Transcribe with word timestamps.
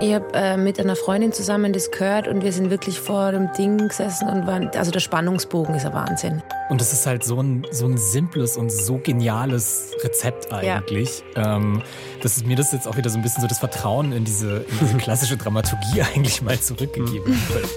Ich 0.00 0.14
habe 0.14 0.26
äh, 0.32 0.56
mit 0.56 0.78
einer 0.78 0.94
Freundin 0.94 1.32
zusammen 1.32 1.72
das 1.72 1.90
gehört 1.90 2.28
und 2.28 2.44
wir 2.44 2.52
sind 2.52 2.70
wirklich 2.70 3.00
vor 3.00 3.32
dem 3.32 3.52
Ding 3.58 3.88
gesessen 3.88 4.28
und 4.28 4.46
waren, 4.46 4.70
also 4.76 4.92
der 4.92 5.00
Spannungsbogen 5.00 5.74
ist 5.74 5.86
ein 5.86 5.92
Wahnsinn. 5.92 6.40
Und 6.68 6.80
es 6.80 6.92
ist 6.92 7.04
halt 7.04 7.24
so 7.24 7.42
ein, 7.42 7.66
so 7.72 7.86
ein 7.86 7.98
simples 7.98 8.56
und 8.56 8.70
so 8.70 8.98
geniales 8.98 9.90
Rezept 10.04 10.52
eigentlich. 10.52 11.24
Ja. 11.34 11.56
Ähm, 11.56 11.82
dass 12.22 12.36
es 12.36 12.44
mir 12.44 12.54
das 12.54 12.72
jetzt 12.72 12.86
auch 12.86 12.96
wieder 12.96 13.10
so 13.10 13.18
ein 13.18 13.22
bisschen 13.22 13.40
so 13.40 13.48
das 13.48 13.58
Vertrauen 13.58 14.12
in 14.12 14.24
diese, 14.24 14.58
in 14.58 14.78
diese 14.80 14.96
klassische 14.98 15.36
Dramaturgie 15.36 16.02
eigentlich 16.14 16.42
mal 16.42 16.60
zurückgegeben 16.60 17.34
hat. 17.48 17.68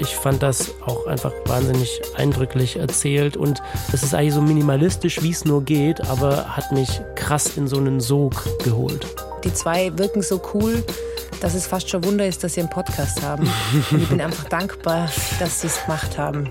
Ich 0.00 0.14
fand 0.14 0.42
das 0.42 0.74
auch 0.84 1.06
einfach 1.06 1.32
wahnsinnig 1.46 2.02
eindrücklich 2.14 2.76
erzählt 2.76 3.38
und 3.38 3.62
es 3.92 4.02
ist 4.02 4.14
eigentlich 4.14 4.34
so 4.34 4.42
minimalistisch, 4.42 5.22
wie 5.22 5.30
es 5.30 5.46
nur 5.46 5.64
geht, 5.64 6.02
aber 6.02 6.56
hat 6.56 6.72
mich 6.72 7.00
krass 7.14 7.56
in 7.56 7.66
so 7.66 7.78
einen 7.78 8.00
Sog 8.00 8.34
geholt. 8.64 9.06
Die 9.44 9.52
zwei 9.54 9.96
wirken 9.96 10.20
so 10.20 10.40
cool 10.52 10.84
dass 11.40 11.54
es 11.54 11.66
fast 11.66 11.88
schon 11.88 12.04
Wunder 12.04 12.26
ist, 12.26 12.44
dass 12.44 12.54
sie 12.54 12.60
einen 12.60 12.70
Podcast 12.70 13.22
haben. 13.22 13.50
Und 13.90 14.02
ich 14.02 14.08
bin 14.08 14.20
einfach 14.20 14.44
dankbar, 14.44 15.10
dass 15.38 15.60
sie 15.62 15.66
es 15.66 15.82
gemacht 15.82 16.18
haben. 16.18 16.48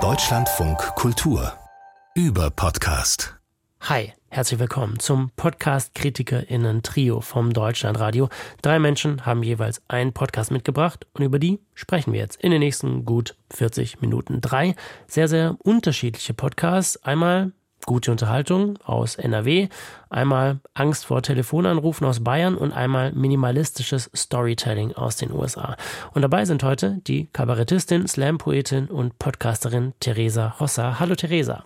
Deutschlandfunk 0.00 0.78
Kultur 0.96 1.52
über 2.14 2.50
Podcast. 2.50 3.36
Hi, 3.82 4.12
herzlich 4.28 4.58
willkommen 4.58 4.98
zum 4.98 5.30
Podcast 5.36 5.94
KritikerInnen 5.94 6.82
Trio 6.82 7.20
vom 7.20 7.52
Deutschlandradio. 7.52 8.28
Drei 8.62 8.78
Menschen 8.78 9.26
haben 9.26 9.42
jeweils 9.42 9.82
einen 9.88 10.12
Podcast 10.12 10.50
mitgebracht 10.50 11.06
und 11.12 11.22
über 11.22 11.38
die 11.38 11.60
sprechen 11.74 12.12
wir 12.12 12.20
jetzt 12.20 12.40
in 12.42 12.50
den 12.50 12.60
nächsten 12.60 13.04
gut 13.04 13.36
40 13.50 14.00
Minuten. 14.00 14.40
Drei 14.40 14.74
sehr, 15.06 15.28
sehr 15.28 15.56
unterschiedliche 15.62 16.34
Podcasts. 16.34 16.96
Einmal 17.04 17.52
gute 17.86 18.10
Unterhaltung 18.10 18.78
aus 18.84 19.16
NRW, 19.16 19.68
einmal 20.10 20.58
Angst 20.74 21.06
vor 21.06 21.22
Telefonanrufen 21.22 22.06
aus 22.06 22.22
Bayern 22.22 22.56
und 22.56 22.72
einmal 22.72 23.12
minimalistisches 23.12 24.10
Storytelling 24.14 24.92
aus 24.94 25.16
den 25.16 25.32
USA. 25.32 25.76
Und 26.12 26.22
dabei 26.22 26.44
sind 26.44 26.62
heute 26.62 27.00
die 27.06 27.28
Kabarettistin, 27.32 28.06
Slam-Poetin 28.06 28.86
und 28.86 29.18
Podcasterin 29.18 29.92
Theresa 30.00 30.58
Hossa. 30.58 30.98
Hallo 31.00 31.14
Theresa. 31.14 31.64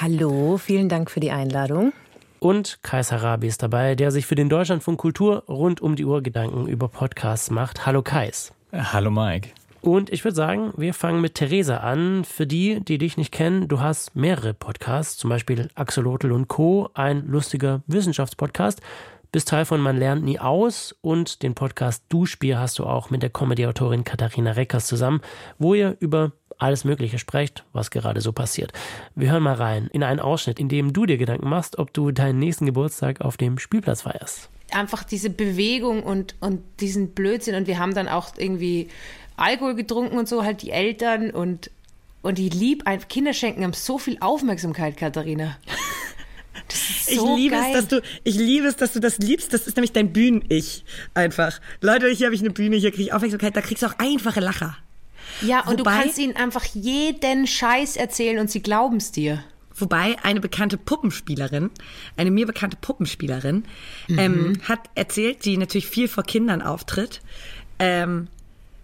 Hallo, 0.00 0.58
vielen 0.58 0.88
Dank 0.88 1.10
für 1.10 1.20
die 1.20 1.30
Einladung. 1.30 1.92
Und 2.40 2.78
Kais 2.82 3.10
Harabi 3.10 3.48
ist 3.48 3.62
dabei, 3.62 3.96
der 3.96 4.10
sich 4.12 4.26
für 4.26 4.36
den 4.36 4.48
Deutschlandfunk 4.48 4.98
Kultur 4.98 5.42
rund 5.48 5.80
um 5.80 5.96
die 5.96 6.04
Uhr 6.04 6.22
Gedanken 6.22 6.66
über 6.68 6.88
Podcasts 6.88 7.50
macht. 7.50 7.84
Hallo 7.84 8.02
Kais. 8.02 8.52
Hallo 8.72 9.10
Mike. 9.10 9.50
Und 9.80 10.10
ich 10.10 10.24
würde 10.24 10.34
sagen, 10.34 10.72
wir 10.76 10.92
fangen 10.92 11.20
mit 11.20 11.34
Theresa 11.34 11.78
an. 11.78 12.24
Für 12.24 12.46
die, 12.46 12.80
die 12.80 12.98
dich 12.98 13.16
nicht 13.16 13.32
kennen, 13.32 13.68
du 13.68 13.80
hast 13.80 14.16
mehrere 14.16 14.54
Podcasts, 14.54 15.16
zum 15.16 15.30
Beispiel 15.30 15.68
Axolotl 15.74 16.32
und 16.32 16.48
Co., 16.48 16.90
ein 16.94 17.26
lustiger 17.26 17.82
Wissenschaftspodcast. 17.86 18.80
Bist 19.30 19.48
Teil 19.48 19.66
von 19.66 19.80
Man 19.80 19.98
lernt 19.98 20.24
nie 20.24 20.38
aus 20.38 20.96
und 21.02 21.42
den 21.42 21.54
Podcast 21.54 22.02
Duschbier 22.08 22.58
hast 22.58 22.78
du 22.78 22.86
auch 22.86 23.10
mit 23.10 23.22
der 23.22 23.30
Comedy-Autorin 23.30 24.02
Katharina 24.02 24.52
Reckers 24.52 24.86
zusammen, 24.86 25.20
wo 25.58 25.74
ihr 25.74 25.96
über 26.00 26.32
alles 26.56 26.84
Mögliche 26.84 27.18
sprecht, 27.18 27.64
was 27.72 27.90
gerade 27.90 28.20
so 28.20 28.32
passiert. 28.32 28.72
Wir 29.14 29.30
hören 29.30 29.42
mal 29.42 29.54
rein 29.54 29.88
in 29.92 30.02
einen 30.02 30.18
Ausschnitt, 30.18 30.58
in 30.58 30.68
dem 30.68 30.92
du 30.92 31.06
dir 31.06 31.18
Gedanken 31.18 31.48
machst, 31.48 31.78
ob 31.78 31.92
du 31.92 32.10
deinen 32.10 32.38
nächsten 32.38 32.66
Geburtstag 32.66 33.20
auf 33.20 33.36
dem 33.36 33.58
Spielplatz 33.58 34.02
feierst 34.02 34.50
einfach 34.70 35.02
diese 35.02 35.30
Bewegung 35.30 36.02
und, 36.02 36.34
und 36.40 36.60
diesen 36.80 37.14
Blödsinn. 37.14 37.54
Und 37.54 37.66
wir 37.66 37.78
haben 37.78 37.94
dann 37.94 38.08
auch 38.08 38.32
irgendwie 38.36 38.88
Alkohol 39.38 39.74
getrunken 39.74 40.18
und 40.18 40.28
so, 40.28 40.44
halt 40.44 40.62
die 40.62 40.70
Eltern 40.70 41.30
und, 41.30 41.70
und 42.22 42.38
die 42.38 42.48
lieb, 42.48 42.84
Kinder 43.08 43.32
schenken 43.32 43.64
haben 43.64 43.72
so 43.72 43.98
viel 43.98 44.18
Aufmerksamkeit, 44.20 44.96
Katharina. 44.96 45.56
So 47.06 47.34
ich 47.34 47.36
liebe 47.36 47.54
geil. 47.54 47.72
es, 47.72 47.72
dass 47.72 47.88
du, 47.88 48.02
ich 48.24 48.34
liebe 48.34 48.66
es, 48.66 48.76
dass 48.76 48.92
du 48.92 49.00
das 49.00 49.18
liebst. 49.18 49.54
Das 49.54 49.66
ist 49.66 49.76
nämlich 49.76 49.92
dein 49.92 50.12
Bühnen-Ich 50.12 50.84
einfach. 51.14 51.60
Leute, 51.80 52.08
hier 52.08 52.26
habe 52.26 52.34
ich 52.34 52.42
eine 52.42 52.50
Bühne, 52.50 52.76
hier 52.76 52.90
kriege 52.90 53.04
ich 53.04 53.12
Aufmerksamkeit, 53.12 53.56
da 53.56 53.62
kriegst 53.62 53.82
du 53.82 53.86
auch 53.86 53.98
einfache 53.98 54.40
Lacher. 54.40 54.76
Ja, 55.40 55.60
und 55.60 55.78
Wobei, 55.78 55.92
du 55.92 56.02
kannst 56.02 56.18
ihnen 56.18 56.36
einfach 56.36 56.64
jeden 56.64 57.46
Scheiß 57.46 57.96
erzählen 57.96 58.38
und 58.38 58.50
sie 58.50 58.60
glauben 58.60 58.96
es 58.96 59.12
dir. 59.12 59.42
Wobei 59.74 60.16
eine 60.22 60.40
bekannte 60.40 60.76
Puppenspielerin, 60.76 61.70
eine 62.16 62.30
mir 62.30 62.46
bekannte 62.46 62.76
Puppenspielerin, 62.80 63.64
mhm. 64.08 64.18
ähm, 64.18 64.52
hat 64.64 64.80
erzählt, 64.94 65.44
die 65.44 65.56
natürlich 65.56 65.86
viel 65.86 66.08
vor 66.08 66.24
Kindern 66.24 66.62
auftritt, 66.62 67.20
ähm, 67.78 68.28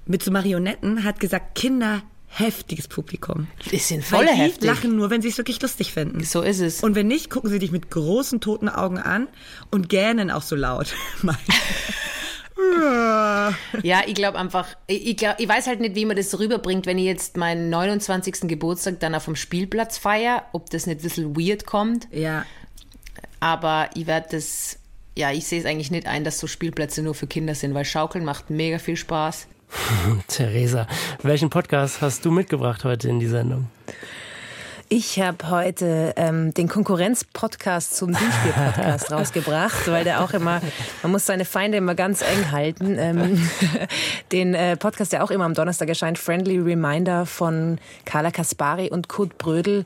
mit 0.07 0.23
so 0.23 0.31
Marionetten, 0.31 1.05
hat 1.05 1.21
gesagt, 1.21 1.55
Kinder 1.55 2.03
heftiges 2.35 2.89
Publikum. 2.89 3.47
Die 3.71 3.79
sind 3.79 4.05
voll 4.05 4.27
heftig. 4.27 4.61
Die 4.61 4.67
lachen 4.67 4.97
nur, 4.97 5.11
wenn 5.11 5.23
sie 5.23 5.29
es 5.29 5.39
wirklich 5.39 5.63
lustig 5.63 5.93
finden. 5.93 6.25
So 6.25 6.43
ist 6.43 6.61
es. 6.61 6.83
Und 6.83 6.97
wenn 6.97 7.07
nicht, 7.07 7.31
gucken 7.31 7.49
sie 7.51 7.61
dich 7.61 7.71
mit 7.71 7.91
großen 7.91 8.41
toten 8.41 8.69
Augen 8.69 8.99
an 8.99 9.29
und 9.71 9.89
gähnen 9.89 10.31
auch 10.31 10.43
so 10.43 10.57
laut. 10.57 10.95
ja, 13.83 14.03
ich 14.07 14.15
glaube 14.15 14.39
einfach, 14.39 14.67
ich, 14.89 15.17
glaub, 15.17 15.39
ich 15.39 15.49
weiß 15.49 15.69
halt 15.69 15.81
nicht, 15.81 15.95
wie 15.95 16.05
man 16.05 16.17
das 16.17 16.31
so 16.31 16.39
rüberbringt, 16.39 16.87
wenn 16.87 16.99
ich 16.99 17.05
jetzt 17.05 17.37
meinen 17.37 17.71
29. 17.71 18.49
Geburtstag 18.49 18.99
dann 18.99 19.15
auf 19.15 19.27
dem 19.27 19.37
Spielplatz 19.37 19.97
feiere, 19.99 20.43
ob 20.53 20.71
das 20.71 20.87
nicht 20.87 21.01
ein 21.01 21.03
bisschen 21.03 21.37
weird 21.37 21.67
kommt. 21.67 22.09
Ja. 22.11 22.45
Aber 23.39 23.91
ich 23.95 24.07
werde 24.07 24.29
das, 24.33 24.79
ja, 25.17 25.31
ich 25.31 25.47
sehe 25.47 25.61
es 25.61 25.67
eigentlich 25.67 25.93
nicht 25.93 26.09
ein, 26.09 26.25
dass 26.25 26.41
so 26.41 26.49
Spielplätze 26.49 27.03
nur 27.03 27.15
für 27.15 27.29
Kinder 27.29 27.55
sind, 27.55 27.75
weil 27.75 27.85
Schaukeln 27.85 28.25
macht 28.25 28.51
mega 28.51 28.79
viel 28.79 28.97
Spaß. 28.97 29.47
Theresa, 30.29 30.87
welchen 31.23 31.51
Podcast 31.51 32.01
hast 32.01 32.25
du 32.25 32.31
mitgebracht 32.31 32.85
heute 32.85 33.09
in 33.09 33.21
die 33.21 33.27
Sendung? 33.27 33.69
Ich 34.89 35.21
habe 35.21 35.51
heute 35.51 36.13
ähm, 36.17 36.53
den 36.53 36.69
Konkurrenz-Podcast 36.69 37.97
zum 37.97 38.13
Duschbier-Podcast 38.13 39.11
rausgebracht, 39.13 39.89
weil 39.89 40.05
der 40.05 40.23
auch 40.23 40.33
immer, 40.33 40.61
man 41.03 41.13
muss 41.13 41.27
seine 41.27 41.45
Feinde 41.45 41.79
immer 41.79 41.95
ganz 41.95 42.21
eng 42.21 42.53
halten. 42.53 42.97
Ähm, 42.99 43.49
den 44.33 44.55
äh, 44.55 44.77
Podcast, 44.77 45.13
der 45.13 45.25
auch 45.25 45.31
immer 45.31 45.47
am 45.47 45.55
Donnerstag 45.55 45.89
erscheint, 45.89 46.19
Friendly 46.19 46.59
Reminder 46.59 47.27
von 47.27 47.79
Carla 48.05 48.31
Kaspari 48.31 48.91
und 48.91 49.09
Kurt 49.09 49.39
Brödel 49.39 49.85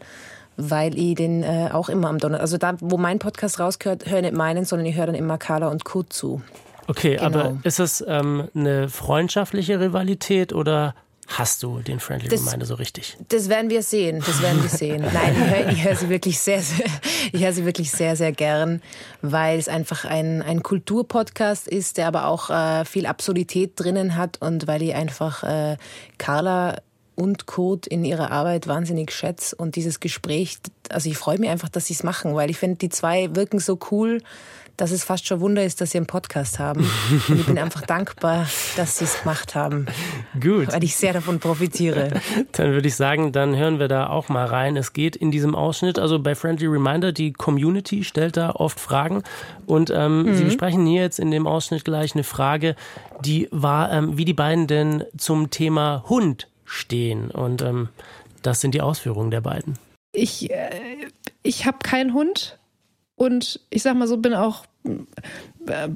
weil 0.61 0.99
ich 0.99 1.15
den 1.15 1.45
äh, 1.45 1.71
auch 1.73 1.89
immer 1.89 2.09
am 2.09 2.19
Donnerstag, 2.19 2.43
also 2.43 2.59
da, 2.59 2.75
wo 2.81 2.97
mein 2.97 3.21
Podcast 3.21 3.61
rausgehört, 3.61 4.11
höre 4.11 4.23
nicht 4.23 4.35
meinen, 4.35 4.65
sondern 4.65 4.87
ich 4.87 4.97
höre 4.97 5.07
dann 5.07 5.15
immer 5.15 5.39
Carla 5.39 5.69
und 5.69 5.85
Kurt 5.85 6.13
zu. 6.13 6.43
Okay, 6.89 7.17
genau. 7.17 7.25
aber 7.27 7.59
ist 7.65 7.79
es 7.79 8.03
ähm, 8.07 8.49
eine 8.55 8.89
freundschaftliche 8.89 9.79
Rivalität 9.79 10.55
oder 10.55 10.95
hast 11.29 11.63
du 11.63 11.81
den 11.81 12.01
Friendly 12.01 12.29
das, 12.29 12.47
Reminder 12.47 12.65
so 12.65 12.75
richtig? 12.75 13.19
Das 13.29 13.51
werden 13.51 13.69
wir 13.69 13.83
sehen. 13.83 14.23
Das 14.25 14.41
werden 14.41 14.63
wir 14.63 14.71
sehen. 14.71 15.05
Nein, 15.13 15.37
ich 15.71 15.85
höre, 15.85 15.91
höre 15.91 15.97
sie 15.97 16.09
wirklich 16.09 16.39
sehr, 16.39 16.63
sehr, 16.63 16.87
ich 17.33 17.45
höre 17.45 17.53
sie 17.53 17.67
wirklich 17.67 17.91
sehr, 17.91 18.17
sehr 18.17 18.33
gern, 18.33 18.81
weil 19.21 19.59
es 19.59 19.69
einfach 19.69 20.07
ein, 20.07 20.41
ein 20.41 20.63
Kulturpodcast 20.63 21.69
ist, 21.69 21.99
der 21.99 22.09
aber 22.09 22.27
auch 22.27 22.49
äh, 22.49 22.87
viel 22.87 23.05
Absurdität 23.05 23.73
drinnen 23.77 24.17
hat 24.17 24.41
und 24.41 24.67
weil 24.67 24.83
ich 24.83 24.95
einfach 24.95 25.45
äh, 25.45 25.77
Carla 26.17 26.79
und 27.15 27.47
Kurt 27.47 27.87
in 27.87 28.05
ihrer 28.05 28.31
Arbeit 28.31 28.67
wahnsinnig 28.67 29.13
schätze 29.13 29.55
und 29.57 29.77
dieses 29.77 30.01
Gespräch, 30.01 30.59
also 30.89 31.11
ich 31.11 31.19
freue 31.19 31.39
mich 31.39 31.51
einfach, 31.51 31.69
dass 31.69 31.87
sie 31.87 31.95
es 31.95 32.03
machen, 32.03 32.35
weil 32.35 32.49
ich 32.49 32.57
finde, 32.57 32.79
die 32.79 32.89
zwei 32.89 33.35
wirken 33.35 33.59
so 33.59 33.79
cool 33.91 34.23
dass 34.79 34.93
es 34.93 35.05
fast 35.05 35.27
schon 35.27 35.41
Wunder 35.41 35.65
ist, 35.65 35.81
dass 35.81 35.91
sie 35.91 35.99
einen 35.99 36.07
Podcast 36.07 36.59
haben. 36.59 36.89
Und 37.29 37.41
ich 37.41 37.47
bin 37.47 37.59
einfach 37.59 37.83
dankbar, 37.83 38.47
dass 38.77 38.99
sie 38.99 39.05
es 39.05 39.21
gemacht 39.21 39.55
haben. 39.55 39.87
Gut. 40.41 40.73
Weil 40.73 40.85
ich 40.85 40.97
sehr 40.97 41.13
davon 41.13 41.41
profitiere. 41.41 42.13
Dann 42.53 42.73
würde 42.73 42.87
ich 42.87 42.95
sagen, 42.95 43.33
dann 43.33 43.57
hören 43.57 43.79
wir 43.81 43.89
da 43.89 44.09
auch 44.09 44.29
mal 44.29 44.47
rein. 44.47 44.77
Es 44.77 44.93
geht 44.93 45.17
in 45.17 45.31
diesem 45.31 45.55
Ausschnitt, 45.55 45.99
also 45.99 46.21
bei 46.21 46.35
Friendly 46.35 46.67
Reminder, 46.67 47.13
die 47.13 47.33
Community 47.33 48.05
stellt 48.05 48.37
da 48.37 48.51
oft 48.51 48.79
Fragen. 48.79 49.25
Und 49.67 49.91
ähm, 49.91 50.23
mhm. 50.23 50.35
Sie 50.35 50.45
besprechen 50.45 50.87
hier 50.87 51.03
jetzt 51.03 51.19
in 51.19 51.31
dem 51.31 51.47
Ausschnitt 51.47 51.85
gleich 51.85 52.15
eine 52.15 52.25
Frage, 52.25 52.77
die 53.21 53.49
war, 53.51 53.93
ähm, 53.93 54.17
wie 54.17 54.25
die 54.25 54.33
beiden 54.33 54.69
denn 54.69 55.05
zum 55.17 55.51
Thema 55.51 56.05
Hund 56.09 56.49
stehen. 56.65 57.31
Und 57.33 57.63
ähm, 57.63 57.89
das 58.43 58.61
sind 58.61 58.75
die 58.75 58.81
Ausführungen 58.81 59.33
der 59.33 59.41
beiden. 59.41 59.77
Ich, 60.13 60.51
äh, 60.51 60.71
ich 61.43 61.67
habe 61.67 61.79
keinen 61.83 62.15
Hund 62.15 62.59
und 63.19 63.61
ich 63.71 63.83
sag 63.83 63.97
mal 63.97 64.09
so, 64.09 64.17
bin 64.17 64.33
auch 64.33 64.65
äh, 65.67 65.89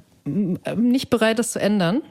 nicht 0.77 1.11
bereit, 1.11 1.39
das 1.39 1.53
zu 1.53 1.61
ändern. 1.61 2.03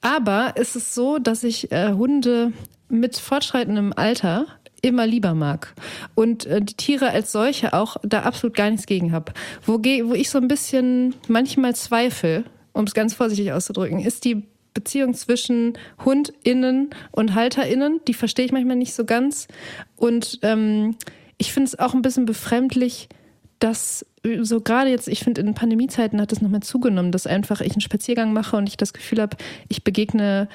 Aber 0.00 0.52
es 0.56 0.76
ist 0.76 0.94
so, 0.94 1.18
dass 1.18 1.42
ich 1.42 1.72
äh, 1.72 1.92
Hunde 1.92 2.52
mit 2.88 3.18
fortschreitendem 3.18 3.92
Alter 3.94 4.46
immer 4.80 5.06
lieber 5.06 5.34
mag 5.34 5.74
und 6.14 6.46
äh, 6.46 6.60
die 6.60 6.74
Tiere 6.74 7.10
als 7.10 7.32
solche 7.32 7.72
auch 7.72 7.96
da 8.02 8.22
absolut 8.22 8.56
gar 8.56 8.70
nichts 8.70 8.86
gegen 8.86 9.12
habe. 9.12 9.32
Wo, 9.64 9.78
wo 9.78 10.14
ich 10.14 10.30
so 10.30 10.38
ein 10.38 10.48
bisschen 10.48 11.14
manchmal 11.26 11.74
zweifle, 11.74 12.44
um 12.72 12.84
es 12.84 12.94
ganz 12.94 13.14
vorsichtig 13.14 13.52
auszudrücken, 13.52 14.00
ist 14.00 14.24
die 14.24 14.44
Beziehung 14.74 15.14
zwischen 15.14 15.76
HundInnen 16.04 16.90
und 17.10 17.34
HalterInnen. 17.34 18.00
Die 18.06 18.14
verstehe 18.14 18.44
ich 18.44 18.52
manchmal 18.52 18.76
nicht 18.76 18.94
so 18.94 19.04
ganz. 19.04 19.48
Und 19.96 20.38
ähm, 20.42 20.96
ich 21.38 21.52
finde 21.52 21.68
es 21.68 21.78
auch 21.78 21.94
ein 21.94 22.02
bisschen 22.02 22.26
befremdlich, 22.26 23.08
dass 23.58 24.06
so 24.42 24.60
gerade 24.60 24.90
jetzt, 24.90 25.08
ich 25.08 25.20
finde, 25.20 25.40
in 25.40 25.54
Pandemiezeiten 25.54 26.20
hat 26.20 26.32
es 26.32 26.40
nochmal 26.40 26.62
zugenommen, 26.62 27.12
dass 27.12 27.26
einfach 27.26 27.60
ich 27.60 27.72
einen 27.72 27.80
Spaziergang 27.80 28.32
mache 28.32 28.56
und 28.56 28.68
ich 28.68 28.76
das 28.76 28.92
Gefühl 28.92 29.20
habe, 29.20 29.36
ich 29.68 29.84
begegne 29.84 30.48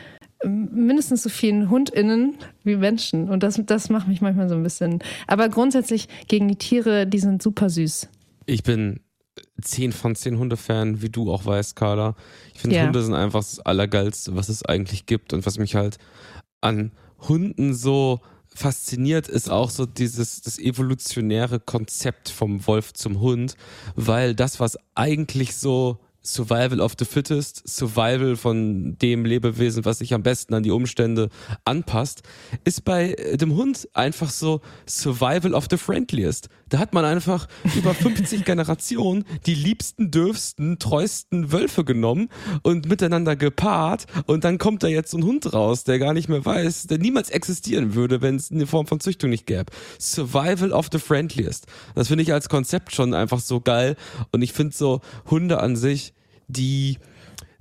ähm, 0.44 0.70
mindestens 0.72 1.24
so 1.24 1.30
vielen 1.30 1.70
HundInnen 1.70 2.36
wie 2.64 2.76
Menschen. 2.76 3.30
Und 3.30 3.44
das, 3.44 3.60
das 3.66 3.90
macht 3.90 4.08
mich 4.08 4.22
manchmal 4.22 4.50
so 4.50 4.56
ein 4.56 4.64
bisschen. 4.64 5.00
Aber 5.28 5.50
grundsätzlich 5.50 6.08
gegen 6.28 6.48
die 6.48 6.58
Tiere, 6.58 7.08
die 7.08 7.20
sind 7.20 7.42
super 7.42 7.70
süß. 7.70 8.10
Ich 8.46 8.64
bin 8.64 9.00
10 9.62 9.92
von 9.92 10.16
10 10.16 10.38
Hundefan, 10.38 11.02
wie 11.02 11.10
du 11.10 11.32
auch 11.32 11.46
weißt, 11.46 11.76
Carla. 11.76 12.16
Ich 12.54 12.62
finde, 12.62 12.76
Ja. 12.78 12.86
Hunde 12.86 13.02
sind 13.02 13.16
einfach 13.16 13.40
das 13.40 13.60
Allergeilste, 13.60 14.36
was 14.36 14.50
es 14.50 14.64
eigentlich 14.64 15.06
gibt. 15.06 15.34
Und 15.34 15.46
was 15.46 15.58
mich 15.58 15.76
halt 15.76 15.98
an 16.62 16.92
Hunden 17.28 17.74
so 17.74 18.20
fasziniert, 18.56 19.28
ist 19.28 19.50
auch 19.50 19.70
so 19.70 19.86
dieses, 19.86 20.42
das 20.42 20.60
evolutionäre 20.60 21.60
Konzept 21.60 22.30
vom 22.30 22.66
Wolf 22.68 22.94
zum 22.94 23.20
Hund, 23.20 23.56
weil 23.96 24.36
das, 24.36 24.60
was 24.60 24.78
eigentlich 24.96 25.56
so 25.56 26.00
Survival 26.26 26.80
of 26.80 26.94
the 26.98 27.06
Fittest, 27.06 27.68
Survival 27.68 28.38
von 28.38 28.98
dem 28.98 29.26
Lebewesen, 29.26 29.84
was 29.84 30.00
sich 30.00 30.14
am 30.14 30.24
besten 30.24 30.54
an 30.54 30.64
die 30.64 30.72
Umstände 30.72 31.30
anpasst, 31.66 32.24
ist 32.64 32.86
bei 32.86 33.14
äh, 33.14 33.36
dem 33.36 33.56
Hund 33.56 33.90
einfach 33.94 34.30
so 34.30 34.62
Survival 34.88 35.54
of 35.54 35.68
the 35.70 35.78
Friendliest. 35.78 36.48
Da 36.70 36.80
hat 36.80 36.94
man 36.94 37.04
einfach 37.04 37.48
über 37.76 37.94
50 37.94 38.46
Generationen 38.46 39.26
die 39.46 39.54
liebsten, 39.54 40.12
dürfsten, 40.12 40.80
treuesten 40.80 41.52
Wölfe 41.52 41.84
genommen 41.84 42.30
und 42.62 42.88
miteinander 42.88 43.36
gepaart 43.36 44.06
und 44.26 44.46
dann 44.46 44.58
kommt 44.58 44.82
da 44.84 44.88
jetzt 44.88 45.12
so 45.12 45.18
ein 45.18 45.26
Hund 45.26 45.52
raus, 45.54 45.84
der 45.84 46.00
gar 46.00 46.14
nicht 46.14 46.30
mehr 46.30 46.46
weiß, 46.46 46.88
der 46.88 47.00
niemals 47.00 47.32
existieren 47.32 47.96
würde, 47.96 48.22
wenn 48.22 48.38
es 48.38 48.50
eine 48.50 48.66
Form 48.66 48.88
von 48.88 49.02
Züchtung 49.02 49.30
nicht 49.30 49.46
gäbe. 49.46 49.72
Survival 50.00 50.72
of 50.72 50.88
the 50.92 51.00
Friendliest. 51.00 51.68
Das 51.96 52.08
finde 52.08 52.24
ich 52.24 52.32
als 52.32 52.48
Konzept 52.48 52.96
schon 52.96 53.14
einfach 53.14 53.40
so 53.40 53.60
geil 53.60 53.98
und 54.32 54.42
ich 54.42 54.54
finde 54.54 54.74
so 54.74 55.02
Hunde 55.30 55.60
an 55.60 55.76
sich, 55.76 56.13
die 56.54 56.98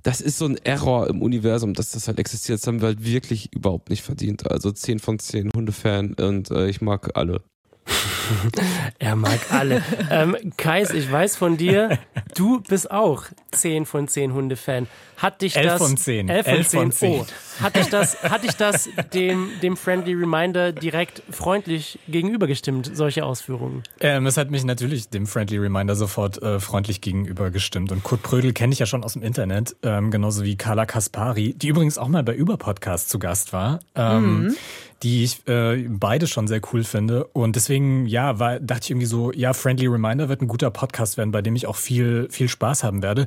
das 0.03 0.19
ist 0.19 0.37
so 0.37 0.45
ein 0.45 0.57
Error 0.57 1.07
im 1.07 1.21
Universum, 1.21 1.73
dass 1.73 1.91
das 1.91 2.07
halt 2.07 2.19
existiert. 2.19 2.59
Das 2.59 2.67
haben 2.67 2.81
wir 2.81 2.87
halt 2.87 3.05
wirklich 3.05 3.53
überhaupt 3.53 3.89
nicht 3.89 4.03
verdient. 4.03 4.51
Also 4.51 4.71
10 4.71 4.99
von 4.99 5.17
10 5.17 5.51
Hundefan 5.55 6.13
und 6.15 6.51
äh, 6.51 6.67
ich 6.67 6.81
mag 6.81 7.15
alle. 7.15 7.41
Er 8.99 9.15
mag 9.15 9.39
alle. 9.51 9.83
ähm, 10.09 10.35
Kais, 10.57 10.91
ich 10.91 11.11
weiß 11.11 11.35
von 11.35 11.57
dir, 11.57 11.99
du 12.35 12.61
bist 12.61 12.89
auch 12.91 13.25
10 13.51 13.85
von 13.85 14.07
10 14.07 14.33
Hunde-Fan. 14.33 14.87
Hat 15.17 15.41
dich 15.41 15.55
Elf 15.55 15.73
das. 15.73 15.81
von 15.81 15.95
10. 15.95 16.29
11 16.29 16.45
von 16.45 16.55
Elf 16.55 16.67
10. 16.67 16.79
von 16.79 16.91
10. 16.91 17.21
Oh, 17.21 17.25
hat 17.63 17.75
dich 17.75 17.87
das, 17.87 18.23
hat 18.23 18.43
dich 18.43 18.55
das 18.55 18.89
dem, 19.13 19.49
dem 19.61 19.77
Friendly 19.77 20.13
Reminder 20.13 20.71
direkt 20.71 21.21
freundlich 21.29 21.99
gegenübergestimmt, 22.07 22.91
solche 22.93 23.23
Ausführungen? 23.23 23.83
Ähm, 23.99 24.25
es 24.25 24.37
hat 24.37 24.51
mich 24.51 24.63
natürlich 24.63 25.09
dem 25.09 25.27
Friendly 25.27 25.57
Reminder 25.57 25.95
sofort 25.95 26.41
äh, 26.41 26.59
freundlich 26.59 27.01
gegenüber 27.01 27.51
gestimmt. 27.51 27.91
Und 27.91 28.03
Kurt 28.03 28.23
Prödel 28.23 28.53
kenne 28.53 28.73
ich 28.73 28.79
ja 28.79 28.85
schon 28.85 29.03
aus 29.03 29.13
dem 29.13 29.21
Internet, 29.21 29.75
ähm, 29.83 30.11
genauso 30.11 30.43
wie 30.43 30.57
Carla 30.57 30.85
Kaspari, 30.85 31.53
die 31.53 31.67
übrigens 31.67 31.97
auch 31.97 32.07
mal 32.07 32.23
bei 32.23 32.33
Überpodcast 32.33 33.09
zu 33.09 33.19
Gast 33.19 33.53
war, 33.53 33.79
ähm, 33.95 34.55
die 35.03 35.23
ich 35.23 35.47
äh, 35.47 35.85
beide 35.89 36.27
schon 36.27 36.47
sehr 36.47 36.61
cool 36.71 36.83
finde. 36.83 37.25
Und 37.25 37.55
deswegen, 37.55 38.05
ja, 38.05 38.39
war, 38.39 38.59
dachte 38.59 38.85
ich 38.85 38.91
irgendwie 38.91 39.07
so, 39.07 39.31
ja, 39.33 39.53
Friendly 39.53 39.87
Reminder 39.87 40.29
wird 40.29 40.41
ein 40.41 40.47
guter 40.47 40.71
Podcast 40.71 41.17
werden, 41.17 41.31
bei 41.31 41.41
dem 41.41 41.55
ich 41.55 41.67
auch 41.67 41.75
viel, 41.75 42.27
viel 42.31 42.47
Spaß 42.47 42.83
haben 42.83 43.03
werde. 43.03 43.25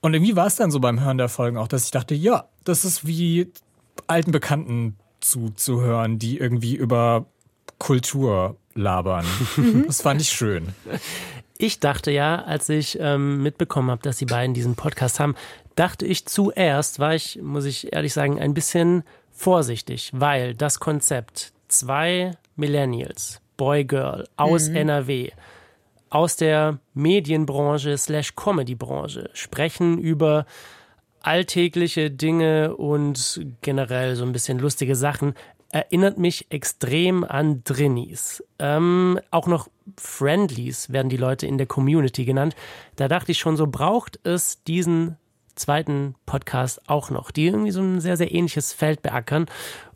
Und 0.00 0.14
irgendwie 0.14 0.36
war 0.36 0.46
es 0.46 0.56
dann 0.56 0.70
so 0.70 0.80
beim 0.80 1.00
Hören 1.00 1.18
der 1.18 1.28
Folgen 1.28 1.58
auch, 1.58 1.68
dass 1.68 1.84
ich 1.84 1.90
dachte, 1.90 2.14
ja, 2.14 2.48
das 2.64 2.84
ist 2.84 3.06
wie 3.06 3.52
alten 4.06 4.32
Bekannten 4.32 4.96
zuzuhören, 5.20 6.18
die 6.18 6.38
irgendwie 6.38 6.74
über 6.74 7.26
Kultur 7.78 8.56
labern. 8.74 9.26
Das 9.86 10.02
fand 10.02 10.20
ich 10.20 10.30
schön. 10.30 10.68
Ich 11.58 11.80
dachte 11.80 12.12
ja, 12.12 12.42
als 12.42 12.68
ich 12.68 12.98
ähm, 13.00 13.42
mitbekommen 13.42 13.90
habe, 13.90 14.02
dass 14.02 14.16
die 14.16 14.26
beiden 14.26 14.54
diesen 14.54 14.76
Podcast 14.76 15.18
haben, 15.18 15.34
dachte 15.74 16.06
ich 16.06 16.24
zuerst, 16.26 17.00
war 17.00 17.14
ich, 17.14 17.40
muss 17.42 17.64
ich 17.64 17.92
ehrlich 17.92 18.12
sagen, 18.12 18.38
ein 18.38 18.54
bisschen 18.54 19.02
vorsichtig, 19.38 20.10
weil 20.12 20.54
das 20.54 20.80
Konzept 20.80 21.52
zwei 21.68 22.32
Millennials, 22.56 23.40
Boy 23.56 23.84
Girl 23.84 24.26
aus 24.36 24.68
NRW, 24.68 25.30
aus 26.10 26.36
der 26.36 26.78
Medienbranche 26.94 27.96
slash 27.96 28.34
Comedybranche 28.34 29.30
sprechen 29.34 29.98
über 29.98 30.44
alltägliche 31.20 32.10
Dinge 32.10 32.76
und 32.76 33.40
generell 33.62 34.16
so 34.16 34.24
ein 34.24 34.32
bisschen 34.32 34.58
lustige 34.58 34.96
Sachen, 34.96 35.34
erinnert 35.70 36.18
mich 36.18 36.46
extrem 36.50 37.22
an 37.24 37.62
Drinnies. 37.62 38.42
Ähm, 38.58 39.20
auch 39.30 39.46
noch 39.46 39.68
Friendlies 39.96 40.90
werden 40.90 41.10
die 41.10 41.16
Leute 41.16 41.46
in 41.46 41.58
der 41.58 41.66
Community 41.66 42.24
genannt. 42.24 42.56
Da 42.96 43.06
dachte 43.06 43.32
ich 43.32 43.38
schon, 43.38 43.56
so 43.56 43.66
braucht 43.66 44.18
es 44.24 44.62
diesen 44.64 45.16
zweiten 45.58 46.14
Podcast 46.26 46.88
auch 46.88 47.10
noch, 47.10 47.30
die 47.30 47.46
irgendwie 47.46 47.70
so 47.70 47.82
ein 47.82 48.00
sehr, 48.00 48.16
sehr 48.16 48.32
ähnliches 48.32 48.72
Feld 48.72 49.02
beackern. 49.02 49.46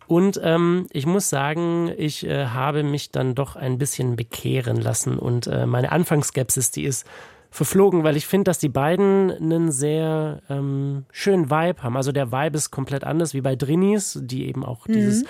Und 0.06 0.38
ähm, 0.42 0.88
ich 0.92 1.06
muss 1.06 1.30
sagen, 1.30 1.90
ich 1.96 2.26
äh, 2.26 2.46
habe 2.46 2.82
mich 2.82 3.12
dann 3.12 3.34
doch 3.34 3.56
ein 3.56 3.78
bisschen 3.78 4.16
bekehren 4.16 4.76
lassen 4.76 5.18
und 5.18 5.46
äh, 5.46 5.64
meine 5.64 5.90
Anfangsskepsis, 5.90 6.70
die 6.70 6.84
ist 6.84 7.06
verflogen, 7.50 8.02
weil 8.02 8.16
ich 8.16 8.26
finde, 8.26 8.44
dass 8.44 8.58
die 8.58 8.68
beiden 8.68 9.30
einen 9.30 9.70
sehr 9.70 10.42
ähm, 10.48 11.04
schönen 11.12 11.50
Vibe 11.50 11.82
haben. 11.82 11.96
Also 11.96 12.10
der 12.10 12.32
Vibe 12.32 12.56
ist 12.56 12.70
komplett 12.70 13.04
anders 13.04 13.34
wie 13.34 13.42
bei 13.42 13.56
Drinnies, 13.56 14.18
die 14.22 14.48
eben 14.48 14.64
auch 14.64 14.86
dieses 14.86 15.24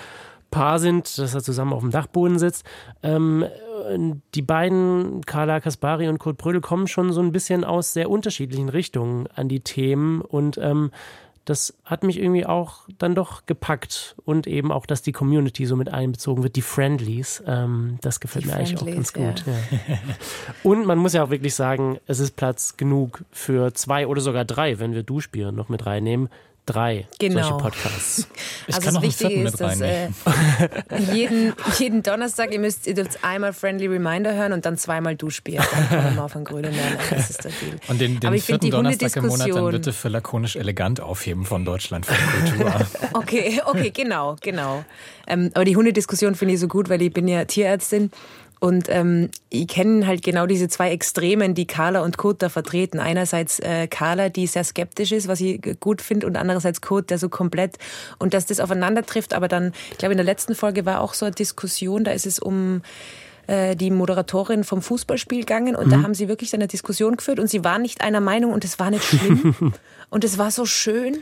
Paar 0.49 0.79
sind, 0.79 1.17
das 1.17 1.33
er 1.33 1.43
zusammen 1.43 1.73
auf 1.73 1.81
dem 1.81 1.91
Dachboden 1.91 2.39
sitzt. 2.39 2.65
Ähm, 3.01 3.45
die 4.35 4.41
beiden, 4.41 5.21
Carla 5.25 5.59
Kaspari 5.59 6.07
und 6.07 6.19
Kurt 6.19 6.37
Brödel, 6.37 6.61
kommen 6.61 6.87
schon 6.87 7.11
so 7.11 7.21
ein 7.21 7.31
bisschen 7.31 7.63
aus 7.63 7.93
sehr 7.93 8.09
unterschiedlichen 8.09 8.69
Richtungen 8.69 9.27
an 9.35 9.49
die 9.49 9.61
Themen 9.61 10.21
und 10.21 10.57
ähm, 10.57 10.91
das 11.45 11.73
hat 11.83 12.03
mich 12.03 12.19
irgendwie 12.19 12.45
auch 12.45 12.87
dann 12.97 13.15
doch 13.15 13.45
gepackt 13.45 14.15
und 14.23 14.47
eben 14.47 14.71
auch, 14.71 14.85
dass 14.85 15.01
die 15.01 15.11
Community 15.11 15.65
so 15.65 15.75
mit 15.75 15.89
einbezogen 15.89 16.41
wird, 16.41 16.55
die 16.55 16.61
Friendlies, 16.61 17.43
ähm, 17.45 17.97
das 18.01 18.21
gefällt 18.21 18.45
Die 18.45 18.49
mir 18.49 18.55
eigentlich 18.55 18.81
auch 18.81 18.85
ganz 18.85 19.11
Friendlies, 19.11 19.43
gut. 19.45 19.53
Ja. 19.89 19.97
Und 20.63 20.85
man 20.85 20.97
muss 20.97 21.13
ja 21.13 21.23
auch 21.23 21.29
wirklich 21.29 21.53
sagen, 21.53 21.99
es 22.07 22.19
ist 22.19 22.37
Platz 22.37 22.77
genug 22.77 23.25
für 23.31 23.73
zwei 23.73 24.07
oder 24.07 24.21
sogar 24.21 24.45
drei, 24.45 24.79
wenn 24.79 24.93
wir 24.93 25.03
Duschbier 25.03 25.51
noch 25.51 25.67
mit 25.67 25.85
reinnehmen. 25.85 26.29
Drei 26.65 27.07
Genau. 27.19 27.41
solche 27.41 27.57
Podcasts. 27.57 28.27
Ich 28.65 28.75
also 28.75 28.85
kann 28.85 28.93
das 28.95 29.03
Wichtige 29.03 29.43
ist, 29.43 29.59
dass 29.59 29.81
äh, 29.81 30.07
jeden, 31.11 31.53
jeden 31.79 32.01
Donnerstag, 32.01 32.53
ihr 32.53 32.59
müsst 32.59 32.87
ihr 32.87 32.93
dürft 32.93 33.21
einmal 33.21 33.51
Friendly 33.51 33.87
Reminder 33.87 34.33
hören 34.33 34.53
und 34.53 34.65
dann 34.65 34.77
zweimal 34.77 35.17
Duschbier. 35.17 35.61
Dann 35.89 35.89
kommen 35.89 36.15
wir 36.15 36.23
auf 36.23 36.35
einen 36.37 36.45
grünen 36.45 36.73
Lernen. 36.73 36.97
Das 37.09 37.29
ist 37.29 37.43
der 37.43 37.51
Deal. 37.51 37.77
Und 37.89 37.99
den, 37.99 38.21
den 38.21 38.27
Aber 38.27 38.37
ich 38.37 38.43
finde 38.43 38.61
vierten 38.61 38.71
Donnerstag 38.71 39.13
im 39.17 39.27
Monat 39.27 39.49
dann 39.49 39.71
bitte 39.71 39.91
für 39.91 40.07
lakonisch 40.07 40.55
elegant 40.55 41.01
aufheben 41.01 41.43
von 41.43 41.65
Deutschland 41.65 42.05
von 42.05 42.15
Kultur. 42.15 42.73
Okay, 43.13 43.61
okay, 43.65 43.91
genau, 43.91 44.37
genau. 44.41 44.85
Ähm, 45.27 45.51
aber 45.53 45.65
die 45.65 45.75
Hundediskussion 45.75 46.35
finde 46.35 46.53
ich 46.53 46.61
so 46.61 46.69
gut, 46.69 46.87
weil 46.89 47.01
ich 47.01 47.11
bin 47.11 47.27
ja 47.27 47.43
Tierärztin 47.43 48.11
und 48.63 48.85
ähm, 48.87 49.29
ich 49.49 49.67
kenne 49.67 50.07
halt 50.07 50.23
genau 50.23 50.45
diese 50.45 50.69
zwei 50.69 50.91
Extremen, 50.91 51.53
die 51.53 51.67
Carla 51.67 51.99
und 52.01 52.17
Kurt 52.17 52.41
da 52.41 52.47
vertreten. 52.47 52.97
Einerseits 52.97 53.59
äh, 53.59 53.87
Carla, 53.87 54.29
die 54.29 54.47
sehr 54.47 54.63
skeptisch 54.63 55.11
ist, 55.11 55.27
was 55.27 55.41
ich 55.41 55.59
gut 55.81 56.01
finde, 56.01 56.27
und 56.27 56.37
andererseits 56.37 56.79
Kurt, 56.79 57.09
der 57.09 57.17
so 57.17 57.27
komplett 57.27 57.77
und 58.19 58.33
dass 58.33 58.45
das 58.45 58.61
aufeinander 58.61 59.05
trifft. 59.05 59.33
Aber 59.33 59.49
dann, 59.49 59.73
ich 59.91 59.97
glaube, 59.97 60.13
in 60.13 60.17
der 60.17 60.23
letzten 60.23 60.55
Folge 60.55 60.85
war 60.85 61.01
auch 61.01 61.13
so 61.13 61.25
eine 61.25 61.35
Diskussion, 61.35 62.05
da 62.05 62.11
ist 62.11 62.25
es 62.25 62.39
um 62.39 62.83
äh, 63.47 63.75
die 63.75 63.91
Moderatorin 63.91 64.63
vom 64.63 64.81
Fußballspiel 64.81 65.41
gegangen 65.41 65.75
und 65.75 65.91
da 65.91 66.01
haben 66.01 66.13
sie 66.13 66.29
wirklich 66.29 66.53
eine 66.53 66.69
Diskussion 66.69 67.17
geführt 67.17 67.41
und 67.41 67.49
sie 67.49 67.65
war 67.65 67.79
nicht 67.79 67.99
einer 67.99 68.21
Meinung 68.21 68.53
und 68.53 68.63
es 68.63 68.79
war 68.79 68.91
nicht 68.91 69.03
schlimm 69.03 69.73
und 70.09 70.23
es 70.23 70.37
war 70.37 70.51
so 70.51 70.65
schön 70.65 71.17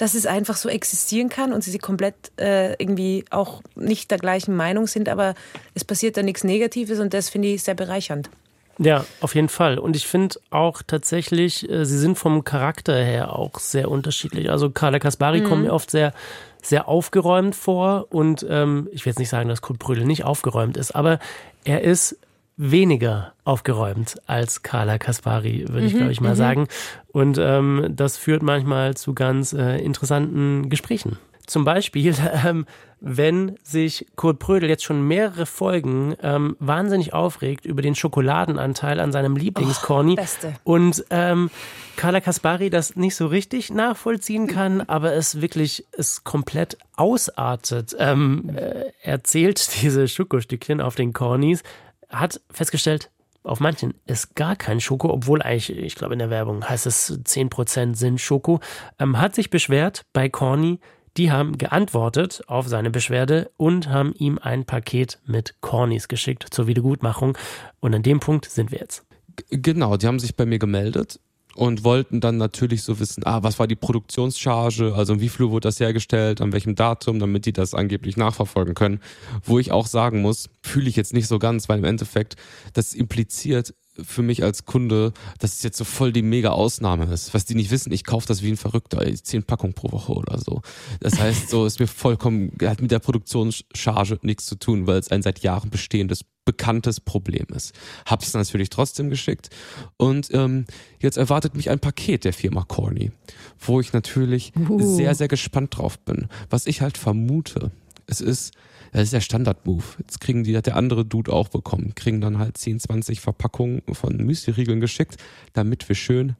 dass 0.00 0.14
es 0.14 0.24
einfach 0.24 0.56
so 0.56 0.70
existieren 0.70 1.28
kann 1.28 1.52
und 1.52 1.62
sie 1.62 1.76
komplett 1.78 2.14
äh, 2.40 2.72
irgendwie 2.82 3.26
auch 3.28 3.62
nicht 3.74 4.10
der 4.10 4.16
gleichen 4.16 4.56
Meinung 4.56 4.86
sind, 4.86 5.10
aber 5.10 5.34
es 5.74 5.84
passiert 5.84 6.16
da 6.16 6.22
nichts 6.22 6.42
Negatives 6.42 7.00
und 7.00 7.12
das 7.12 7.28
finde 7.28 7.48
ich 7.48 7.62
sehr 7.62 7.74
bereichernd. 7.74 8.30
Ja, 8.78 9.04
auf 9.20 9.34
jeden 9.34 9.50
Fall. 9.50 9.78
Und 9.78 9.94
ich 9.96 10.06
finde 10.06 10.36
auch 10.48 10.80
tatsächlich, 10.86 11.68
äh, 11.68 11.84
sie 11.84 11.98
sind 11.98 12.16
vom 12.16 12.44
Charakter 12.44 12.94
her 12.94 13.36
auch 13.36 13.58
sehr 13.58 13.90
unterschiedlich. 13.90 14.50
Also 14.50 14.70
Carla 14.70 14.98
Kaspari 14.98 15.42
kommt 15.42 15.64
mir 15.64 15.74
oft 15.74 15.90
sehr, 15.90 16.14
sehr 16.62 16.88
aufgeräumt 16.88 17.54
vor. 17.54 18.06
Und 18.08 18.46
ähm, 18.48 18.88
ich 18.92 19.04
will 19.04 19.10
jetzt 19.10 19.18
nicht 19.18 19.28
sagen, 19.28 19.50
dass 19.50 19.60
Kurt 19.60 19.78
Brühl 19.78 20.06
nicht 20.06 20.24
aufgeräumt 20.24 20.78
ist, 20.78 20.92
aber 20.92 21.18
er 21.64 21.82
ist 21.82 22.16
weniger 22.60 23.32
aufgeräumt 23.44 24.16
als 24.26 24.62
Carla 24.62 24.98
Kaspari, 24.98 25.64
würde 25.68 25.86
ich, 25.86 25.96
glaube 25.96 26.12
ich, 26.12 26.20
mal 26.20 26.36
sagen. 26.36 26.68
Und 27.08 27.38
ähm, 27.38 27.86
das 27.90 28.18
führt 28.18 28.42
manchmal 28.42 28.96
zu 28.96 29.14
ganz 29.14 29.54
äh, 29.54 29.78
interessanten 29.78 30.68
Gesprächen. 30.68 31.18
Zum 31.46 31.64
Beispiel, 31.64 32.14
ähm, 32.46 32.66
wenn 33.00 33.56
sich 33.62 34.06
Kurt 34.14 34.38
Prödel 34.38 34.68
jetzt 34.68 34.84
schon 34.84 35.08
mehrere 35.08 35.46
Folgen 35.46 36.14
ähm, 36.22 36.54
wahnsinnig 36.60 37.14
aufregt 37.14 37.64
über 37.64 37.80
den 37.80 37.94
Schokoladenanteil 37.94 39.00
an 39.00 39.10
seinem 39.10 39.36
Lieblingscorny 39.36 40.16
Beste. 40.16 40.52
und 40.64 41.02
ähm, 41.08 41.50
Carla 41.96 42.20
Kaspari 42.20 42.68
das 42.68 42.94
nicht 42.96 43.16
so 43.16 43.26
richtig 43.26 43.72
nachvollziehen 43.72 44.46
kann, 44.48 44.80
aber 44.86 45.14
es 45.14 45.40
wirklich 45.40 45.86
es 45.92 46.24
komplett 46.24 46.76
ausartet. 46.96 47.96
Ähm, 47.98 48.50
äh, 48.54 48.92
er 49.02 49.24
zählt 49.24 49.70
diese 49.82 50.08
Schokostückchen 50.08 50.82
auf 50.82 50.94
den 50.94 51.14
Cornys, 51.14 51.62
hat 52.10 52.40
festgestellt, 52.50 53.10
auf 53.42 53.60
manchen 53.60 53.94
ist 54.06 54.34
gar 54.34 54.54
kein 54.54 54.80
Schoko, 54.80 55.10
obwohl 55.10 55.40
eigentlich, 55.40 55.70
ich 55.70 55.94
glaube 55.94 56.12
in 56.12 56.18
der 56.18 56.30
Werbung 56.30 56.68
heißt 56.68 56.86
es 56.86 57.10
10% 57.10 57.94
sind 57.94 58.20
Schoko, 58.20 58.60
ähm, 58.98 59.18
hat 59.18 59.34
sich 59.34 59.48
beschwert 59.48 60.04
bei 60.12 60.28
Corny, 60.28 60.78
die 61.16 61.32
haben 61.32 61.58
geantwortet 61.58 62.42
auf 62.46 62.68
seine 62.68 62.90
Beschwerde 62.90 63.50
und 63.56 63.88
haben 63.88 64.12
ihm 64.14 64.38
ein 64.40 64.64
Paket 64.64 65.18
mit 65.24 65.56
Cornys 65.60 66.08
geschickt 66.08 66.46
zur 66.50 66.66
Wiedergutmachung. 66.66 67.36
Und 67.80 67.94
an 67.94 68.02
dem 68.02 68.20
Punkt 68.20 68.44
sind 68.44 68.70
wir 68.70 68.78
jetzt. 68.78 69.04
Genau, 69.50 69.96
die 69.96 70.06
haben 70.06 70.20
sich 70.20 70.36
bei 70.36 70.46
mir 70.46 70.58
gemeldet 70.58 71.18
und 71.60 71.84
wollten 71.84 72.22
dann 72.22 72.38
natürlich 72.38 72.82
so 72.82 73.00
wissen, 73.00 73.22
ah, 73.26 73.42
was 73.42 73.58
war 73.58 73.66
die 73.66 73.76
Produktionscharge, 73.76 74.94
also 74.94 75.20
wie 75.20 75.28
viel 75.28 75.50
wurde 75.50 75.68
das 75.68 75.78
hergestellt, 75.78 76.40
an 76.40 76.54
welchem 76.54 76.74
Datum, 76.74 77.18
damit 77.18 77.44
die 77.44 77.52
das 77.52 77.74
angeblich 77.74 78.16
nachverfolgen 78.16 78.74
können. 78.74 79.00
Wo 79.44 79.58
ich 79.58 79.70
auch 79.70 79.86
sagen 79.86 80.22
muss, 80.22 80.48
fühle 80.62 80.88
ich 80.88 80.96
jetzt 80.96 81.12
nicht 81.12 81.26
so 81.26 81.38
ganz, 81.38 81.68
weil 81.68 81.76
im 81.76 81.84
Endeffekt 81.84 82.36
das 82.72 82.94
impliziert 82.94 83.74
für 84.02 84.22
mich 84.22 84.42
als 84.42 84.64
Kunde, 84.64 85.12
dass 85.38 85.56
es 85.56 85.62
jetzt 85.62 85.76
so 85.76 85.84
voll 85.84 86.14
die 86.14 86.22
mega 86.22 86.48
Ausnahme 86.48 87.12
ist. 87.12 87.34
Was 87.34 87.44
die 87.44 87.54
nicht 87.54 87.70
wissen, 87.70 87.92
ich 87.92 88.04
kaufe 88.04 88.26
das 88.26 88.42
wie 88.42 88.48
ein 88.48 88.56
Verrückter, 88.56 89.04
zehn 89.22 89.42
Packungen 89.42 89.74
pro 89.74 89.92
Woche 89.92 90.12
oder 90.12 90.38
so. 90.38 90.62
Das 91.00 91.20
heißt, 91.20 91.50
so 91.50 91.66
ist 91.66 91.78
mir 91.78 91.88
vollkommen, 91.88 92.52
hat 92.62 92.80
mit 92.80 92.90
der 92.90 93.00
Produktionscharge 93.00 94.18
nichts 94.22 94.46
zu 94.46 94.54
tun, 94.54 94.86
weil 94.86 94.98
es 94.98 95.10
ein 95.10 95.20
seit 95.20 95.40
Jahren 95.40 95.68
bestehendes 95.68 96.24
bekanntes 96.44 97.00
Problem 97.00 97.46
ist. 97.54 97.74
Hab's 98.06 98.34
natürlich 98.34 98.70
trotzdem 98.70 99.10
geschickt 99.10 99.50
und 99.96 100.28
ähm, 100.32 100.64
jetzt 100.98 101.16
erwartet 101.16 101.54
mich 101.54 101.70
ein 101.70 101.80
Paket 101.80 102.24
der 102.24 102.32
Firma 102.32 102.64
Corny, 102.66 103.12
wo 103.58 103.80
ich 103.80 103.92
natürlich 103.92 104.52
uh. 104.56 104.96
sehr, 104.96 105.14
sehr 105.14 105.28
gespannt 105.28 105.76
drauf 105.76 105.98
bin. 105.98 106.28
Was 106.48 106.66
ich 106.66 106.80
halt 106.80 106.98
vermute, 106.98 107.70
es 108.06 108.20
ist 108.20 108.52
das 108.92 109.02
ist 109.02 109.12
der 109.12 109.20
Standard-Move. 109.20 109.84
Jetzt 109.98 110.20
kriegen 110.20 110.42
die, 110.42 110.56
hat 110.56 110.66
der 110.66 110.76
andere 110.76 111.04
Dude 111.04 111.32
auch 111.32 111.48
bekommen, 111.48 111.94
kriegen 111.94 112.20
dann 112.20 112.38
halt 112.38 112.58
10, 112.58 112.80
20 112.80 113.20
Verpackungen 113.20 113.82
von 113.92 114.16
Müsli-Riegeln 114.16 114.80
geschickt, 114.80 115.16
damit 115.52 115.88
wir 115.88 115.94
schön 115.94 116.34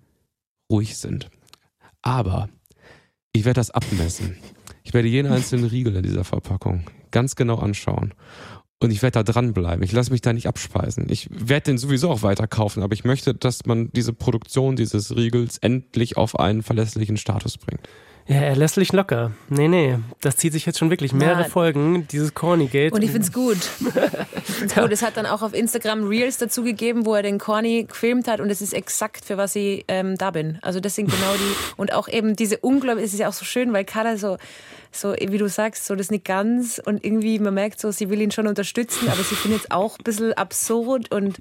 ruhig 0.70 0.96
sind. 0.96 1.30
Aber 2.02 2.48
ich 3.32 3.44
werde 3.44 3.60
das 3.60 3.70
abmessen. 3.70 4.36
Ich 4.82 4.94
werde 4.94 5.08
jeden 5.08 5.30
einzelnen 5.30 5.66
Riegel 5.66 5.94
in 5.96 6.02
dieser 6.02 6.24
Verpackung 6.24 6.84
ganz 7.10 7.36
genau 7.36 7.56
anschauen. 7.56 8.14
Und 8.82 8.90
ich 8.90 9.02
werde 9.02 9.22
da 9.22 9.32
dranbleiben. 9.32 9.82
Ich 9.82 9.92
lasse 9.92 10.10
mich 10.10 10.22
da 10.22 10.32
nicht 10.32 10.48
abspeisen. 10.48 11.06
Ich 11.10 11.28
werde 11.30 11.64
den 11.64 11.78
sowieso 11.78 12.10
auch 12.10 12.22
weiter 12.22 12.46
kaufen, 12.46 12.82
aber 12.82 12.94
ich 12.94 13.04
möchte, 13.04 13.34
dass 13.34 13.66
man 13.66 13.90
diese 13.92 14.14
Produktion 14.14 14.74
dieses 14.74 15.14
Riegels 15.14 15.58
endlich 15.58 16.16
auf 16.16 16.38
einen 16.38 16.62
verlässlichen 16.62 17.18
Status 17.18 17.58
bringt. 17.58 17.86
Ja, 18.26 18.36
er 18.36 18.54
lässt 18.54 18.76
sich 18.76 18.92
locker. 18.92 19.32
Nee, 19.48 19.66
nee, 19.66 19.98
das 20.20 20.36
zieht 20.36 20.52
sich 20.52 20.64
jetzt 20.64 20.78
schon 20.78 20.88
wirklich 20.88 21.12
mehrere 21.12 21.42
Nein. 21.42 21.50
Folgen, 21.50 22.06
dieses 22.08 22.32
Corny-Gate. 22.32 22.92
Und 22.92 23.02
ich 23.02 23.10
find's 23.10 23.32
gut. 23.32 23.58
Ich 24.48 24.56
find's 24.56 24.74
gut. 24.74 24.92
Es 24.92 25.02
hat 25.02 25.16
dann 25.16 25.26
auch 25.26 25.42
auf 25.42 25.54
Instagram 25.54 26.06
Reels 26.06 26.38
dazu 26.38 26.62
gegeben, 26.62 27.06
wo 27.06 27.14
er 27.14 27.22
den 27.22 27.38
Corny 27.38 27.84
gefilmt 27.84 28.28
hat 28.28 28.40
und 28.40 28.50
es 28.50 28.60
ist 28.60 28.72
exakt 28.72 29.24
für 29.24 29.36
was 29.36 29.56
ich 29.56 29.84
ähm, 29.88 30.16
da 30.16 30.30
bin. 30.30 30.58
Also 30.62 30.80
das 30.80 30.94
sind 30.94 31.10
genau 31.10 31.32
die 31.34 31.74
und 31.76 31.92
auch 31.92 32.08
eben 32.08 32.36
diese 32.36 32.58
Unglaublich, 32.58 33.06
es 33.06 33.12
ist 33.12 33.20
ja 33.20 33.28
auch 33.28 33.32
so 33.32 33.44
schön, 33.44 33.72
weil 33.72 33.84
Kada 33.84 34.16
so 34.16 34.36
so, 34.92 35.14
wie 35.14 35.38
du 35.38 35.48
sagst, 35.48 35.86
so 35.86 35.94
das 35.94 36.10
nicht 36.10 36.24
ganz 36.24 36.80
und 36.84 37.04
irgendwie, 37.04 37.38
man 37.38 37.54
merkt 37.54 37.80
so, 37.80 37.90
sie 37.90 38.10
will 38.10 38.20
ihn 38.20 38.30
schon 38.30 38.46
unterstützen, 38.46 39.08
aber 39.08 39.22
sie 39.22 39.34
findet 39.34 39.62
es 39.62 39.70
auch 39.70 39.98
ein 39.98 40.04
bisschen 40.04 40.32
absurd 40.34 41.12
und 41.12 41.38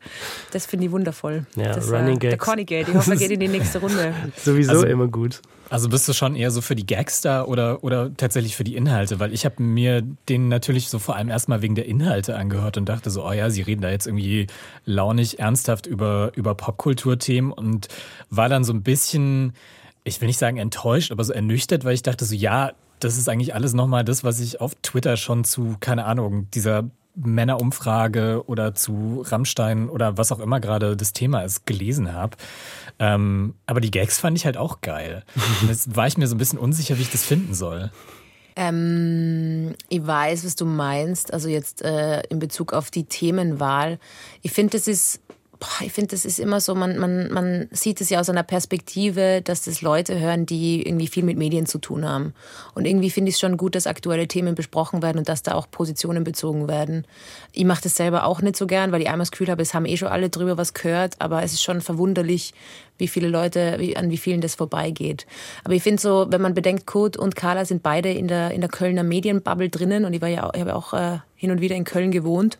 das 0.51 0.65
finde 0.65 0.85
ich 0.85 0.91
wundervoll. 0.91 1.45
Ja, 1.55 1.73
das, 1.73 1.91
Running 1.91 2.17
äh, 2.17 2.29
Der 2.29 2.37
Conny 2.37 2.65
Gate, 2.65 2.89
ich 2.89 2.95
hoffe, 2.95 3.11
er 3.11 3.17
geht 3.17 3.31
in 3.31 3.39
die 3.39 3.47
nächste 3.47 3.79
Runde. 3.79 4.13
Sowieso 4.37 4.71
also, 4.71 4.85
immer 4.85 5.07
gut. 5.07 5.41
Also 5.69 5.87
bist 5.87 6.07
du 6.07 6.13
schon 6.13 6.35
eher 6.35 6.49
so 6.49 6.61
für 6.61 6.75
die 6.75 6.85
Gags 6.85 7.21
da 7.21 7.43
oder, 7.43 7.83
oder 7.83 8.11
tatsächlich 8.15 8.55
für 8.55 8.63
die 8.63 8.75
Inhalte? 8.75 9.19
Weil 9.19 9.33
ich 9.33 9.45
habe 9.45 9.61
mir 9.61 10.01
den 10.27 10.47
natürlich 10.47 10.89
so 10.89 10.97
vor 10.97 11.15
allem 11.15 11.29
erstmal 11.29 11.61
wegen 11.61 11.75
der 11.75 11.85
Inhalte 11.85 12.35
angehört 12.35 12.77
und 12.77 12.89
dachte 12.89 13.11
so, 13.11 13.25
oh 13.25 13.31
ja, 13.31 13.49
sie 13.51 13.61
reden 13.61 13.81
da 13.81 13.89
jetzt 13.89 14.07
irgendwie 14.07 14.47
launig 14.85 15.39
ernsthaft 15.39 15.85
über, 15.85 16.31
über 16.35 16.55
Popkulturthemen 16.55 17.51
und 17.51 17.87
war 18.31 18.49
dann 18.49 18.63
so 18.63 18.73
ein 18.73 18.81
bisschen, 18.81 19.53
ich 20.03 20.19
will 20.21 20.27
nicht 20.27 20.39
sagen 20.39 20.57
enttäuscht, 20.57 21.11
aber 21.11 21.23
so 21.23 21.33
ernüchtert, 21.33 21.85
weil 21.85 21.93
ich 21.93 22.03
dachte 22.03 22.25
so, 22.25 22.33
ja, 22.33 22.71
das 22.99 23.17
ist 23.17 23.29
eigentlich 23.29 23.53
alles 23.53 23.73
nochmal 23.73 24.03
das, 24.03 24.23
was 24.23 24.39
ich 24.39 24.61
auf 24.61 24.75
Twitter 24.81 25.17
schon 25.17 25.43
zu, 25.43 25.75
keine 25.79 26.05
Ahnung, 26.05 26.47
dieser 26.51 26.89
Männerumfrage 27.15 28.43
oder 28.47 28.75
zu 28.75 29.23
Rammstein 29.25 29.89
oder 29.89 30.17
was 30.17 30.31
auch 30.31 30.39
immer 30.39 30.59
gerade 30.59 30.95
das 30.95 31.13
Thema 31.13 31.41
ist, 31.41 31.65
gelesen 31.65 32.13
habe. 32.13 32.37
Ähm, 32.99 33.55
aber 33.65 33.81
die 33.81 33.91
Gags 33.91 34.19
fand 34.19 34.37
ich 34.37 34.45
halt 34.45 34.57
auch 34.57 34.81
geil. 34.81 35.23
Jetzt 35.67 35.95
war 35.95 36.07
ich 36.07 36.17
mir 36.17 36.27
so 36.27 36.35
ein 36.35 36.37
bisschen 36.37 36.59
unsicher, 36.59 36.97
wie 36.97 37.01
ich 37.01 37.11
das 37.11 37.23
finden 37.23 37.53
soll. 37.53 37.91
Ähm, 38.55 39.73
ich 39.87 40.05
weiß, 40.05 40.45
was 40.45 40.55
du 40.55 40.65
meinst. 40.65 41.33
Also 41.33 41.47
jetzt 41.47 41.81
äh, 41.81 42.21
in 42.23 42.39
Bezug 42.39 42.73
auf 42.73 42.91
die 42.91 43.05
Themenwahl. 43.05 43.99
Ich 44.41 44.51
finde, 44.51 44.71
das 44.71 44.87
ist 44.87 45.21
boah, 45.59 45.85
ich 45.85 45.91
finde, 45.91 46.09
das 46.11 46.23
ist 46.23 46.39
immer 46.39 46.61
so, 46.61 46.73
man, 46.73 46.97
man, 46.97 47.31
man 47.31 47.67
sieht 47.71 47.99
es 47.99 48.09
ja 48.09 48.21
aus 48.21 48.29
einer 48.29 48.43
Perspektive, 48.43 49.41
dass 49.41 49.63
das 49.63 49.81
Leute 49.81 50.17
hören, 50.17 50.45
die 50.45 50.87
irgendwie 50.87 51.07
viel 51.07 51.23
mit 51.23 51.37
Medien 51.37 51.65
zu 51.65 51.79
tun 51.79 52.07
haben. 52.07 52.33
Und 52.75 52.85
irgendwie 52.85 53.09
finde 53.09 53.29
ich 53.29 53.35
es 53.35 53.41
schon 53.41 53.57
gut, 53.57 53.75
dass 53.75 53.85
aktuelle 53.85 54.27
Themen 54.27 54.55
besprochen 54.55 55.01
werden 55.01 55.17
und 55.17 55.27
dass 55.27 55.43
da 55.43 55.55
auch 55.55 55.69
Positionen 55.69 56.23
bezogen 56.23 56.69
werden. 56.69 57.05
Ich 57.51 57.65
mache 57.65 57.83
das 57.83 57.97
selber 57.97 58.25
auch 58.25 58.41
nicht 58.41 58.55
so 58.55 58.67
gern, 58.67 58.93
weil 58.93 59.01
ich 59.01 59.07
einmal 59.07 59.19
das 59.19 59.31
Gefühl 59.31 59.49
habe, 59.49 59.61
es 59.61 59.73
haben 59.73 59.85
eh 59.85 59.97
schon 59.97 60.07
alle 60.07 60.29
drüber 60.29 60.57
was 60.57 60.73
gehört, 60.73 61.15
aber 61.19 61.43
es 61.43 61.51
ist 61.51 61.61
schon 61.61 61.81
verwunderlich, 61.81 62.53
wie 62.97 63.09
viele 63.09 63.27
Leute, 63.27 63.75
wie, 63.79 63.97
an 63.97 64.11
wie 64.11 64.17
vielen 64.17 64.39
das 64.39 64.55
vorbeigeht. 64.55 65.25
Aber 65.65 65.73
ich 65.73 65.83
finde 65.83 66.01
so, 66.01 66.27
wenn 66.29 66.41
man 66.41 66.53
bedenkt, 66.53 66.85
Kurt 66.85 67.17
und 67.17 67.35
Carla 67.35 67.65
sind 67.65 67.83
beide 67.83 68.09
in 68.09 68.29
der, 68.29 68.51
in 68.51 68.61
der 68.61 68.69
Kölner 68.69 69.03
Medienbubble 69.03 69.69
drinnen 69.69 70.05
und 70.05 70.13
ich 70.13 70.21
war 70.21 70.29
ja, 70.29 70.49
ich 70.53 70.61
habe 70.61 70.75
auch 70.75 70.93
äh, 70.93 71.19
hin 71.35 71.51
und 71.51 71.59
wieder 71.59 71.75
in 71.75 71.83
Köln 71.83 72.11
gewohnt, 72.11 72.59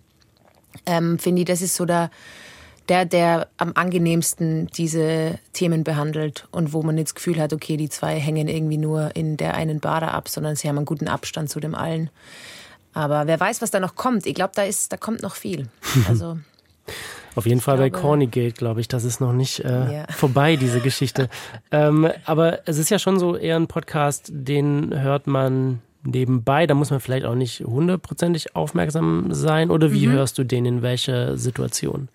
ähm, 0.86 1.18
finde 1.18 1.42
ich, 1.42 1.48
das 1.48 1.62
ist 1.62 1.76
so 1.76 1.86
der, 1.86 2.12
der, 2.90 3.06
der 3.06 3.48
am 3.58 3.72
angenehmsten 3.76 4.68
diese 4.68 5.40
Themen 5.54 5.84
behandelt 5.84 6.48
und 6.52 6.74
wo 6.74 6.82
man 6.82 6.96
nicht 6.96 7.10
das 7.10 7.16
Gefühl 7.16 7.40
hat, 7.40 7.54
okay, 7.54 7.78
die 7.78 7.90
zwei 7.90 8.20
hängen 8.20 8.48
irgendwie 8.48 8.78
nur 8.78 9.16
in 9.16 9.38
der 9.38 9.54
einen 9.54 9.80
Bar 9.80 10.02
ab, 10.02 10.28
sondern 10.28 10.56
sie 10.56 10.68
haben 10.68 10.78
einen 10.78 10.86
guten 10.86 11.08
Abstand 11.08 11.50
zu 11.50 11.60
dem 11.60 11.76
allen. 11.76 12.10
Aber 12.94 13.28
wer 13.28 13.40
weiß, 13.40 13.62
was 13.62 13.72
da 13.72 13.80
noch 13.80 13.96
kommt. 13.96 14.26
Ich 14.26 14.34
glaube, 14.34 14.54
da 14.56 14.64
ist, 14.64 14.92
da 14.92 14.98
kommt 14.98 15.22
noch 15.22 15.36
viel. 15.36 15.68
Also. 16.08 16.40
Auf 17.36 17.46
jeden 17.46 17.62
Fall 17.62 17.78
glaube, 17.78 17.92
bei 17.92 18.00
Cornygate, 18.00 18.54
glaube 18.54 18.82
ich, 18.82 18.88
das 18.88 19.04
ist 19.04 19.22
noch 19.22 19.32
nicht 19.32 19.60
äh, 19.60 19.98
ja. 19.98 20.06
vorbei, 20.10 20.56
diese 20.56 20.80
Geschichte. 20.80 21.30
ähm, 21.72 22.10
aber 22.26 22.68
es 22.68 22.80
ist 22.80 22.90
ja 22.90 22.98
schon 22.98 23.20
so 23.20 23.36
eher 23.36 23.58
ein 23.58 23.68
Podcast, 23.68 24.32
den 24.34 25.00
hört 25.00 25.28
man 25.28 25.82
nebenbei. 26.04 26.66
Da 26.66 26.74
muss 26.74 26.90
man 26.90 27.00
vielleicht 27.00 27.26
auch 27.26 27.36
nicht 27.36 27.60
hundertprozentig 27.60 28.56
aufmerksam 28.56 29.28
sein. 29.32 29.70
Oder 29.70 29.92
wie 29.92 30.08
mhm. 30.08 30.14
hörst 30.14 30.40
du 30.40 30.44
den 30.44 30.66
in 30.66 30.82
welcher 30.82 31.38
Situation? 31.38 32.10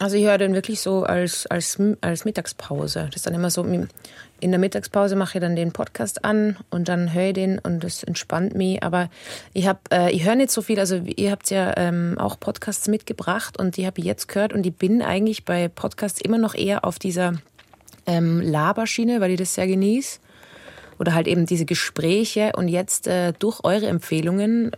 Also 0.00 0.16
ich 0.16 0.24
höre 0.24 0.38
den 0.38 0.54
wirklich 0.54 0.80
so 0.80 1.02
als, 1.02 1.46
als, 1.46 1.78
als 2.00 2.24
Mittagspause. 2.24 3.06
Das 3.06 3.16
ist 3.16 3.26
dann 3.26 3.34
immer 3.34 3.50
so, 3.50 3.64
in 3.64 4.50
der 4.50 4.60
Mittagspause 4.60 5.16
mache 5.16 5.38
ich 5.38 5.42
dann 5.42 5.56
den 5.56 5.72
Podcast 5.72 6.24
an 6.24 6.56
und 6.70 6.88
dann 6.88 7.12
höre 7.12 7.28
ich 7.28 7.32
den 7.32 7.58
und 7.58 7.82
das 7.82 8.04
entspannt 8.04 8.54
mich. 8.54 8.82
Aber 8.84 9.10
ich 9.54 9.66
habe, 9.66 9.80
äh, 9.90 10.12
ich 10.12 10.24
höre 10.24 10.36
nicht 10.36 10.52
so 10.52 10.62
viel. 10.62 10.78
Also 10.78 10.96
ihr 11.16 11.32
habt 11.32 11.50
ja 11.50 11.76
ähm, 11.76 12.16
auch 12.18 12.38
Podcasts 12.38 12.86
mitgebracht 12.86 13.58
und 13.58 13.76
die 13.76 13.86
habe 13.86 13.98
ich 13.98 14.04
jetzt 14.04 14.28
gehört 14.28 14.52
und 14.52 14.64
ich 14.64 14.74
bin 14.74 15.02
eigentlich 15.02 15.44
bei 15.44 15.66
Podcasts 15.66 16.20
immer 16.20 16.38
noch 16.38 16.54
eher 16.54 16.84
auf 16.84 17.00
dieser 17.00 17.34
ähm, 18.06 18.40
Laberschiene, 18.40 19.20
weil 19.20 19.32
ich 19.32 19.38
das 19.38 19.54
sehr 19.54 19.66
genieße. 19.66 20.20
Oder 21.00 21.14
halt 21.14 21.26
eben 21.26 21.46
diese 21.46 21.64
Gespräche 21.64 22.52
und 22.56 22.68
jetzt 22.68 23.08
äh, 23.08 23.32
durch 23.36 23.60
eure 23.64 23.86
Empfehlungen 23.86 24.72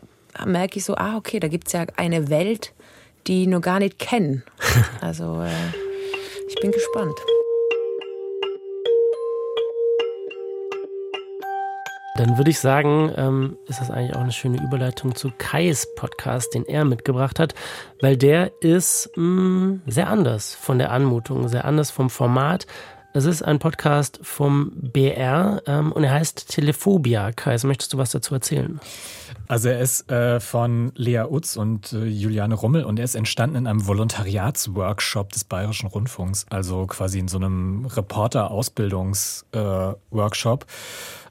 merke 0.47 0.79
ich 0.79 0.85
so, 0.85 0.95
ah 0.95 1.17
okay, 1.17 1.41
da 1.41 1.49
gibt 1.49 1.67
es 1.67 1.73
ja 1.73 1.87
eine 1.97 2.31
Welt, 2.31 2.73
die 3.27 3.47
nur 3.47 3.61
gar 3.61 3.79
nicht 3.79 3.99
kennen. 3.99 4.43
Also 5.01 5.43
äh, 5.43 5.49
ich 6.49 6.55
bin 6.61 6.73
gespannt. 6.73 7.19
Dann 12.21 12.37
würde 12.37 12.51
ich 12.51 12.61
sagen, 12.61 13.11
ähm, 13.17 13.57
ist 13.67 13.81
das 13.81 13.91
eigentlich 13.91 14.15
auch 14.15 14.21
eine 14.21 14.33
schöne 14.33 14.63
Überleitung 14.63 15.15
zu 15.15 15.33
Kais 15.39 15.95
Podcast, 15.95 16.53
den 16.53 16.67
er 16.67 16.85
mitgebracht 16.85 17.39
hat, 17.39 17.55
weil 18.03 18.19
der 18.19 18.53
ist 18.61 19.11
mh, 19.17 19.25
mm, 19.25 19.83
sehr 19.87 20.09
anders 20.09 20.55
von 20.55 20.79
der 20.79 20.93
Anmutung, 20.93 21.49
sehr 21.49 21.65
anders 21.65 21.91
vom 21.91 22.11
Format. 22.11 22.67
Es 23.13 23.25
ist 23.25 23.43
ein 23.43 23.59
Podcast 23.59 24.21
vom 24.23 24.71
BR 24.71 25.61
ähm, 25.67 25.91
und 25.91 26.05
er 26.05 26.13
heißt 26.13 26.49
Telephobia. 26.49 27.33
Kais, 27.33 27.65
möchtest 27.65 27.93
du 27.93 27.99
was 27.99 28.13
dazu 28.13 28.35
erzählen? 28.35 28.79
Also 29.49 29.69
er 29.69 29.81
ist 29.81 30.09
äh, 30.13 30.39
von 30.39 30.93
Lea 30.95 31.25
Utz 31.29 31.57
und 31.57 31.93
äh, 31.93 32.05
Juliane 32.05 32.55
Rummel 32.55 32.85
und 32.85 33.01
er 33.01 33.05
ist 33.05 33.17
entstanden 33.17 33.57
in 33.57 33.67
einem 33.67 33.85
Volontariatsworkshop 33.85 35.33
des 35.33 35.43
Bayerischen 35.43 35.89
Rundfunks, 35.89 36.47
also 36.51 36.87
quasi 36.87 37.19
in 37.19 37.27
so 37.27 37.39
einem 37.39 37.87
Reporter-Ausbildungsworkshop. 37.87 40.67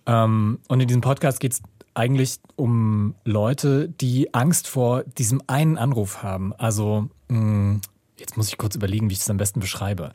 Äh, 0.06 0.12
ähm, 0.12 0.60
und 0.68 0.82
in 0.82 0.88
diesem 0.90 1.02
Podcast 1.02 1.40
geht 1.40 1.54
es 1.54 1.62
eigentlich 1.94 2.42
um 2.58 3.16
Leute, 3.24 3.88
die 3.88 4.34
Angst 4.34 4.68
vor 4.68 5.04
diesem 5.04 5.42
einen 5.48 5.78
Anruf 5.78 6.24
haben. 6.24 6.54
Also 6.58 7.08
mh, 7.30 7.80
Jetzt 8.20 8.38
muss 8.38 8.48
ich 8.50 8.58
kurz 8.58 8.76
überlegen, 8.76 9.10
wie 9.10 9.14
ich 9.14 9.20
es 9.20 9.30
am 9.30 9.38
besten 9.38 9.60
beschreibe. 9.60 10.12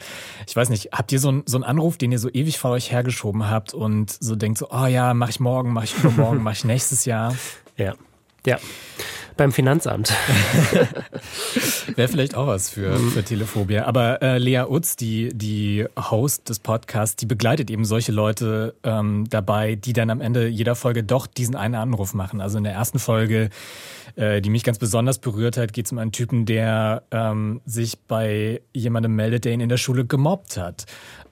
Ich 0.46 0.54
weiß 0.54 0.68
nicht, 0.68 0.90
habt 0.92 1.12
ihr 1.12 1.20
so, 1.20 1.30
ein, 1.30 1.42
so 1.46 1.56
einen 1.56 1.64
Anruf, 1.64 1.96
den 1.96 2.12
ihr 2.12 2.18
so 2.18 2.28
ewig 2.30 2.58
vor 2.58 2.70
euch 2.72 2.92
hergeschoben 2.92 3.48
habt 3.50 3.74
und 3.74 4.10
so 4.10 4.36
denkt 4.36 4.58
so, 4.58 4.68
oh 4.70 4.86
ja, 4.86 5.14
mach 5.14 5.28
ich 5.28 5.40
morgen, 5.40 5.72
mach 5.72 5.84
ich 5.84 5.96
übermorgen, 5.96 6.42
mach 6.42 6.52
ich 6.52 6.64
nächstes 6.64 7.04
Jahr? 7.04 7.34
Ja. 7.76 7.94
Ja. 8.46 8.58
Beim 9.36 9.50
Finanzamt. 9.52 10.12
Wäre 11.96 12.08
vielleicht 12.08 12.36
auch 12.36 12.46
was 12.46 12.70
für, 12.70 12.96
für 12.96 13.24
Telephobia. 13.24 13.84
Aber 13.84 14.22
äh, 14.22 14.38
Lea 14.38 14.64
Utz, 14.68 14.94
die, 14.96 15.30
die 15.34 15.86
Host 15.98 16.48
des 16.48 16.60
Podcasts, 16.60 17.16
die 17.16 17.26
begleitet 17.26 17.70
eben 17.70 17.84
solche 17.84 18.12
Leute 18.12 18.74
ähm, 18.84 19.26
dabei, 19.28 19.74
die 19.74 19.92
dann 19.92 20.10
am 20.10 20.20
Ende 20.20 20.46
jeder 20.46 20.76
Folge 20.76 21.02
doch 21.02 21.26
diesen 21.26 21.56
einen 21.56 21.74
Anruf 21.74 22.14
machen. 22.14 22.40
Also 22.40 22.58
in 22.58 22.64
der 22.64 22.74
ersten 22.74 22.98
Folge, 22.98 23.50
äh, 24.16 24.40
die 24.40 24.50
mich 24.50 24.62
ganz 24.62 24.78
besonders 24.78 25.18
berührt 25.18 25.56
hat, 25.56 25.72
geht 25.72 25.86
es 25.86 25.92
um 25.92 25.98
einen 25.98 26.12
Typen, 26.12 26.46
der 26.46 27.02
ähm, 27.10 27.60
sich 27.66 27.98
bei 27.98 28.60
jemandem 28.72 29.16
meldet, 29.16 29.44
der 29.44 29.52
ihn 29.52 29.60
in 29.60 29.68
der 29.68 29.78
Schule 29.78 30.04
gemobbt 30.04 30.56
hat. 30.56 30.86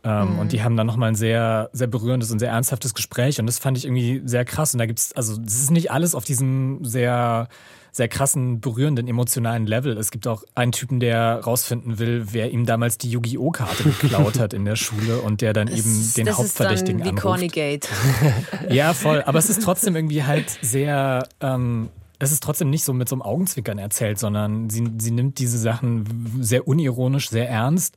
Ähm, 0.05 0.33
mhm. 0.33 0.39
Und 0.41 0.53
die 0.53 0.63
haben 0.63 0.77
dann 0.77 0.87
nochmal 0.87 1.11
ein 1.11 1.15
sehr, 1.15 1.71
sehr 1.73 1.87
berührendes 1.87 2.31
und 2.31 2.39
sehr 2.39 2.51
ernsthaftes 2.51 2.95
Gespräch. 2.95 3.39
Und 3.39 3.47
das 3.47 3.59
fand 3.59 3.79
ich 3.79 3.85
irgendwie 3.85 4.23
sehr 4.25 4.45
krass. 4.45 4.75
Und 4.75 4.79
da 4.79 4.87
gibt's, 4.87 5.13
also 5.15 5.37
das 5.37 5.55
ist 5.55 5.71
nicht 5.71 5.91
alles 5.91 6.15
auf 6.15 6.25
diesem 6.25 6.85
sehr 6.85 7.49
sehr 7.93 8.09
krassen, 8.09 8.61
berührenden, 8.61 9.07
emotionalen 9.07 9.67
Level. 9.67 9.97
Es 9.99 10.11
gibt 10.11 10.27
auch 10.27 10.43
einen 10.55 10.73
Typen, 10.73 10.99
der 10.99 11.41
rausfinden 11.41 11.99
will, 11.99 12.27
wer 12.33 12.51
ihm 12.51 12.67
damals 12.67 12.99
die 12.99 13.11
Yu-Gi-Oh! 13.11 13.51
Karte 13.51 13.85
geklaut 13.85 14.39
hat 14.39 14.55
in 14.55 14.65
der 14.65 14.77
Schule 14.77 15.21
und 15.21 15.43
der 15.43 15.53
dann 15.53 15.67
das, 15.67 15.79
eben 15.79 16.13
den 16.17 16.27
das 16.27 16.39
Hauptverdächtigen 16.39 17.01
ist 17.01 17.07
dann 17.07 17.17
wie 17.17 17.21
anruft. 17.21 17.23
Cornygate. 17.23 17.89
ja, 18.71 18.95
voll. 18.95 19.23
Aber 19.27 19.39
es 19.39 19.51
ist 19.51 19.63
trotzdem 19.63 19.95
irgendwie 19.95 20.25
halt 20.25 20.59
sehr 20.63 21.29
ähm, 21.41 21.91
es 22.23 22.31
ist 22.31 22.43
trotzdem 22.45 22.71
nicht 22.71 22.85
so 22.85 22.93
mit 22.93 23.09
so 23.09 23.17
einem 23.17 23.23
Augenzwinkern 23.23 23.79
erzählt, 23.79 24.17
sondern 24.17 24.71
sie, 24.71 24.89
sie 24.99 25.11
nimmt 25.11 25.41
diese 25.41 25.59
Sachen 25.59 26.39
sehr 26.41 26.69
unironisch, 26.69 27.29
sehr 27.29 27.51
ernst 27.51 27.97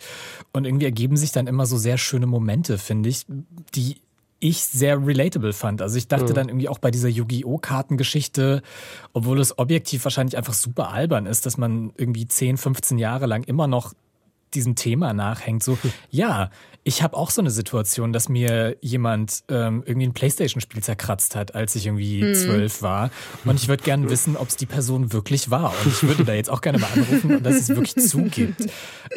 und 0.51 0.65
irgendwie 0.65 0.85
ergeben 0.85 1.15
sich 1.15 1.31
dann 1.31 1.45
immer 1.45 1.67
so 1.67 1.77
sehr 1.77 1.99
schöne 1.99 2.25
Momente, 2.25 2.79
finde 2.79 3.09
ich, 3.09 3.27
die 3.75 3.97
ich 4.47 4.63
sehr 4.63 5.05
relatable 5.05 5.53
fand. 5.53 5.81
Also 5.81 5.97
ich 5.97 6.07
dachte 6.07 6.31
mhm. 6.31 6.33
dann 6.33 6.49
irgendwie 6.49 6.69
auch 6.69 6.79
bei 6.79 6.91
dieser 6.91 7.09
Yu-Gi-Oh! 7.09 7.57
Kartengeschichte, 7.57 8.61
obwohl 9.13 9.39
es 9.39 9.57
objektiv 9.57 10.03
wahrscheinlich 10.05 10.37
einfach 10.37 10.53
super 10.53 10.91
albern 10.91 11.25
ist, 11.25 11.45
dass 11.45 11.57
man 11.57 11.91
irgendwie 11.97 12.27
10, 12.27 12.57
15 12.57 12.97
Jahre 12.97 13.25
lang 13.25 13.43
immer 13.43 13.67
noch 13.67 13.93
diesem 14.53 14.75
Thema 14.75 15.13
nachhängt. 15.13 15.63
So, 15.63 15.77
ja, 16.09 16.49
ich 16.87 17.01
habe 17.01 17.17
auch 17.17 17.31
so 17.31 17.41
eine 17.41 17.49
Situation, 17.49 18.13
dass 18.13 18.29
mir 18.29 18.77
jemand 18.79 19.43
ähm, 19.49 19.83
irgendwie 19.87 20.07
ein 20.07 20.13
Playstation-Spiel 20.13 20.83
zerkratzt 20.83 21.35
hat, 21.35 21.55
als 21.55 21.75
ich 21.75 21.87
irgendwie 21.87 22.21
hm. 22.21 22.35
zwölf 22.35 22.83
war. 22.83 23.09
Und 23.43 23.59
ich 23.59 23.67
würde 23.67 23.83
gerne 23.83 24.07
wissen, 24.09 24.37
ob 24.37 24.49
es 24.49 24.55
die 24.55 24.67
Person 24.67 25.11
wirklich 25.11 25.49
war. 25.49 25.73
Und 25.83 25.87
ich 25.87 26.03
würde 26.03 26.23
da 26.23 26.33
jetzt 26.33 26.49
auch 26.49 26.61
gerne 26.61 26.77
mal 26.77 26.89
anrufen 26.93 27.37
und 27.37 27.43
dass 27.43 27.55
es 27.55 27.69
wirklich 27.69 27.95
zugibt. 28.07 28.61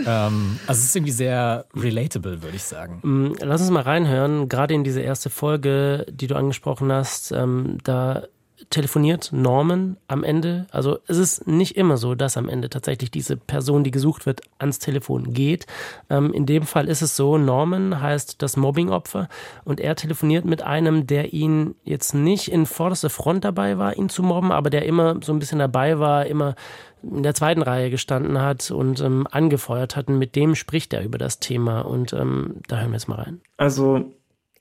Ähm, 0.06 0.58
also 0.66 0.78
es 0.78 0.84
ist 0.84 0.96
irgendwie 0.96 1.12
sehr 1.12 1.66
relatable, 1.76 2.42
würde 2.42 2.56
ich 2.56 2.62
sagen. 2.62 3.00
Mm, 3.02 3.34
lass 3.40 3.60
uns 3.60 3.70
mal 3.70 3.82
reinhören, 3.82 4.48
gerade 4.48 4.72
in 4.72 4.82
diese 4.82 5.02
erste 5.02 5.28
Folge, 5.28 6.06
die 6.10 6.26
du 6.26 6.36
angesprochen 6.36 6.90
hast, 6.90 7.32
ähm, 7.32 7.78
da 7.84 8.24
telefoniert 8.70 9.30
Norman 9.32 9.96
am 10.08 10.24
Ende. 10.24 10.66
Also 10.70 10.98
es 11.06 11.16
ist 11.16 11.46
nicht 11.46 11.76
immer 11.76 11.96
so, 11.96 12.14
dass 12.14 12.36
am 12.36 12.48
Ende 12.48 12.68
tatsächlich 12.68 13.10
diese 13.10 13.36
Person, 13.36 13.84
die 13.84 13.90
gesucht 13.90 14.26
wird, 14.26 14.42
ans 14.58 14.78
Telefon 14.78 15.32
geht. 15.32 15.66
Ähm, 16.10 16.32
in 16.32 16.46
dem 16.46 16.64
Fall 16.64 16.88
ist 16.88 17.02
es 17.02 17.16
so, 17.16 17.38
Norman 17.38 18.00
heißt 18.00 18.42
das 18.42 18.56
Mobbingopfer 18.56 19.28
und 19.64 19.80
er 19.80 19.96
telefoniert 19.96 20.44
mit 20.44 20.62
einem, 20.62 21.06
der 21.06 21.32
ihn 21.32 21.74
jetzt 21.84 22.14
nicht 22.14 22.50
in 22.50 22.66
vorderster 22.66 23.10
Front 23.10 23.44
dabei 23.44 23.78
war, 23.78 23.96
ihn 23.96 24.08
zu 24.08 24.22
mobben, 24.22 24.52
aber 24.52 24.70
der 24.70 24.84
immer 24.86 25.16
so 25.22 25.32
ein 25.32 25.38
bisschen 25.38 25.58
dabei 25.58 25.98
war, 25.98 26.26
immer 26.26 26.54
in 27.02 27.22
der 27.22 27.34
zweiten 27.34 27.62
Reihe 27.62 27.90
gestanden 27.90 28.40
hat 28.40 28.70
und 28.70 29.00
ähm, 29.00 29.26
angefeuert 29.30 29.96
hat. 29.96 30.08
Und 30.08 30.18
mit 30.18 30.34
dem 30.36 30.54
spricht 30.54 30.92
er 30.92 31.04
über 31.04 31.18
das 31.18 31.38
Thema 31.38 31.82
und 31.82 32.12
ähm, 32.12 32.56
da 32.66 32.78
hören 32.78 32.90
wir 32.90 32.96
jetzt 32.96 33.08
mal 33.08 33.20
rein. 33.20 33.40
Also 33.56 34.12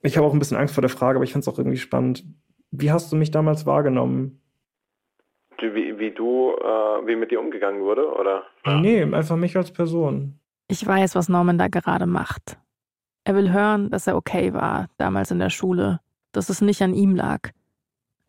ich 0.01 0.17
habe 0.17 0.27
auch 0.27 0.33
ein 0.33 0.39
bisschen 0.39 0.57
Angst 0.57 0.75
vor 0.75 0.81
der 0.81 0.89
Frage, 0.89 1.17
aber 1.17 1.23
ich 1.23 1.31
finde 1.31 1.49
es 1.49 1.53
auch 1.53 1.57
irgendwie 1.57 1.77
spannend. 1.77 2.23
Wie 2.71 2.91
hast 2.91 3.11
du 3.11 3.15
mich 3.15 3.31
damals 3.31 3.65
wahrgenommen? 3.65 4.41
Wie, 5.59 5.97
wie 5.97 6.11
du, 6.11 6.51
äh, 6.51 7.07
wie 7.07 7.15
mit 7.15 7.31
dir 7.31 7.39
umgegangen 7.39 7.81
wurde, 7.81 8.07
oder? 8.13 8.43
Nee, 8.65 9.03
einfach 9.03 9.35
mich 9.35 9.57
als 9.57 9.71
Person. 9.71 10.39
Ich 10.67 10.85
weiß, 10.85 11.15
was 11.15 11.29
Norman 11.29 11.57
da 11.57 11.67
gerade 11.67 12.05
macht. 12.05 12.59
Er 13.23 13.35
will 13.35 13.51
hören, 13.51 13.89
dass 13.89 14.07
er 14.07 14.15
okay 14.15 14.53
war, 14.53 14.87
damals 14.97 15.31
in 15.31 15.39
der 15.39 15.49
Schule, 15.49 15.99
dass 16.31 16.49
es 16.49 16.61
nicht 16.61 16.81
an 16.81 16.93
ihm 16.93 17.15
lag. 17.15 17.49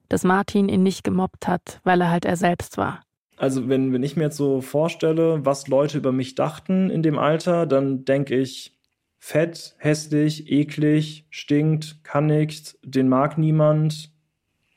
Dass 0.09 0.25
Martin 0.25 0.69
ihn 0.69 0.83
nicht 0.83 1.05
gemobbt 1.05 1.47
hat, 1.47 1.81
weil 1.85 2.01
er 2.01 2.11
halt 2.11 2.25
er 2.25 2.37
selbst 2.37 2.79
war. 2.79 3.03
Also, 3.37 3.69
wenn, 3.69 3.93
wenn 3.93 4.03
ich 4.03 4.17
mir 4.17 4.25
jetzt 4.25 4.37
so 4.37 4.61
vorstelle, 4.61 5.45
was 5.45 5.69
Leute 5.69 5.99
über 5.99 6.13
mich 6.13 6.35
dachten 6.35 6.91
in 6.91 7.03
dem 7.03 7.19
Alter, 7.19 7.67
dann 7.67 8.05
denke 8.05 8.37
ich, 8.37 8.77
fett, 9.19 9.77
hässlich, 9.79 10.51
eklig, 10.51 11.27
stinkt, 11.31 12.03
kann 12.03 12.27
nichts, 12.27 12.79
den 12.83 13.09
mag 13.09 13.39
niemand, 13.39 14.11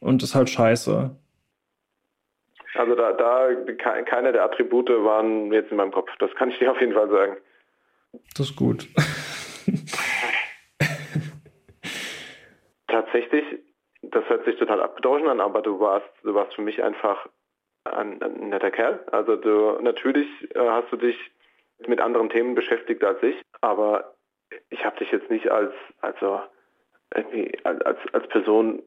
und 0.02 0.22
ist 0.22 0.36
halt 0.36 0.50
scheiße. 0.50 1.16
Also 2.74 2.96
da, 2.96 3.14
da 3.14 3.50
keine 3.78 4.34
der 4.34 4.44
Attribute 4.44 4.90
waren 4.90 5.54
jetzt 5.54 5.72
in 5.72 5.78
meinem 5.78 5.92
Kopf. 5.92 6.10
Das 6.20 6.34
kann 6.36 6.50
ich 6.50 6.60
dir 6.60 6.72
auf 6.72 6.80
jeden 6.82 6.94
Fall 6.94 7.10
sagen. 7.10 7.38
Das 8.36 8.50
ist 8.50 8.56
gut. 8.58 8.88
Tatsächlich, 12.88 13.44
das 14.02 14.28
hört 14.28 14.46
sich 14.46 14.58
total 14.58 14.82
abgedroschen 14.82 15.28
an, 15.28 15.40
aber 15.40 15.62
du 15.62 15.80
warst, 15.80 16.10
du 16.24 16.34
warst 16.34 16.54
für 16.56 16.62
mich 16.62 16.84
einfach 16.84 17.28
ein, 17.86 18.22
ein 18.22 18.50
netter 18.50 18.72
Kerl. 18.72 19.00
Also 19.12 19.36
du 19.36 19.80
natürlich 19.82 20.28
äh, 20.56 20.60
hast 20.60 20.92
du 20.92 20.98
dich 20.98 21.18
mit 21.88 22.02
anderen 22.02 22.30
Themen 22.30 22.56
beschäftigt 22.56 23.04
als 23.04 23.22
ich, 23.24 23.36
aber 23.62 24.16
ich 24.70 24.84
habe 24.86 24.98
dich 24.98 25.12
jetzt 25.12 25.30
nicht 25.30 25.50
als 25.50 25.74
also 26.02 26.42
irgendwie 27.16 27.58
als, 27.64 28.00
als 28.14 28.28
Person 28.30 28.82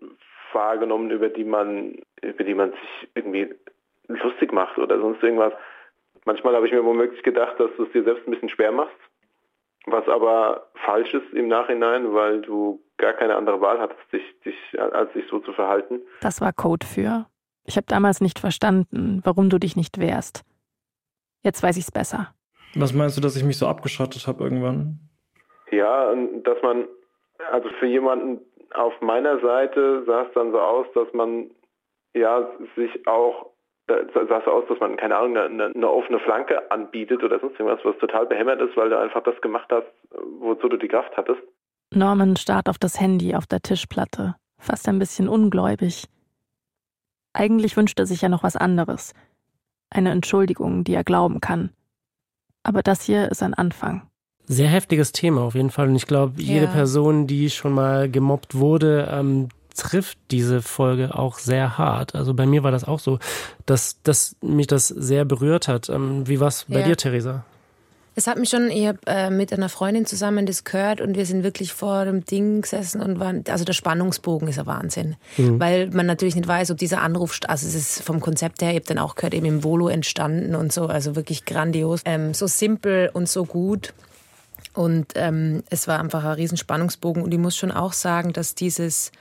wahrgenommen, 0.54 1.10
über 1.10 1.28
die 1.28 1.44
man, 1.44 1.96
über 2.22 2.44
die 2.44 2.54
man 2.54 2.70
sich 2.70 3.08
irgendwie 3.14 3.54
lustig 4.08 4.52
macht 4.52 4.78
oder 4.78 4.98
sonst 4.98 5.22
irgendwas. 5.22 5.52
Manchmal 6.24 6.54
habe 6.54 6.66
ich 6.66 6.72
mir 6.72 6.84
womöglich 6.84 7.22
gedacht, 7.22 7.58
dass 7.58 7.70
du 7.76 7.84
es 7.84 7.92
dir 7.92 8.04
selbst 8.04 8.26
ein 8.26 8.30
bisschen 8.30 8.48
schwer 8.48 8.72
machst, 8.72 8.96
was 9.86 10.08
aber 10.08 10.70
falsch 10.86 11.12
ist 11.12 11.32
im 11.32 11.48
Nachhinein, 11.48 12.14
weil 12.14 12.40
du 12.40 12.82
gar 12.96 13.12
keine 13.12 13.36
andere 13.36 13.60
Wahl 13.60 13.78
hattest, 13.80 14.00
dich, 14.12 14.22
dich, 14.44 14.80
als 14.80 15.12
dich 15.12 15.24
so 15.28 15.40
zu 15.40 15.52
verhalten. 15.52 16.00
Das 16.20 16.40
war 16.40 16.52
Code 16.52 16.86
für. 16.86 17.26
Ich 17.66 17.76
habe 17.76 17.86
damals 17.86 18.20
nicht 18.20 18.38
verstanden, 18.38 19.20
warum 19.24 19.50
du 19.50 19.58
dich 19.58 19.76
nicht 19.76 19.98
wehrst. 19.98 20.42
Jetzt 21.42 21.62
weiß 21.62 21.76
ich 21.76 21.84
es 21.84 21.92
besser. 21.92 22.34
Was 22.74 22.92
meinst 22.92 23.16
du, 23.16 23.20
dass 23.20 23.36
ich 23.36 23.44
mich 23.44 23.58
so 23.58 23.66
abgeschottet 23.66 24.26
habe 24.26 24.44
irgendwann? 24.44 24.98
Ja, 25.70 26.14
dass 26.42 26.60
man, 26.62 26.86
also 27.50 27.68
für 27.80 27.86
jemanden, 27.86 28.40
auf 28.74 29.00
meiner 29.00 29.40
Seite 29.40 30.04
sah 30.06 30.22
es 30.22 30.32
dann 30.34 30.52
so 30.52 30.60
aus, 30.60 30.86
dass 30.94 31.12
man 31.12 31.50
ja 32.14 32.48
sich 32.76 33.06
auch 33.06 33.50
sah 33.86 34.38
es 34.38 34.46
aus, 34.46 34.64
dass 34.68 34.80
man, 34.80 34.96
keine 34.96 35.16
Ahnung, 35.16 35.36
eine, 35.36 35.66
eine, 35.66 35.90
offene 35.90 36.18
Flanke 36.20 36.70
anbietet 36.70 37.22
oder 37.22 37.38
sonst 37.38 37.58
irgendwas, 37.60 37.84
was 37.84 37.98
total 37.98 38.26
behämmert 38.26 38.60
ist, 38.60 38.76
weil 38.76 38.88
du 38.88 38.98
einfach 38.98 39.22
das 39.24 39.38
gemacht 39.42 39.68
hast, 39.70 39.86
wozu 40.40 40.68
du 40.68 40.78
die 40.78 40.88
Kraft 40.88 41.14
hattest. 41.16 41.40
Norman 41.92 42.36
starrt 42.36 42.68
auf 42.68 42.78
das 42.78 42.98
Handy 42.98 43.34
auf 43.34 43.46
der 43.46 43.60
Tischplatte, 43.60 44.36
fast 44.58 44.88
ein 44.88 44.98
bisschen 44.98 45.28
ungläubig. 45.28 46.06
Eigentlich 47.34 47.76
wünscht 47.76 47.98
er 47.98 48.06
sich 48.06 48.22
ja 48.22 48.28
noch 48.28 48.42
was 48.42 48.56
anderes. 48.56 49.12
Eine 49.90 50.12
Entschuldigung, 50.12 50.84
die 50.84 50.94
er 50.94 51.04
glauben 51.04 51.40
kann. 51.40 51.70
Aber 52.62 52.82
das 52.82 53.02
hier 53.02 53.30
ist 53.30 53.42
ein 53.42 53.54
Anfang. 53.54 54.08
Sehr 54.46 54.68
heftiges 54.68 55.12
Thema 55.12 55.42
auf 55.42 55.54
jeden 55.54 55.70
Fall. 55.70 55.88
Und 55.88 55.96
ich 55.96 56.06
glaube, 56.06 56.40
jede 56.40 56.66
Person, 56.66 57.26
die 57.26 57.48
schon 57.50 57.72
mal 57.72 58.10
gemobbt 58.10 58.54
wurde, 58.54 59.08
ähm, 59.10 59.48
trifft 59.74 60.18
diese 60.30 60.62
Folge 60.62 61.18
auch 61.18 61.38
sehr 61.38 61.78
hart. 61.78 62.14
Also 62.14 62.34
bei 62.34 62.46
mir 62.46 62.62
war 62.62 62.70
das 62.70 62.84
auch 62.84 63.00
so, 63.00 63.18
dass, 63.66 64.00
dass 64.02 64.36
mich 64.40 64.66
das 64.66 64.88
sehr 64.88 65.24
berührt 65.24 65.68
hat. 65.68 65.88
Ähm, 65.88 66.26
wie 66.28 66.40
war 66.40 66.48
es 66.48 66.66
bei 66.68 66.80
ja. 66.80 66.86
dir, 66.86 66.96
Theresa? 66.96 67.44
Es 68.16 68.28
hat 68.28 68.38
mich 68.38 68.50
schon, 68.50 68.70
ich 68.70 68.86
habe 68.86 68.98
äh, 69.06 69.28
mit 69.30 69.52
einer 69.52 69.68
Freundin 69.68 70.06
zusammen 70.06 70.46
das 70.46 70.62
gehört 70.62 71.00
und 71.00 71.16
wir 71.16 71.26
sind 71.26 71.42
wirklich 71.42 71.72
vor 71.72 72.04
dem 72.04 72.24
Ding 72.24 72.62
gesessen 72.62 73.00
und 73.00 73.18
waren, 73.18 73.42
also 73.48 73.64
der 73.64 73.72
Spannungsbogen 73.72 74.46
ist 74.46 74.58
ein 74.60 74.66
Wahnsinn. 74.66 75.16
Mhm. 75.36 75.58
Weil 75.58 75.90
man 75.90 76.06
natürlich 76.06 76.36
nicht 76.36 76.46
weiß, 76.46 76.70
ob 76.70 76.78
dieser 76.78 77.02
Anruf, 77.02 77.40
also 77.48 77.66
es 77.66 77.74
ist 77.74 78.02
vom 78.02 78.20
Konzept 78.20 78.62
her, 78.62 78.70
ich 78.70 78.76
habe 78.76 78.86
dann 78.86 78.98
auch 78.98 79.16
gehört, 79.16 79.34
eben 79.34 79.46
im 79.46 79.64
Volo 79.64 79.88
entstanden 79.88 80.54
und 80.54 80.72
so, 80.72 80.86
also 80.86 81.16
wirklich 81.16 81.44
grandios. 81.44 82.02
Ähm, 82.04 82.34
so 82.34 82.46
simpel 82.46 83.10
und 83.12 83.28
so 83.28 83.44
gut. 83.44 83.92
Und 84.74 85.12
ähm, 85.14 85.62
es 85.70 85.86
war 85.86 86.00
einfach 86.00 86.24
ein 86.24 86.32
Riesenspannungsbogen. 86.32 87.22
Und 87.22 87.32
ich 87.32 87.38
muss 87.38 87.56
schon 87.56 87.70
auch 87.70 87.92
sagen, 87.92 88.32
dass 88.32 88.54
dieses 88.54 89.12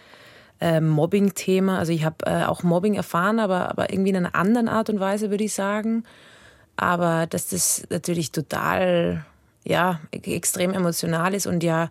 äh, 0.60 0.82
Mobbing-Thema, 0.82 1.78
also 1.78 1.92
ich 1.92 2.04
habe 2.04 2.26
äh, 2.26 2.46
auch 2.46 2.64
Mobbing 2.64 2.96
erfahren, 2.96 3.40
aber, 3.40 3.70
aber 3.70 3.92
irgendwie 3.92 4.10
in 4.10 4.18
einer 4.18 4.36
anderen 4.36 4.68
Art 4.68 4.90
und 4.90 5.00
Weise, 5.00 5.30
würde 5.30 5.44
ich 5.44 5.54
sagen. 5.54 6.04
Aber 6.76 7.28
dass 7.28 7.50
das 7.50 7.84
natürlich 7.92 8.32
total, 8.32 9.26
ja, 9.64 10.00
extrem 10.12 10.74
emotional 10.74 11.36
ist 11.36 11.46
und 11.46 11.64
ja, 11.64 11.90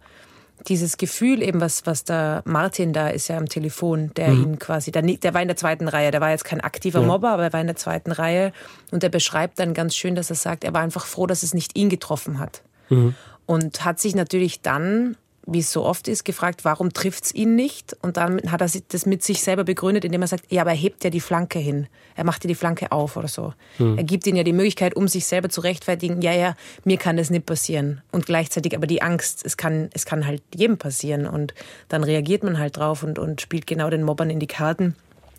dieses 0.69 0.97
Gefühl 0.97 1.43
eben, 1.43 1.61
was, 1.61 1.87
was 1.87 2.05
der 2.05 2.43
Martin 2.45 2.93
da 2.93 3.09
ist 3.09 3.29
ja 3.29 3.37
am 3.37 3.49
Telefon, 3.49 4.13
der 4.15 4.29
mhm. 4.29 4.43
ihn 4.43 4.59
quasi, 4.59 4.93
der, 4.93 5.03
der, 5.03 5.35
war 5.35 5.43
in 5.43 5.49
der 5.49 5.57
zweiten 5.57 5.89
Reihe, 5.89 6.13
der 6.13 6.21
war 6.21 6.31
jetzt 6.31 6.45
kein 6.45 6.61
aktiver 6.61 7.01
ja. 7.01 7.07
Mobber, 7.07 7.31
aber 7.31 7.45
er 7.45 7.53
war 7.53 7.61
in 7.61 7.67
der 7.67 7.77
zweiten 7.77 8.13
Reihe 8.13 8.53
und 8.93 9.03
er 9.03 9.11
beschreibt 9.11 9.59
dann 9.59 9.75
ganz 9.75 9.97
schön, 9.97 10.15
dass 10.15 10.31
er 10.31 10.37
sagt, 10.37 10.63
er 10.63 10.73
war 10.73 10.83
einfach 10.83 11.07
froh, 11.07 11.27
dass 11.27 11.43
es 11.43 11.53
nicht 11.53 11.77
ihn 11.77 11.89
getroffen 11.89 12.39
hat. 12.39 12.63
Mhm 12.91 13.15
und 13.47 13.85
hat 13.85 14.01
sich 14.01 14.15
natürlich 14.15 14.61
dann 14.61 15.17
wie 15.47 15.59
es 15.59 15.73
so 15.73 15.85
oft 15.85 16.07
ist, 16.09 16.25
gefragt, 16.25 16.65
warum 16.65 16.93
trifft 16.93 17.25
es 17.25 17.35
ihn 17.35 17.57
nicht? 17.57 17.97
Und 18.01 18.17
dann 18.17 18.41
hat 18.51 18.61
er 18.61 18.71
das 18.89 19.07
mit 19.07 19.23
sich 19.23 19.43
selber 19.43 19.65
begründet, 19.65 20.05
indem 20.05 20.23
er 20.23 20.29
sagt, 20.29 20.51
ja, 20.53 20.63
aber 20.63 20.71
er 20.71 20.77
hebt 20.77 21.03
ja 21.03 21.11
die 21.11 21.21
Flanke 21.21 21.59
hin. 21.59 21.89
Er 22.15 22.25
macht 22.25 22.45
ja 22.45 22.49
die 22.49 22.55
Flanke 22.55 22.93
auf 22.93 23.17
oder 23.17 23.29
so. 23.29 23.53
Hm. 23.79 23.99
Er 23.99 24.05
gibt 24.05 24.27
ihnen 24.27 24.37
ja 24.37 24.45
die 24.45 24.53
Möglichkeit, 24.53 24.95
um 24.95 25.09
sich 25.09 25.27
selber 25.27 25.49
zu 25.49 25.61
rechtfertigen, 25.61 26.23
ja, 26.23 26.33
ja, 26.33 26.55
mir 26.85 26.97
kann 26.97 27.17
das 27.17 27.31
nicht 27.31 27.47
passieren. 27.47 28.03
Und 28.13 28.27
gleichzeitig 28.27 28.77
aber 28.77 28.87
die 28.87 29.03
Angst, 29.03 29.45
es 29.45 29.57
kann, 29.57 29.91
es 29.95 30.07
kann 30.07 30.27
halt 30.27 30.43
jedem 30.55 30.79
passieren. 30.79 31.27
Und 31.27 31.55
dann 31.89 32.05
reagiert 32.05 32.45
man 32.45 32.59
halt 32.59 32.77
drauf 32.77 33.03
und, 33.03 33.19
und 33.19 33.41
spielt 33.41 33.67
genau 33.67 33.91
den 33.91 34.05
Mobbern 34.05 34.31
in 34.31 34.39
die 34.39 34.47
Karten. 34.47 34.95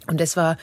Und 0.07 0.19
das 0.19 0.35
war 0.35 0.57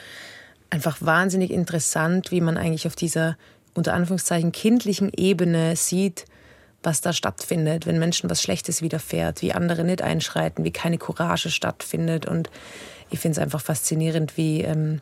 einfach 0.69 0.99
wahnsinnig 1.01 1.51
interessant, 1.51 2.31
wie 2.31 2.43
man 2.43 2.59
eigentlich 2.59 2.87
auf 2.87 2.95
dieser 2.95 3.37
unter 3.73 3.95
Anführungszeichen 3.95 4.53
kindlichen 4.53 5.11
Ebene 5.17 5.77
sieht, 5.77 6.27
was 6.83 7.01
da 7.01 7.13
stattfindet, 7.13 7.87
wenn 7.87 7.99
Menschen 7.99 8.31
was 8.31 8.43
Schlechtes 8.43 8.83
widerfährt, 8.83 9.43
wie 9.43 9.53
andere 9.53 9.85
nicht 9.85 10.03
einschreiten, 10.03 10.65
wie 10.65 10.71
keine 10.71 10.99
Courage 10.99 11.51
stattfindet. 11.51 12.27
Und 12.27 12.51
ich 13.11 13.19
finde 13.19 13.39
es 13.39 13.43
einfach 13.43 13.61
faszinierend, 13.61 14.37
wie 14.37 14.63
ähm, 14.63 15.01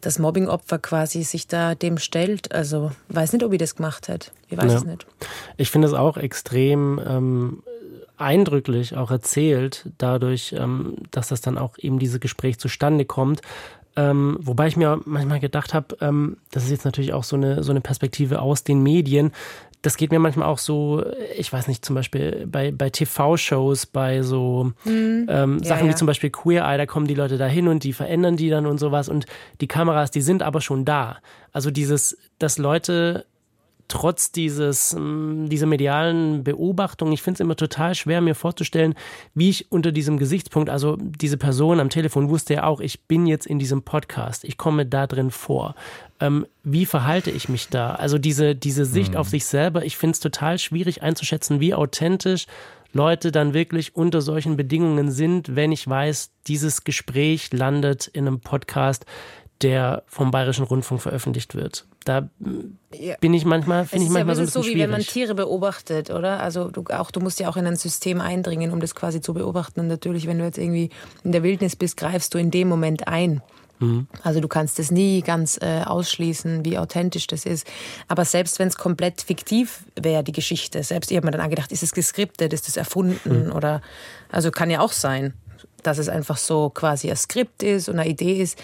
das 0.00 0.18
Mobbingopfer 0.18 0.78
quasi 0.78 1.22
sich 1.22 1.46
da 1.46 1.74
dem 1.74 1.98
stellt. 1.98 2.54
Also 2.54 2.92
weiß 3.08 3.32
nicht, 3.32 3.44
ob 3.44 3.52
ich 3.52 3.58
das 3.58 3.74
gemacht 3.74 4.08
hätte. 4.08 4.30
Ich 4.48 4.56
weiß 4.56 4.72
ja. 4.72 4.78
es 4.78 4.84
nicht. 4.84 5.06
Ich 5.56 5.70
finde 5.70 5.88
es 5.88 5.94
auch 5.94 6.16
extrem 6.16 7.00
ähm, 7.04 7.62
eindrücklich 8.16 8.96
auch 8.96 9.10
erzählt, 9.10 9.90
dadurch, 9.98 10.54
ähm, 10.56 10.96
dass 11.10 11.28
das 11.28 11.40
dann 11.40 11.58
auch 11.58 11.78
eben 11.78 11.98
dieses 11.98 12.20
Gespräch 12.20 12.58
zustande 12.58 13.04
kommt. 13.04 13.40
Ähm, 13.96 14.38
wobei 14.40 14.66
ich 14.66 14.76
mir 14.76 15.00
manchmal 15.04 15.40
gedacht 15.40 15.72
habe, 15.72 15.96
ähm, 16.00 16.36
das 16.50 16.64
ist 16.64 16.70
jetzt 16.70 16.84
natürlich 16.84 17.12
auch 17.12 17.24
so 17.24 17.36
eine, 17.36 17.62
so 17.62 17.70
eine 17.70 17.80
Perspektive 17.80 18.42
aus 18.42 18.64
den 18.64 18.82
Medien, 18.82 19.32
das 19.84 19.98
geht 19.98 20.10
mir 20.10 20.18
manchmal 20.18 20.48
auch 20.48 20.56
so, 20.56 21.04
ich 21.36 21.52
weiß 21.52 21.68
nicht, 21.68 21.84
zum 21.84 21.94
Beispiel 21.94 22.46
bei, 22.50 22.72
bei 22.72 22.88
TV-Shows, 22.88 23.84
bei 23.84 24.22
so 24.22 24.72
mhm. 24.84 25.26
ähm, 25.28 25.62
Sachen 25.62 25.86
ja, 25.86 25.92
wie 25.92 25.94
zum 25.94 26.06
Beispiel 26.06 26.30
Queer 26.30 26.64
Eye, 26.64 26.78
da 26.78 26.86
kommen 26.86 27.06
die 27.06 27.14
Leute 27.14 27.36
da 27.36 27.46
hin 27.46 27.68
und 27.68 27.84
die 27.84 27.92
verändern 27.92 28.38
die 28.38 28.48
dann 28.48 28.64
und 28.64 28.78
sowas 28.78 29.10
und 29.10 29.26
die 29.60 29.68
Kameras, 29.68 30.10
die 30.10 30.22
sind 30.22 30.42
aber 30.42 30.62
schon 30.62 30.86
da. 30.86 31.18
Also 31.52 31.70
dieses, 31.70 32.16
dass 32.38 32.56
Leute 32.56 33.26
trotz 33.88 34.32
dieses, 34.32 34.94
mm, 34.98 35.46
dieser 35.46 35.66
medialen 35.66 36.44
Beobachtung, 36.44 37.12
ich 37.12 37.22
finde 37.22 37.36
es 37.36 37.40
immer 37.40 37.56
total 37.56 37.94
schwer, 37.94 38.20
mir 38.20 38.34
vorzustellen, 38.34 38.94
wie 39.34 39.50
ich 39.50 39.70
unter 39.70 39.92
diesem 39.92 40.18
Gesichtspunkt, 40.18 40.70
also 40.70 40.96
diese 41.00 41.36
Person 41.36 41.80
am 41.80 41.90
Telefon 41.90 42.28
wusste 42.28 42.54
ja 42.54 42.64
auch, 42.64 42.80
ich 42.80 43.02
bin 43.02 43.26
jetzt 43.26 43.46
in 43.46 43.58
diesem 43.58 43.82
Podcast, 43.82 44.44
ich 44.44 44.56
komme 44.56 44.86
da 44.86 45.06
drin 45.06 45.30
vor. 45.30 45.74
Ähm, 46.20 46.46
wie 46.62 46.86
verhalte 46.86 47.30
ich 47.30 47.48
mich 47.48 47.68
da? 47.68 47.94
Also 47.94 48.18
diese, 48.18 48.54
diese 48.54 48.84
Sicht 48.84 49.12
mhm. 49.12 49.18
auf 49.18 49.28
sich 49.28 49.44
selber, 49.44 49.84
ich 49.84 49.96
finde 49.96 50.12
es 50.12 50.20
total 50.20 50.58
schwierig 50.58 51.02
einzuschätzen, 51.02 51.60
wie 51.60 51.74
authentisch 51.74 52.46
Leute 52.94 53.32
dann 53.32 53.54
wirklich 53.54 53.96
unter 53.96 54.22
solchen 54.22 54.56
Bedingungen 54.56 55.10
sind, 55.10 55.56
wenn 55.56 55.72
ich 55.72 55.86
weiß, 55.86 56.30
dieses 56.46 56.84
Gespräch 56.84 57.52
landet 57.52 58.06
in 58.06 58.28
einem 58.28 58.40
Podcast, 58.40 59.04
der 59.62 60.02
vom 60.06 60.30
Bayerischen 60.30 60.64
Rundfunk 60.64 61.00
veröffentlicht 61.00 61.54
wird. 61.54 61.86
Da 62.04 62.28
bin 63.20 63.34
ich 63.34 63.44
manchmal, 63.44 63.86
finde 63.86 64.04
ich 64.04 64.10
manchmal 64.10 64.34
ja, 64.34 64.34
so 64.34 64.42
ein 64.42 64.46
bisschen 64.46 64.62
so, 64.62 64.68
wie 64.68 64.78
wenn 64.78 64.90
man 64.90 65.00
Tiere 65.00 65.34
beobachtet, 65.34 66.10
oder? 66.10 66.40
Also 66.40 66.70
du, 66.70 66.84
auch, 66.90 67.10
du 67.10 67.20
musst 67.20 67.40
ja 67.40 67.48
auch 67.48 67.56
in 67.56 67.66
ein 67.66 67.76
System 67.76 68.20
eindringen, 68.20 68.72
um 68.72 68.80
das 68.80 68.94
quasi 68.94 69.20
zu 69.20 69.32
beobachten. 69.32 69.80
Und 69.80 69.86
natürlich, 69.86 70.26
wenn 70.26 70.38
du 70.38 70.44
jetzt 70.44 70.58
irgendwie 70.58 70.90
in 71.22 71.32
der 71.32 71.42
Wildnis 71.42 71.76
bist, 71.76 71.96
greifst 71.96 72.34
du 72.34 72.38
in 72.38 72.50
dem 72.50 72.68
Moment 72.68 73.08
ein. 73.08 73.40
Mhm. 73.78 74.06
Also 74.22 74.40
du 74.40 74.48
kannst 74.48 74.78
es 74.78 74.90
nie 74.90 75.22
ganz 75.22 75.58
äh, 75.60 75.82
ausschließen, 75.84 76.64
wie 76.64 76.78
authentisch 76.78 77.26
das 77.26 77.46
ist. 77.46 77.66
Aber 78.08 78.24
selbst 78.24 78.58
wenn 78.58 78.68
es 78.68 78.76
komplett 78.76 79.22
fiktiv 79.22 79.84
wäre, 79.98 80.24
die 80.24 80.32
Geschichte, 80.32 80.82
selbst 80.82 81.10
ich 81.10 81.16
habe 81.16 81.26
mir 81.26 81.32
dann 81.32 81.40
angedacht, 81.40 81.72
ist 81.72 81.82
es 81.82 81.92
geskriptet, 81.92 82.52
ist 82.52 82.68
es 82.68 82.76
erfunden 82.76 83.46
mhm. 83.46 83.52
oder 83.52 83.82
also 84.30 84.50
kann 84.50 84.70
ja 84.70 84.80
auch 84.80 84.92
sein, 84.92 85.34
dass 85.82 85.98
es 85.98 86.08
einfach 86.08 86.38
so 86.38 86.70
quasi 86.70 87.10
ein 87.10 87.16
Skript 87.16 87.62
ist 87.62 87.88
und 87.88 87.98
eine 87.98 88.08
Idee 88.08 88.40
ist 88.40 88.58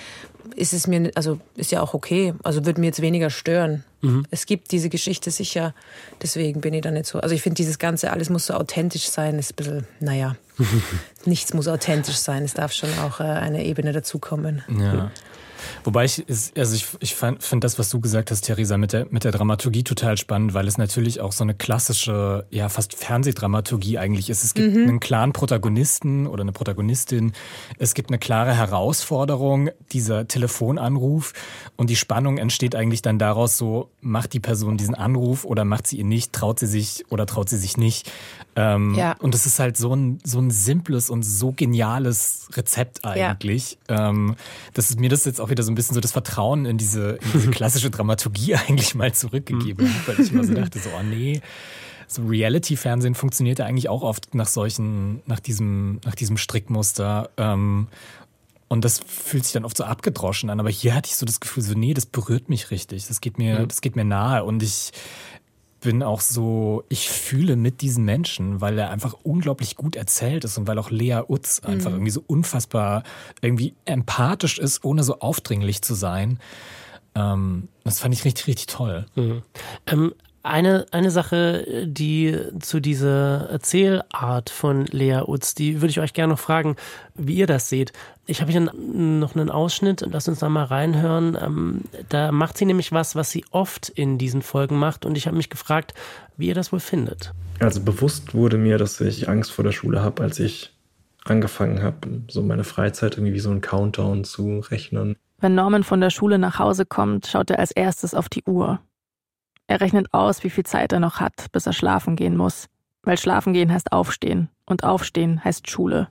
ist 0.56 0.72
es 0.72 0.86
mir, 0.86 1.10
also 1.14 1.38
ist 1.56 1.72
ja 1.72 1.80
auch 1.80 1.94
okay. 1.94 2.34
Also 2.42 2.64
würde 2.66 2.80
mir 2.80 2.86
jetzt 2.86 3.02
weniger 3.02 3.30
stören. 3.30 3.84
Mhm. 4.00 4.26
Es 4.30 4.46
gibt 4.46 4.72
diese 4.72 4.88
Geschichte 4.88 5.30
sicher, 5.30 5.74
deswegen 6.22 6.60
bin 6.60 6.74
ich 6.74 6.82
da 6.82 6.90
nicht 6.90 7.06
so. 7.06 7.20
Also 7.20 7.34
ich 7.34 7.42
finde 7.42 7.56
dieses 7.56 7.78
Ganze, 7.78 8.12
alles 8.12 8.30
muss 8.30 8.46
so 8.46 8.54
authentisch 8.54 9.08
sein, 9.08 9.38
ist 9.38 9.52
ein 9.52 9.56
bisschen, 9.56 9.86
naja, 10.00 10.36
nichts 11.24 11.54
muss 11.54 11.68
authentisch 11.68 12.16
sein. 12.16 12.44
Es 12.44 12.54
darf 12.54 12.72
schon 12.72 12.90
auch 13.00 13.20
äh, 13.20 13.24
eine 13.24 13.64
Ebene 13.64 13.92
dazukommen. 13.92 14.62
Ja. 14.68 15.10
Wobei 15.85 16.05
ich, 16.05 16.25
also 16.57 16.75
ich, 16.75 16.87
ich 17.01 17.14
finde 17.14 17.61
das, 17.61 17.79
was 17.79 17.90
du 17.90 18.01
gesagt 18.01 18.31
hast, 18.31 18.42
Theresa, 18.42 18.77
mit 18.77 18.92
der, 18.92 19.07
mit 19.11 19.25
der 19.25 19.33
Dramaturgie 19.33 19.85
total 19.85 20.16
spannend, 20.16 20.55
weil 20.55 20.66
es 20.68 20.79
natürlich 20.79 21.20
auch 21.20 21.33
so 21.33 21.44
eine 21.44 21.55
klassische, 21.55 22.46
ja, 22.51 22.68
fast 22.68 22.94
Fernsehdramaturgie 22.94 23.99
eigentlich 23.99 24.31
ist. 24.31 24.44
Es 24.44 24.55
gibt 24.55 24.75
mhm. 24.75 24.88
einen 24.88 25.01
klaren 25.01 25.33
Protagonisten 25.33 26.27
oder 26.27 26.42
eine 26.42 26.53
Protagonistin. 26.53 27.33
Es 27.79 27.94
gibt 27.94 28.11
eine 28.11 28.18
klare 28.18 28.55
Herausforderung, 28.55 29.70
dieser 29.92 30.29
Telefonanruf. 30.29 31.33
Und 31.77 31.90
die 31.90 31.96
Spannung 31.96 32.38
entsteht 32.38 32.75
eigentlich 32.75 33.03
dann 33.03 33.18
daraus 33.18 33.57
so, 33.57 33.90
macht 34.01 34.33
die 34.33 34.40
Person 34.40 34.77
diesen 34.77 34.94
Anruf 34.94 35.44
oder 35.44 35.64
macht 35.64 35.87
sie 35.87 35.99
ihn 35.99 36.09
nicht, 36.09 36.33
traut 36.33 36.59
sie 36.59 36.66
sich 36.66 37.05
oder 37.11 37.27
traut 37.27 37.49
sie 37.49 37.59
sich 37.59 37.77
nicht. 37.77 38.11
Ähm, 38.56 38.94
ja. 38.94 39.12
Und 39.20 39.34
es 39.34 39.46
ist 39.46 39.58
halt 39.58 39.76
so 39.76 39.94
ein, 39.94 40.18
so 40.24 40.40
ein 40.40 40.50
simples 40.50 41.10
und 41.10 41.22
so 41.22 41.52
geniales 41.52 42.48
Rezept 42.52 43.04
eigentlich. 43.04 43.78
Ja. 43.88 44.10
Ähm, 44.10 44.36
dass 44.74 44.96
mir 44.96 45.08
das 45.08 45.24
jetzt 45.24 45.40
auch 45.40 45.50
wieder 45.50 45.62
so 45.62 45.70
ein 45.70 45.74
bisschen 45.74 45.94
so 45.94 46.00
das 46.00 46.12
Vertrauen 46.12 46.66
in 46.66 46.78
diese, 46.78 47.12
in 47.12 47.32
diese 47.32 47.50
klassische 47.52 47.90
Dramaturgie 47.90 48.54
eigentlich 48.68 48.94
mal 48.94 49.12
zurückgegeben 49.12 49.88
hat, 49.88 50.08
weil 50.08 50.24
ich 50.24 50.32
immer 50.32 50.44
so 50.44 50.54
dachte, 50.54 50.78
so, 50.78 50.90
oh 50.98 51.02
nee, 51.02 51.40
so 52.06 52.24
Reality-Fernsehen 52.24 53.14
funktioniert 53.14 53.60
ja 53.60 53.66
eigentlich 53.66 53.88
auch 53.88 54.02
oft 54.02 54.34
nach 54.34 54.48
solchen, 54.48 55.22
nach 55.26 55.38
diesem, 55.38 56.00
nach 56.04 56.16
diesem 56.16 56.36
Strickmuster. 56.36 57.30
Ähm, 57.36 57.86
und 58.66 58.84
das 58.84 59.00
fühlt 59.04 59.44
sich 59.44 59.52
dann 59.52 59.64
oft 59.64 59.76
so 59.76 59.84
abgedroschen 59.84 60.50
an. 60.50 60.60
Aber 60.60 60.70
hier 60.70 60.94
hatte 60.94 61.08
ich 61.08 61.16
so 61.16 61.26
das 61.26 61.40
Gefühl, 61.40 61.62
so, 61.62 61.74
nee, 61.74 61.94
das 61.94 62.06
berührt 62.06 62.48
mich 62.48 62.70
richtig. 62.70 63.06
Das 63.06 63.20
geht 63.20 63.38
mir, 63.38 63.66
das 63.66 63.80
geht 63.80 63.96
mir 63.96 64.04
nahe. 64.04 64.44
Und 64.44 64.62
ich, 64.62 64.92
bin 65.81 66.03
auch 66.03 66.21
so, 66.21 66.85
ich 66.88 67.09
fühle 67.09 67.57
mit 67.57 67.81
diesen 67.81 68.05
Menschen, 68.05 68.61
weil 68.61 68.79
er 68.79 68.90
einfach 68.90 69.14
unglaublich 69.23 69.77
gut 69.77 69.97
erzählt 69.97 70.45
ist 70.45 70.59
und 70.59 70.66
weil 70.66 70.79
auch 70.79 70.90
Lea 70.90 71.23
Utz 71.29 71.61
einfach 71.61 71.90
mhm. 71.90 71.97
irgendwie 71.97 72.11
so 72.12 72.23
unfassbar 72.27 73.03
irgendwie 73.40 73.75
empathisch 73.85 74.59
ist, 74.59 74.85
ohne 74.85 75.03
so 75.03 75.21
aufdringlich 75.21 75.83
zu 75.83 75.95
sein. 75.95 76.38
Ähm, 77.14 77.69
das 77.85 78.01
fand 78.01 78.14
ich 78.14 78.25
richtig, 78.25 78.47
richtig 78.47 78.66
toll. 78.66 79.07
Mhm. 79.14 79.43
Ähm, 79.87 80.14
eine, 80.42 80.87
eine 80.90 81.11
Sache, 81.11 81.85
die 81.87 82.37
zu 82.61 82.81
dieser 82.81 83.50
Erzählart 83.50 84.50
von 84.50 84.87
Lea 84.87 85.22
Utz, 85.26 85.55
die 85.55 85.81
würde 85.81 85.90
ich 85.90 86.00
euch 86.00 86.14
gerne 86.14 86.33
noch 86.33 86.40
fragen, 86.40 86.76
wie 87.14 87.35
ihr 87.35 87.46
das 87.46 87.68
seht. 87.68 87.92
Ich 88.26 88.40
habe 88.40 88.50
hier 88.50 88.61
noch 88.61 89.35
einen 89.35 89.50
Ausschnitt, 89.50 90.05
lasst 90.11 90.29
uns 90.29 90.38
da 90.38 90.48
mal 90.48 90.64
reinhören. 90.64 91.37
Ähm, 91.40 91.81
da 92.09 92.33
macht 92.33 92.57
sie 92.57 92.64
nämlich 92.64 92.92
was, 92.92 93.16
was 93.16 93.31
sie 93.31 93.44
oft 93.50 93.88
in 93.88 94.18
diesen 94.18 94.42
Folgen 94.42 94.79
macht 94.79 95.05
und 95.05 95.16
ich 95.16 95.26
habe 95.26 95.37
mich 95.37 95.50
gefragt, 95.50 95.94
wie 96.37 96.48
ihr 96.48 96.55
das 96.55 96.72
wohl 96.72 96.81
findet. 96.81 97.33
Also 97.59 97.81
bewusst 97.83 98.35
wurde 98.35 98.57
mir, 98.57 98.79
dass 98.79 99.00
ich 99.00 99.29
Angst 99.29 99.53
vor 99.53 99.64
der 99.64 99.72
Schule 99.72 100.03
habe, 100.03 100.22
als 100.22 100.38
ich 100.38 100.72
angefangen 101.24 101.83
habe, 101.83 102.22
so 102.29 102.42
meine 102.42 102.64
Freizeit 102.64 103.16
irgendwie 103.16 103.35
wie 103.35 103.40
so 103.40 103.50
ein 103.50 103.61
Countdown 103.61 104.24
zu 104.24 104.61
rechnen. 104.61 105.16
Wenn 105.40 105.55
Norman 105.55 105.85
von 105.85 106.00
der 106.00 106.11
Schule 106.11 106.38
nach 106.38 106.59
Hause 106.59 106.87
kommt, 106.87 107.26
schaut 107.26 107.50
er 107.50 107.59
als 107.59 107.70
erstes 107.70 108.14
auf 108.14 108.29
die 108.29 108.44
Uhr. 108.44 108.81
Er 109.70 109.80
rechnet 109.80 110.12
aus, 110.12 110.42
wie 110.42 110.50
viel 110.50 110.66
Zeit 110.66 110.92
er 110.92 110.98
noch 110.98 111.20
hat, 111.20 111.46
bis 111.52 111.64
er 111.64 111.72
schlafen 111.72 112.16
gehen 112.16 112.37
muss. 112.37 112.66
Weil 113.04 113.16
schlafen 113.16 113.52
gehen 113.52 113.72
heißt 113.72 113.92
aufstehen. 113.92 114.48
Und 114.66 114.83
aufstehen 114.83 115.44
heißt 115.44 115.70
Schule. 115.70 116.09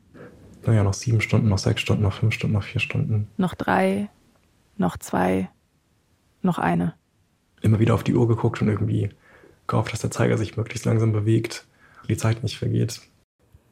Naja, 0.65 0.81
noch 0.81 0.93
sieben 0.93 1.19
Stunden, 1.19 1.49
noch 1.49 1.57
sechs 1.57 1.81
Stunden, 1.81 2.03
noch 2.03 2.13
fünf 2.13 2.33
Stunden, 2.33 2.53
noch 2.53 2.63
vier 2.63 2.79
Stunden. 2.79 3.27
Noch 3.35 3.55
drei, 3.55 4.07
noch 4.77 4.95
zwei, 4.95 5.49
noch 6.41 6.57
eine. 6.57 6.93
Immer 7.59 7.79
wieder 7.79 7.95
auf 7.95 8.05
die 8.05 8.15
Uhr 8.15 8.29
geguckt 8.29 8.61
und 8.61 8.69
irgendwie 8.69 9.09
gehofft, 9.67 9.91
dass 9.91 9.99
der 9.99 10.11
Zeiger 10.11 10.37
sich 10.37 10.55
möglichst 10.55 10.85
langsam 10.85 11.11
bewegt, 11.11 11.67
die 12.07 12.15
Zeit 12.15 12.43
nicht 12.43 12.57
vergeht. 12.57 13.01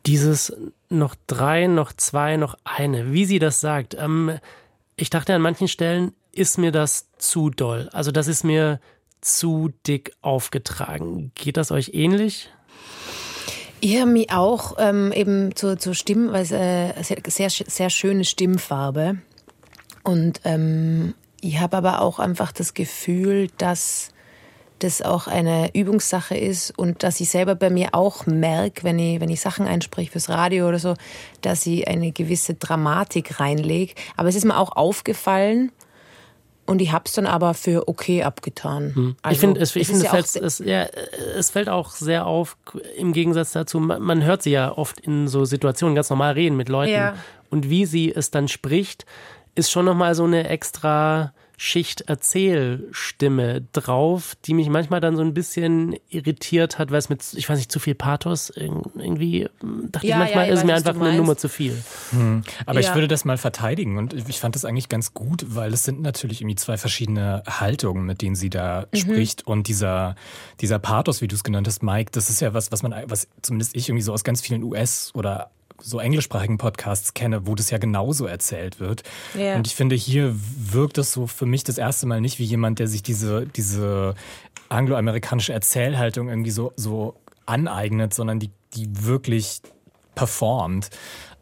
Dieses 0.06 0.54
noch 0.90 1.16
drei, 1.28 1.68
noch 1.68 1.94
zwei, 1.94 2.36
noch 2.36 2.58
eine, 2.66 3.14
wie 3.14 3.24
sie 3.24 3.40
das 3.40 3.62
sagt. 3.62 3.96
Ähm, 3.98 4.38
ich 4.98 5.10
dachte 5.10 5.34
an 5.34 5.42
manchen 5.42 5.70
Stellen, 5.70 6.12
ist 6.34 6.58
mir 6.58 6.74
das 6.74 7.10
zu 7.18 7.50
doll. 7.50 7.88
Also 7.94 8.12
das 8.12 8.28
ist 8.28 8.44
mir 8.44 8.82
zu 9.22 9.72
dick 9.86 10.14
aufgetragen. 10.22 11.32
Geht 11.36 11.58
das 11.58 11.72
euch 11.72 11.92
ähnlich? 11.94 12.50
Ich 13.80 14.00
habe 14.00 14.12
mich 14.12 14.32
auch 14.32 14.76
ähm, 14.80 15.12
eben 15.12 15.56
zur, 15.56 15.78
zur 15.78 15.94
Stimme, 15.94 16.32
weil 16.32 16.42
es 16.42 16.52
äh, 16.52 17.22
sehr, 17.28 17.50
sehr 17.50 17.90
schöne 17.90 18.26
Stimmfarbe. 18.26 19.18
Und 20.04 20.42
ähm, 20.46 21.14
ich 21.42 21.60
habe 21.60 21.78
aber 21.78 22.02
auch 22.02 22.18
einfach 22.18 22.52
das 22.52 22.74
Gefühl, 22.74 23.50
dass 23.58 24.10
das 24.80 25.02
auch 25.02 25.28
eine 25.28 25.74
Übungssache 25.74 26.38
ist 26.38 26.78
und 26.78 27.04
dass 27.04 27.20
ich 27.20 27.30
selber 27.30 27.56
bei 27.56 27.70
mir 27.70 27.90
auch 27.94 28.26
merke, 28.26 28.84
wenn 28.84 29.00
ich, 29.00 29.20
wenn 29.20 29.30
ich 29.30 29.42
Sachen 29.42 29.66
einspreche 29.66 30.12
fürs 30.12 30.30
Radio 30.30 30.68
oder 30.68 30.80
so, 30.80 30.94
dass 31.42 31.66
ich 31.66 31.88
eine 31.88 32.12
gewisse 32.12 32.56
Dramatik 32.56 33.40
reinlege. 33.40 33.94
Aber 34.16 34.30
es 34.30 34.36
ist 34.36 34.46
mir 34.46 34.58
auch 34.58 34.76
aufgefallen, 34.76 35.72
Und 36.68 36.82
ich 36.82 36.92
habe 36.92 37.06
es 37.08 37.14
dann 37.14 37.26
aber 37.26 37.54
für 37.54 37.88
okay 37.88 38.24
abgetan. 38.24 38.94
Hm. 38.94 39.16
Also, 39.22 39.34
ich 39.34 39.40
finde, 39.40 39.62
es, 39.62 39.76
ich 39.76 39.88
find, 39.88 40.04
es, 40.04 40.34
ja 40.36 40.42
es, 40.42 40.60
ja, 40.60 40.86
es 41.36 41.50
fällt 41.50 41.70
auch 41.70 41.92
sehr 41.92 42.28
auf, 42.28 42.58
im 42.98 43.14
Gegensatz 43.14 43.54
dazu, 43.54 43.80
man, 43.80 44.02
man, 44.02 44.24
hört 44.24 44.44
sie 44.44 44.52
ja 44.52 44.78
oft 44.78 45.00
in 45.00 45.30
so 45.30 45.46
Situationen 45.46 45.96
ganz 45.96 46.10
normal 46.10 46.34
reden 46.34 46.58
mit 46.58 46.68
Leuten. 46.68 46.92
Ja. 46.92 47.16
Und 47.50 47.70
wie 47.70 47.86
sie 47.86 48.14
es 48.14 48.32
dann 48.32 48.50
spricht, 48.50 49.06
ist 49.56 49.72
schon 49.72 49.86
nochmal 49.86 50.14
so 50.14 50.26
eine 50.26 50.50
extra 50.50 51.34
Schicht 51.60 52.02
Erzählstimme 52.02 53.64
drauf, 53.74 54.36
die 54.46 54.54
mich 54.54 54.70
manchmal 54.70 55.02
dann 55.02 55.16
so 55.16 55.24
ein 55.24 55.34
bisschen 55.34 55.96
irritiert 56.08 56.78
hat, 56.78 56.92
weil 56.92 57.00
es 57.00 57.10
mit, 57.10 57.24
ich 57.34 57.50
weiß 57.50 57.58
nicht, 57.58 57.72
zu 57.72 57.80
viel 57.80 57.96
Pathos 57.96 58.52
irgendwie, 58.52 59.50
dachte 59.90 60.06
ja, 60.06 60.18
ich 60.18 60.20
manchmal, 60.20 60.48
ja, 60.48 60.54
ist 60.54 60.66
mir 60.66 60.76
einfach 60.76 60.96
eine 60.96 61.18
Nummer 61.18 61.36
zu 61.36 61.50
viel. 61.50 61.76
Hm. 62.12 62.44
Aber 62.68 62.80
ja. 62.80 62.88
ich 62.88 62.96
würde 62.96 63.08
das 63.08 63.26
mal 63.26 63.40
verteidigen 63.40 63.98
und 63.98 64.14
ich 64.14 64.40
fand 64.40 64.54
das 64.54 64.66
eigentlich 64.66 64.88
ganz 64.88 65.16
gut, 65.16 65.56
weil 65.56 65.74
es 65.74 65.84
sind 65.84 66.00
natürlich 66.00 66.42
irgendwie 66.42 66.58
zwei 66.58 66.78
verschiedene 66.78 67.42
Haltungen, 67.48 68.06
mit 68.06 68.22
denen 68.22 68.36
sie 68.36 68.52
da 68.52 68.86
mhm. 68.92 68.98
spricht 68.98 69.48
und 69.48 69.68
dieser, 69.68 70.16
dieser 70.62 70.78
Pathos, 70.78 71.24
wie 71.24 71.28
du 71.28 71.34
es 71.34 71.44
genannt 71.44 71.66
hast, 71.66 71.82
Mike, 71.82 72.12
das 72.12 72.30
ist 72.30 72.40
ja 72.40 72.54
was, 72.54 72.72
was 72.72 72.84
man, 72.84 72.94
was 73.08 73.30
zumindest 73.42 73.76
ich 73.76 73.90
irgendwie 73.90 74.04
so 74.04 74.14
aus 74.14 74.24
ganz 74.24 74.42
vielen 74.42 74.62
US- 74.62 75.12
oder 75.16 75.50
so 75.82 76.00
englischsprachigen 76.00 76.58
Podcasts 76.58 77.14
kenne, 77.14 77.48
wo 77.48 77.56
das 77.56 77.70
ja 77.70 77.78
genauso 77.78 78.26
erzählt 78.26 78.80
wird. 78.80 79.04
Ja. 79.38 79.56
Und 79.56 79.68
ich 79.68 79.76
finde, 79.76 79.96
hier 79.96 80.36
wirkt 80.36 80.98
es 80.98 81.12
so 81.12 81.28
für 81.28 81.46
mich 81.46 81.64
das 81.64 81.78
erste 81.78 82.08
Mal 82.08 82.22
nicht 82.22 82.40
wie 82.40 82.46
jemand, 82.46 82.80
der 82.80 82.88
sich 82.88 83.04
diese, 83.04 83.46
diese 83.46 84.16
angloamerikanische 84.70 85.54
Erzählhaltung 85.54 86.30
irgendwie 86.30 86.52
so, 86.52 86.74
so 86.76 87.16
aneignet, 87.46 88.14
sondern 88.14 88.40
die, 88.40 88.52
die 88.74 88.88
wirklich 89.06 89.62
performt. 90.16 90.90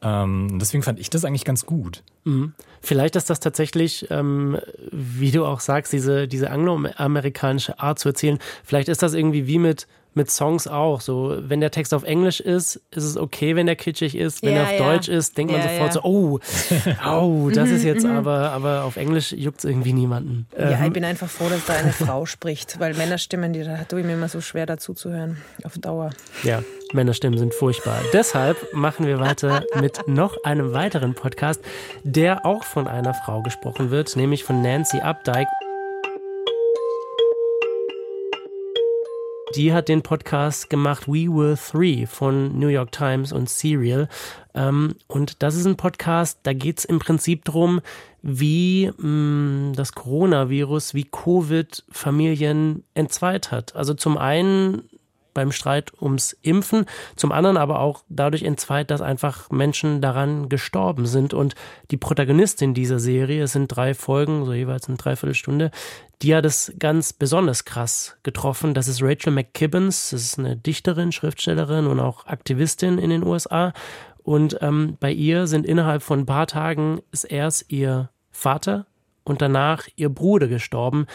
Ähm, 0.02 0.60
deswegen 0.60 0.84
fand 0.84 1.00
ich 1.00 1.10
das 1.10 1.26
eigentlich 1.26 1.46
ganz 1.46 1.66
gut. 1.66 2.04
Mhm. 2.26 2.54
Vielleicht 2.82 3.16
ist 3.16 3.30
das 3.30 3.40
tatsächlich, 3.40 4.08
ähm, 4.12 4.60
wie 4.92 5.32
du 5.32 5.46
auch 5.46 5.60
sagst, 5.60 5.94
diese, 5.94 6.28
diese 6.28 6.52
angloamerikanische 6.52 7.80
Art 7.80 7.98
zu 8.00 8.10
erzählen. 8.10 8.38
Vielleicht 8.64 8.90
ist 8.90 9.02
das 9.02 9.14
irgendwie 9.14 9.48
wie 9.48 9.60
mit 9.60 9.88
mit 10.16 10.32
Songs 10.32 10.68
auch. 10.68 11.02
So, 11.02 11.38
wenn 11.40 11.62
der 11.62 11.72
Text 11.72 11.94
auf 11.94 12.04
Englisch 12.04 12.40
ist, 12.40 12.78
ist 12.92 13.04
es 13.04 13.18
okay, 13.18 13.56
wenn 13.56 13.66
der 13.66 13.76
kitschig 13.76 14.16
ist. 14.16 14.42
Wenn 14.42 14.54
ja, 14.54 14.60
er 14.60 14.64
auf 14.64 14.72
ja. 14.72 14.78
Deutsch 14.78 15.08
ist, 15.10 15.38
denkt 15.38 15.52
ja, 15.54 15.60
man 15.60 15.70
sofort 15.70 15.94
so, 15.94 16.02
oh, 16.04 16.40
oh, 17.06 17.50
das 17.54 17.70
ist 17.70 17.84
jetzt 17.84 18.06
aber, 18.06 18.52
aber 18.52 18.84
auf 18.84 18.96
Englisch 18.96 19.32
juckt 19.34 19.60
es 19.60 19.66
irgendwie 19.66 19.94
niemanden. 19.94 20.48
Ja, 20.58 20.72
ähm. 20.72 20.86
ich 20.86 20.94
bin 20.94 21.04
einfach 21.04 21.30
froh, 21.30 21.50
dass 21.50 21.66
da 21.66 21.74
eine 21.74 21.92
Frau 21.94 22.26
spricht, 22.26 22.80
weil 22.80 22.94
Männerstimmen, 22.94 23.54
die 23.54 23.64
da 23.64 23.84
tue 23.84 24.00
ich 24.00 24.06
mir 24.06 24.14
immer 24.14 24.30
so 24.30 24.42
schwer 24.42 24.66
dazu 24.66 24.94
zu 24.94 25.12
hören, 25.12 25.38
auf 25.64 25.78
Dauer. 25.78 26.12
Ja, 26.44 26.64
Männerstimmen 26.94 27.38
sind 27.38 27.54
furchtbar. 27.54 28.00
Deshalb 28.14 28.58
machen 28.74 29.06
wir 29.06 29.20
weiter 29.20 29.64
mit 29.82 30.08
noch 30.08 30.44
einem 30.44 30.74
weiteren 30.74 31.14
Podcast, 31.14 31.62
der 32.04 32.46
auch 32.46 32.64
von 32.64 32.88
einer 32.88 33.14
Frau 33.14 33.42
gesprochen 33.42 33.92
wird, 33.92 34.16
nämlich 34.16 34.44
von 34.44 34.62
Nancy 34.62 35.00
Updike. 35.00 35.50
Die 39.56 39.74
hat 39.74 39.88
den 39.88 40.02
Podcast 40.02 40.70
gemacht 40.70 41.08
We 41.08 41.28
Were 41.28 41.58
Three 41.58 42.06
von 42.06 42.60
New 42.60 42.68
York 42.68 42.92
Times 42.92 43.32
und 43.32 43.50
Serial. 43.50 44.10
Ähm, 44.54 44.96
und 45.08 45.42
das 45.42 45.56
ist 45.56 45.66
ein 45.66 45.78
Podcast, 45.78 46.40
da 46.44 46.54
geht 46.54 46.80
es 46.80 46.86
im 46.86 47.00
Prinzip 47.00 47.46
darum, 47.46 47.82
wie 48.22 48.92
mh, 48.98 49.08
mm, 49.08 49.74
das 49.76 49.94
Coronavirus, 49.94 50.94
wie 50.94 51.06
Covid 51.06 51.84
Familien 51.90 52.84
entzweit 52.94 53.52
hat. 53.52 53.76
Also 53.76 53.94
zum 53.94 54.18
einen 54.18 54.90
beim 55.36 55.52
Streit 55.52 55.92
ums 56.02 56.34
Impfen, 56.42 56.88
zum 57.16 57.32
anderen 57.32 57.58
aber 57.58 57.80
auch 57.82 58.04
dadurch 58.10 58.42
entzweit, 58.42 58.90
dass 58.90 59.02
einfach 59.02 59.52
Menschen 59.52 60.02
daran 60.02 60.50
gestorben 60.50 61.06
sind. 61.06 61.36
Und 61.36 61.54
die 61.92 61.98
Protagonistin 61.98 62.74
dieser 62.74 62.98
Serie, 62.98 63.44
es 63.44 63.52
sind 63.52 63.68
drei 63.68 63.94
Folgen, 63.94 64.46
so 64.46 64.54
jeweils 64.54 64.88
eine 64.88 64.98
Dreiviertelstunde, 64.98 65.70
die 66.24 66.34
hat 66.34 66.46
es 66.46 66.74
ganz 66.80 67.14
besonders 67.14 67.66
krass 67.66 68.18
getroffen. 68.24 68.74
Das 68.74 68.88
ist 68.88 69.04
Rachel 69.04 69.32
McKibbins, 69.32 70.10
das 70.10 70.22
ist 70.24 70.40
eine 70.40 70.56
Dichterin, 70.56 71.12
Schriftstellerin 71.12 71.86
und 71.86 72.00
auch 72.00 72.26
Aktivistin 72.26 72.98
in 72.98 73.12
den 73.12 73.24
USA. 73.24 73.74
Und 74.24 74.58
ähm, 74.62 74.98
bei 75.00 75.12
ihr 75.12 75.46
sind 75.46 75.68
innerhalb 75.68 76.02
von 76.02 76.22
ein 76.22 76.26
paar 76.26 76.48
Tagen 76.48 77.02
ist 77.12 77.26
erst 77.26 77.72
ihr 77.72 78.10
Vater 78.32 78.88
und 79.24 79.42
danach 79.42 79.88
ihr 79.98 80.10
Bruder 80.10 80.48
gestorben, 80.48 81.06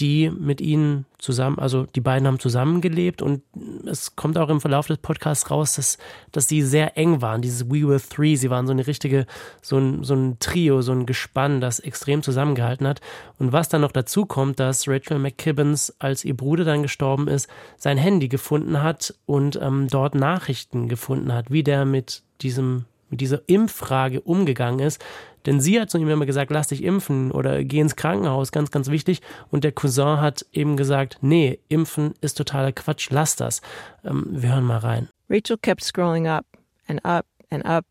die 0.00 0.28
mit 0.28 0.60
ihnen 0.60 1.06
zusammen, 1.18 1.58
also 1.58 1.84
die 1.84 2.00
beiden 2.00 2.26
haben 2.26 2.40
zusammengelebt 2.40 3.22
und 3.22 3.42
es 3.86 4.16
kommt 4.16 4.36
auch 4.36 4.48
im 4.48 4.60
Verlauf 4.60 4.88
des 4.88 4.98
Podcasts 4.98 5.50
raus, 5.50 5.76
dass, 5.76 5.98
dass 6.32 6.48
sie 6.48 6.62
sehr 6.62 6.98
eng 6.98 7.22
waren, 7.22 7.42
dieses 7.42 7.70
We 7.70 7.86
Were 7.86 8.00
Three, 8.00 8.34
sie 8.34 8.50
waren 8.50 8.66
so 8.66 8.72
eine 8.72 8.86
richtige, 8.86 9.26
so 9.62 9.78
ein, 9.78 10.02
so 10.02 10.14
ein 10.14 10.38
Trio, 10.40 10.82
so 10.82 10.92
ein 10.92 11.06
Gespann, 11.06 11.60
das 11.60 11.78
extrem 11.78 12.22
zusammengehalten 12.22 12.86
hat. 12.86 13.00
Und 13.38 13.52
was 13.52 13.68
dann 13.68 13.82
noch 13.82 13.92
dazu 13.92 14.26
kommt, 14.26 14.58
dass 14.58 14.88
Rachel 14.88 15.18
McKibbins, 15.18 15.94
als 16.00 16.24
ihr 16.24 16.36
Bruder 16.36 16.64
dann 16.64 16.82
gestorben 16.82 17.28
ist, 17.28 17.48
sein 17.76 17.96
Handy 17.96 18.28
gefunden 18.28 18.82
hat 18.82 19.14
und 19.26 19.56
ähm, 19.62 19.86
dort 19.88 20.16
Nachrichten 20.16 20.88
gefunden 20.88 21.32
hat, 21.32 21.50
wie 21.50 21.62
der 21.62 21.84
mit 21.84 22.22
diesem 22.40 22.86
mit 23.10 23.20
dieser 23.20 23.42
Impffrage 23.46 24.20
umgegangen 24.22 24.80
ist, 24.80 25.00
denn 25.46 25.60
sie 25.60 25.80
hat 25.80 25.90
zu 25.90 25.98
ihm 25.98 26.08
immer 26.08 26.26
gesagt, 26.26 26.50
lass 26.50 26.68
dich 26.68 26.82
impfen 26.82 27.30
oder 27.30 27.64
geh 27.64 27.80
ins 27.80 27.96
Krankenhaus, 27.96 28.52
ganz, 28.52 28.70
ganz 28.70 28.88
wichtig. 28.90 29.20
Und 29.50 29.64
der 29.64 29.72
Cousin 29.72 30.20
hat 30.20 30.46
eben 30.52 30.76
gesagt, 30.76 31.18
nee, 31.20 31.60
impfen 31.68 32.14
ist 32.20 32.38
totaler 32.38 32.72
Quatsch, 32.72 33.10
lass 33.10 33.36
das. 33.36 33.60
Ähm, 34.04 34.24
wir 34.28 34.54
hören 34.54 34.64
mal 34.64 34.78
rein. 34.78 35.08
Rachel 35.28 35.56
kept 35.56 35.82
scrolling 35.82 36.26
up 36.26 36.46
and 36.88 37.04
up 37.04 37.26
and 37.50 37.64
up 37.64 37.84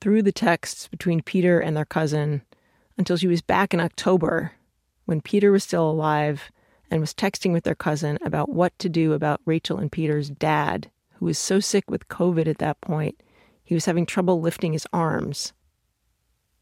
through 0.00 0.22
the 0.22 0.32
texts 0.32 0.88
between 0.88 1.22
Peter 1.22 1.60
and 1.60 1.76
their 1.76 1.84
cousin 1.84 2.42
until 2.96 3.16
she 3.16 3.28
was 3.28 3.42
back 3.42 3.74
in 3.74 3.80
October 3.80 4.52
when 5.06 5.20
Peter 5.20 5.50
was 5.50 5.64
still 5.64 5.90
alive 5.90 6.50
and 6.90 7.00
was 7.00 7.12
texting 7.12 7.52
with 7.52 7.64
their 7.64 7.74
cousin 7.74 8.18
about 8.24 8.48
what 8.48 8.78
to 8.78 8.88
do 8.88 9.12
about 9.12 9.40
Rachel 9.44 9.78
and 9.78 9.90
Peter's 9.90 10.30
dad, 10.30 10.90
who 11.14 11.26
was 11.26 11.38
so 11.38 11.60
sick 11.60 11.90
with 11.90 12.08
COVID 12.08 12.46
at 12.46 12.58
that 12.58 12.80
point, 12.80 13.20
he 13.62 13.74
was 13.74 13.86
having 13.86 14.06
trouble 14.06 14.40
lifting 14.40 14.72
his 14.72 14.86
arms. 14.92 15.52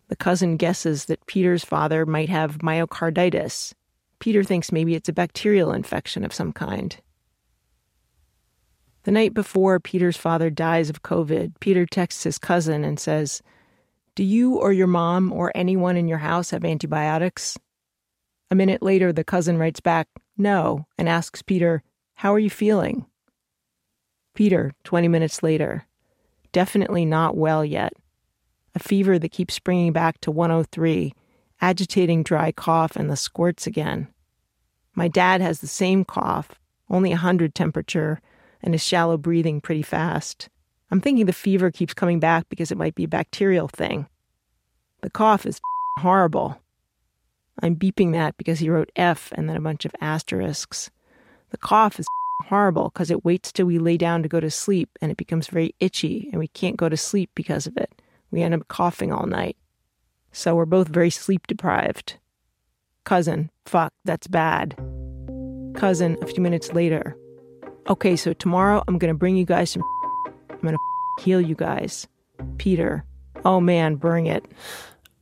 The 0.09 0.16
cousin 0.16 0.57
guesses 0.57 1.05
that 1.05 1.27
Peter's 1.27 1.64
father 1.64 2.07
might 2.07 2.31
have 2.31 2.59
myocarditis. 2.59 3.75
Peter 4.18 4.42
thinks 4.42 4.73
maybe 4.73 4.94
it's 4.94 5.09
a 5.09 5.12
bacterial 5.12 5.73
infection 5.73 6.25
of 6.25 6.33
some 6.33 6.53
kind. 6.53 6.97
The 9.05 9.12
night 9.12 9.33
before 9.33 9.79
Peter's 9.79 10.16
father 10.16 10.51
dies 10.51 10.90
of 10.90 11.03
COVID, 11.03 11.61
Peter 11.61 11.87
texts 11.87 12.25
his 12.25 12.38
cousin 12.38 12.85
and 12.85 12.99
says, 12.99 13.42
Do 14.14 14.25
you 14.25 14.57
or 14.57 14.73
your 14.73 14.87
mom 14.87 15.33
or 15.33 15.53
anyone 15.55 15.97
in 15.97 16.09
your 16.09 16.18
house 16.18 16.51
have 16.51 16.64
antibiotics? 16.64 17.59
A 18.51 18.55
minute 18.55 18.83
later, 18.83 19.12
the 19.12 19.25
cousin 19.25 19.59
writes 19.59 19.81
back, 19.81 20.09
No, 20.37 20.87
and 20.97 21.09
asks 21.09 21.42
Peter, 21.42 21.83
How 22.14 22.33
are 22.33 22.38
you 22.38 22.51
feeling? 22.51 23.07
Peter, 24.35 24.73
20 24.85 25.09
minutes 25.09 25.42
later, 25.42 25.85
Definitely 26.51 27.05
not 27.05 27.37
well 27.37 27.62
yet 27.62 27.92
a 28.74 28.78
fever 28.78 29.18
that 29.18 29.33
keeps 29.33 29.54
springing 29.54 29.92
back 29.92 30.20
to 30.20 30.31
103, 30.31 31.12
agitating 31.61 32.22
dry 32.22 32.52
cough 32.52 32.96
and 32.96 33.11
the 33.11 33.16
squirts 33.16 33.66
again. 33.66 34.09
My 34.94 35.09
dad 35.09 35.40
has 35.40 35.61
the 35.61 35.66
same 35.66 36.04
cough, 36.04 36.50
only 36.90 37.11
100 37.11 37.54
temperature, 37.54 38.20
and 38.62 38.74
is 38.74 38.83
shallow 38.83 39.16
breathing 39.16 39.61
pretty 39.61 39.83
fast. 39.83 40.48
I'm 40.90 41.00
thinking 41.00 41.26
the 41.26 41.33
fever 41.33 41.70
keeps 41.70 41.94
coming 41.94 42.18
back 42.18 42.48
because 42.48 42.70
it 42.70 42.78
might 42.78 42.94
be 42.94 43.04
a 43.04 43.09
bacterial 43.09 43.68
thing. 43.68 44.07
The 45.02 45.11
cough 45.11 45.46
is 45.46 45.61
horrible. 45.98 46.61
I'm 47.62 47.76
beeping 47.76 48.12
that 48.12 48.37
because 48.37 48.59
he 48.59 48.70
wrote 48.70 48.90
F 48.96 49.33
and 49.33 49.48
then 49.48 49.57
a 49.57 49.61
bunch 49.61 49.85
of 49.85 49.94
asterisks. 50.00 50.90
The 51.50 51.59
cough 51.59 51.98
is 51.98 52.07
horrible 52.46 52.90
because 52.90 53.11
it 53.11 53.24
waits 53.24 53.52
till 53.52 53.66
we 53.66 53.78
lay 53.78 53.96
down 53.96 54.22
to 54.22 54.28
go 54.28 54.40
to 54.40 54.50
sleep 54.50 54.90
and 55.00 55.11
it 55.11 55.16
becomes 55.16 55.48
very 55.48 55.74
itchy 55.81 56.28
and 56.33 56.38
we 56.38 56.48
can't 56.48 56.76
go 56.76 56.88
to 56.88 56.96
sleep 56.96 57.31
because 57.35 57.66
of 57.66 57.76
it. 57.76 58.00
We 58.31 58.43
end 58.43 58.55
up 58.55 58.69
coughing 58.69 59.12
all 59.12 59.27
night. 59.27 59.57
So 60.33 60.55
we're 60.55 60.67
both 60.67 60.88
very 60.88 61.11
sleep 61.11 61.47
deprived. 61.47 62.17
Cousin, 63.05 63.51
fuck, 63.64 63.93
that's 64.05 64.27
bad. 64.27 64.77
Cousin, 65.75 66.19
a 66.21 66.27
few 66.27 66.43
minutes 66.43 66.73
later. 66.73 67.17
Okay, 67.88 68.17
so 68.17 68.33
tomorrow 68.35 68.83
I'm 68.87 68.99
gonna 68.99 69.14
bring 69.14 69.37
you 69.37 69.47
guys 69.47 69.71
some. 69.71 69.83
I'm 70.51 70.61
gonna 70.62 70.77
heal 71.21 71.41
you 71.41 71.55
guys. 71.55 72.07
Peter. 72.59 73.05
Oh 73.45 73.61
man, 73.61 73.97
bring 73.97 74.27
it. 74.27 74.45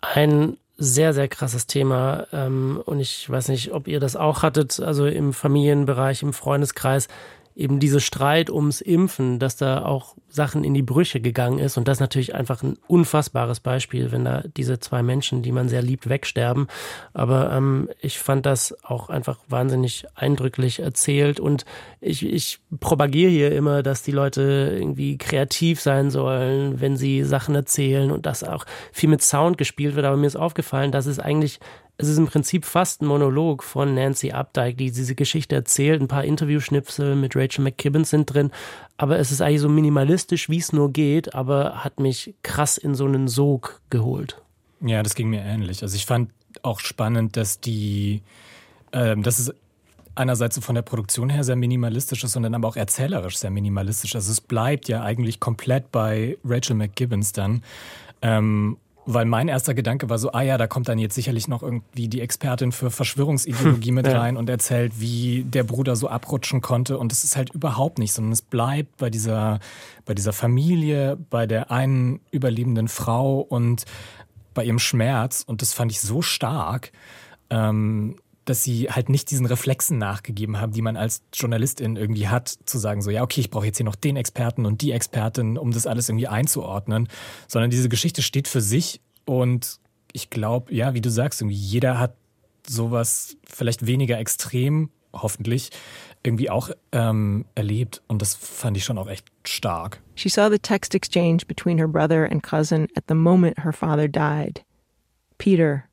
Ein 0.02 0.56
sehr, 0.78 1.12
sehr 1.14 1.28
krasses 1.28 1.66
Thema. 1.66 2.26
Ähm, 2.32 2.82
und 2.84 3.00
ich 3.00 3.28
weiß 3.28 3.48
nicht, 3.48 3.72
ob 3.72 3.88
ihr 3.88 4.00
das 4.00 4.16
auch 4.16 4.42
hattet, 4.42 4.80
also 4.80 5.06
im 5.06 5.32
Familienbereich, 5.32 6.22
im 6.22 6.32
Freundeskreis 6.32 7.08
eben 7.56 7.80
diese 7.80 8.00
Streit 8.00 8.50
ums 8.50 8.82
Impfen, 8.82 9.38
dass 9.38 9.56
da 9.56 9.82
auch 9.82 10.14
Sachen 10.28 10.62
in 10.62 10.74
die 10.74 10.82
Brüche 10.82 11.20
gegangen 11.20 11.58
ist. 11.58 11.78
Und 11.78 11.88
das 11.88 11.96
ist 11.96 12.00
natürlich 12.00 12.34
einfach 12.34 12.62
ein 12.62 12.76
unfassbares 12.86 13.60
Beispiel, 13.60 14.12
wenn 14.12 14.26
da 14.26 14.42
diese 14.56 14.78
zwei 14.78 15.02
Menschen, 15.02 15.42
die 15.42 15.52
man 15.52 15.70
sehr 15.70 15.80
liebt, 15.80 16.08
wegsterben. 16.08 16.66
Aber 17.14 17.50
ähm, 17.52 17.88
ich 18.00 18.18
fand 18.18 18.44
das 18.44 18.76
auch 18.84 19.08
einfach 19.08 19.38
wahnsinnig 19.48 20.04
eindrücklich 20.14 20.80
erzählt. 20.80 21.40
Und 21.40 21.64
ich, 22.02 22.26
ich 22.26 22.58
propagiere 22.78 23.30
hier 23.30 23.52
immer, 23.52 23.82
dass 23.82 24.02
die 24.02 24.12
Leute 24.12 24.76
irgendwie 24.78 25.16
kreativ 25.16 25.80
sein 25.80 26.10
sollen, 26.10 26.82
wenn 26.82 26.98
sie 26.98 27.24
Sachen 27.24 27.54
erzählen 27.54 28.10
und 28.10 28.26
dass 28.26 28.44
auch 28.44 28.66
viel 28.92 29.08
mit 29.08 29.22
Sound 29.22 29.56
gespielt 29.56 29.96
wird. 29.96 30.04
Aber 30.04 30.18
mir 30.18 30.26
ist 30.26 30.36
aufgefallen, 30.36 30.92
dass 30.92 31.06
es 31.06 31.18
eigentlich 31.18 31.58
es 31.98 32.08
ist 32.08 32.18
im 32.18 32.26
Prinzip 32.26 32.64
fast 32.64 33.00
ein 33.00 33.06
Monolog 33.06 33.62
von 33.62 33.94
Nancy 33.94 34.32
Updike, 34.32 34.76
die 34.76 34.90
diese 34.90 35.14
Geschichte 35.14 35.54
erzählt. 35.54 36.02
Ein 36.02 36.08
paar 36.08 36.24
Interviewschnipsel 36.24 37.16
mit 37.16 37.34
Rachel 37.34 37.64
McKibbins 37.64 38.10
sind 38.10 38.26
drin, 38.26 38.50
aber 38.98 39.18
es 39.18 39.32
ist 39.32 39.40
eigentlich 39.40 39.62
so 39.62 39.68
minimalistisch, 39.68 40.50
wie 40.50 40.58
es 40.58 40.72
nur 40.72 40.92
geht, 40.92 41.34
aber 41.34 41.84
hat 41.84 41.98
mich 41.98 42.34
krass 42.42 42.76
in 42.76 42.94
so 42.94 43.06
einen 43.06 43.28
Sog 43.28 43.80
geholt. 43.88 44.42
Ja, 44.80 45.02
das 45.02 45.14
ging 45.14 45.30
mir 45.30 45.42
ähnlich. 45.42 45.82
Also 45.82 45.96
ich 45.96 46.04
fand 46.04 46.30
auch 46.62 46.80
spannend, 46.80 47.36
dass 47.36 47.60
die, 47.60 48.22
ähm, 48.92 49.22
dass 49.22 49.38
es 49.38 49.54
einerseits 50.14 50.58
von 50.58 50.74
der 50.74 50.82
Produktion 50.82 51.30
her 51.30 51.44
sehr 51.44 51.56
minimalistisch 51.56 52.24
ist 52.24 52.36
und 52.36 52.42
dann 52.42 52.54
aber 52.54 52.68
auch 52.68 52.76
erzählerisch 52.76 53.38
sehr 53.38 53.50
minimalistisch. 53.50 54.14
Also 54.14 54.32
es 54.32 54.40
bleibt 54.40 54.88
ja 54.88 55.02
eigentlich 55.02 55.40
komplett 55.40 55.92
bei 55.92 56.36
Rachel 56.44 56.76
McGibbons 56.76 57.32
dann. 57.32 57.62
Ähm, 58.22 58.78
weil 59.06 59.24
mein 59.24 59.46
erster 59.46 59.72
Gedanke 59.72 60.10
war 60.10 60.18
so, 60.18 60.32
ah 60.32 60.42
ja, 60.42 60.58
da 60.58 60.66
kommt 60.66 60.88
dann 60.88 60.98
jetzt 60.98 61.14
sicherlich 61.14 61.46
noch 61.46 61.62
irgendwie 61.62 62.08
die 62.08 62.20
Expertin 62.20 62.72
für 62.72 62.90
Verschwörungsideologie 62.90 63.92
mit 63.92 64.06
rein 64.12 64.34
ja. 64.34 64.38
und 64.40 64.50
erzählt, 64.50 65.00
wie 65.00 65.44
der 65.44 65.62
Bruder 65.62 65.94
so 65.94 66.08
abrutschen 66.08 66.60
konnte. 66.60 66.98
Und 66.98 67.12
es 67.12 67.22
ist 67.22 67.36
halt 67.36 67.54
überhaupt 67.54 67.98
nicht, 67.98 68.12
sondern 68.12 68.32
es 68.32 68.42
bleibt 68.42 68.96
bei 68.96 69.08
dieser, 69.08 69.60
bei 70.04 70.14
dieser 70.14 70.32
Familie, 70.32 71.16
bei 71.30 71.46
der 71.46 71.70
einen 71.70 72.20
überlebenden 72.32 72.88
Frau 72.88 73.38
und 73.38 73.84
bei 74.54 74.64
ihrem 74.64 74.80
Schmerz. 74.80 75.44
Und 75.46 75.62
das 75.62 75.72
fand 75.72 75.92
ich 75.92 76.00
so 76.00 76.20
stark. 76.20 76.90
Ähm, 77.48 78.16
dass 78.46 78.62
sie 78.62 78.88
halt 78.88 79.08
nicht 79.08 79.30
diesen 79.30 79.44
Reflexen 79.44 79.98
nachgegeben 79.98 80.60
haben, 80.60 80.72
die 80.72 80.80
man 80.80 80.96
als 80.96 81.22
Journalistin 81.34 81.96
irgendwie 81.96 82.28
hat, 82.28 82.48
zu 82.64 82.78
sagen 82.78 83.02
so, 83.02 83.10
ja, 83.10 83.22
okay, 83.22 83.40
ich 83.40 83.50
brauche 83.50 83.66
jetzt 83.66 83.76
hier 83.76 83.84
noch 83.84 83.96
den 83.96 84.16
Experten 84.16 84.64
und 84.64 84.80
die 84.80 84.92
Expertin, 84.92 85.58
um 85.58 85.72
das 85.72 85.86
alles 85.86 86.08
irgendwie 86.08 86.28
einzuordnen, 86.28 87.08
sondern 87.48 87.70
diese 87.70 87.88
Geschichte 87.88 88.22
steht 88.22 88.48
für 88.48 88.60
sich 88.60 89.00
und 89.24 89.80
ich 90.12 90.30
glaube, 90.30 90.72
ja, 90.74 90.94
wie 90.94 91.00
du 91.00 91.10
sagst, 91.10 91.42
irgendwie 91.42 91.56
jeder 91.56 91.98
hat 91.98 92.16
sowas 92.66 93.36
vielleicht 93.44 93.86
weniger 93.86 94.18
extrem, 94.18 94.90
hoffentlich, 95.12 95.70
irgendwie 96.22 96.48
auch 96.48 96.70
ähm, 96.92 97.44
erlebt 97.54 98.02
und 98.06 98.22
das 98.22 98.34
fand 98.34 98.76
ich 98.76 98.84
schon 98.84 98.98
auch 98.98 99.08
echt 99.08 99.26
stark. 99.44 100.00
She 100.14 100.28
saw 100.28 100.48
the 100.50 100.58
text 100.58 100.94
exchange 100.94 101.44
between 101.46 101.78
her 101.78 101.88
brother 101.88 102.30
and 102.30 102.42
cousin 102.42 102.88
at 102.96 103.04
the 103.08 103.14
moment 103.14 103.62
her 103.64 103.72
father 103.72 104.08
died. 104.08 104.64
Peter, 105.38 105.84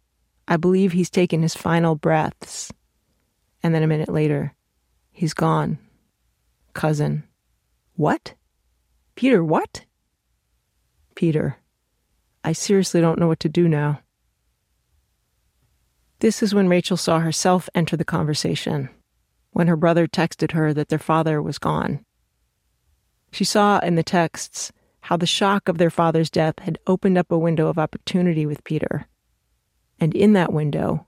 I 0.48 0.58
believe 0.58 0.92
he's 0.92 1.10
taken 1.10 1.42
his 1.42 1.56
final 1.56 1.96
breaths. 1.96 2.72
And 3.62 3.74
then 3.74 3.84
a 3.84 3.88
minute 3.88 4.10
later, 4.10 4.54
he's 5.12 5.34
gone. 5.34 5.78
Cousin. 6.74 7.24
What? 7.96 8.34
Peter, 9.16 9.44
what? 9.44 9.86
Peter. 11.16 11.58
I 12.44 12.52
seriously 12.52 13.00
don't 13.00 13.20
know 13.20 13.28
what 13.28 13.40
to 13.42 13.50
do 13.50 13.70
now. 13.70 14.02
This 16.20 16.44
is 16.44 16.54
when 16.54 16.68
Rachel 16.68 16.98
saw 16.98 17.20
herself 17.20 17.70
enter 17.76 17.96
the 17.96 18.06
conversation, 18.06 18.90
when 19.52 19.68
her 19.68 19.76
brother 19.76 20.08
texted 20.08 20.52
her 20.52 20.74
that 20.74 20.90
their 20.90 21.00
father 21.00 21.42
was 21.42 21.58
gone. 21.58 22.04
She 23.32 23.44
saw 23.44 23.80
in 23.80 23.96
the 23.96 24.04
texts 24.04 24.72
how 25.02 25.18
the 25.18 25.26
shock 25.26 25.70
of 25.70 25.78
their 25.78 25.90
father's 25.90 26.30
death 26.30 26.60
had 26.60 26.80
opened 26.88 27.18
up 27.18 27.32
a 27.32 27.38
window 27.38 27.68
of 27.68 27.78
opportunity 27.78 28.46
with 28.46 28.64
Peter 28.64 29.08
and 30.00 30.14
in 30.16 30.34
that 30.34 30.54
window, 30.54 31.06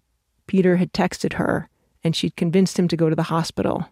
Peter 0.47 0.77
had 0.77 0.93
texted 0.93 1.33
her 1.33 1.69
and 2.03 2.15
she'd 2.15 2.35
convinced 2.35 2.77
him 2.77 2.87
to 2.87 2.97
go 2.97 3.09
to 3.09 3.15
the 3.15 3.23
hospital. 3.23 3.89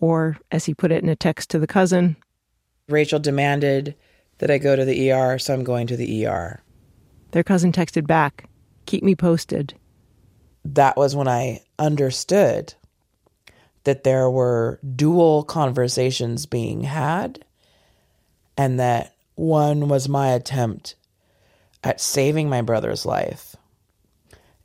Or, 0.00 0.38
as 0.50 0.66
he 0.66 0.74
put 0.74 0.92
it 0.92 1.02
in 1.02 1.08
a 1.08 1.16
text 1.16 1.50
to 1.50 1.58
the 1.58 1.66
cousin, 1.66 2.16
Rachel 2.88 3.18
demanded 3.18 3.94
that 4.38 4.50
I 4.50 4.58
go 4.58 4.76
to 4.76 4.84
the 4.84 5.10
ER, 5.10 5.38
so 5.38 5.54
I'm 5.54 5.64
going 5.64 5.86
to 5.86 5.96
the 5.96 6.26
ER. 6.26 6.62
Their 7.30 7.42
cousin 7.42 7.72
texted 7.72 8.06
back, 8.06 8.48
Keep 8.86 9.02
me 9.02 9.14
posted. 9.14 9.74
That 10.64 10.96
was 10.96 11.16
when 11.16 11.28
I 11.28 11.62
understood 11.78 12.74
that 13.84 14.04
there 14.04 14.30
were 14.30 14.78
dual 14.94 15.44
conversations 15.44 16.46
being 16.46 16.82
had, 16.82 17.44
and 18.56 18.78
that 18.78 19.14
one 19.34 19.88
was 19.88 20.08
my 20.08 20.28
attempt 20.28 20.94
at 21.82 22.00
saving 22.00 22.48
my 22.48 22.62
brother's 22.62 23.04
life 23.04 23.53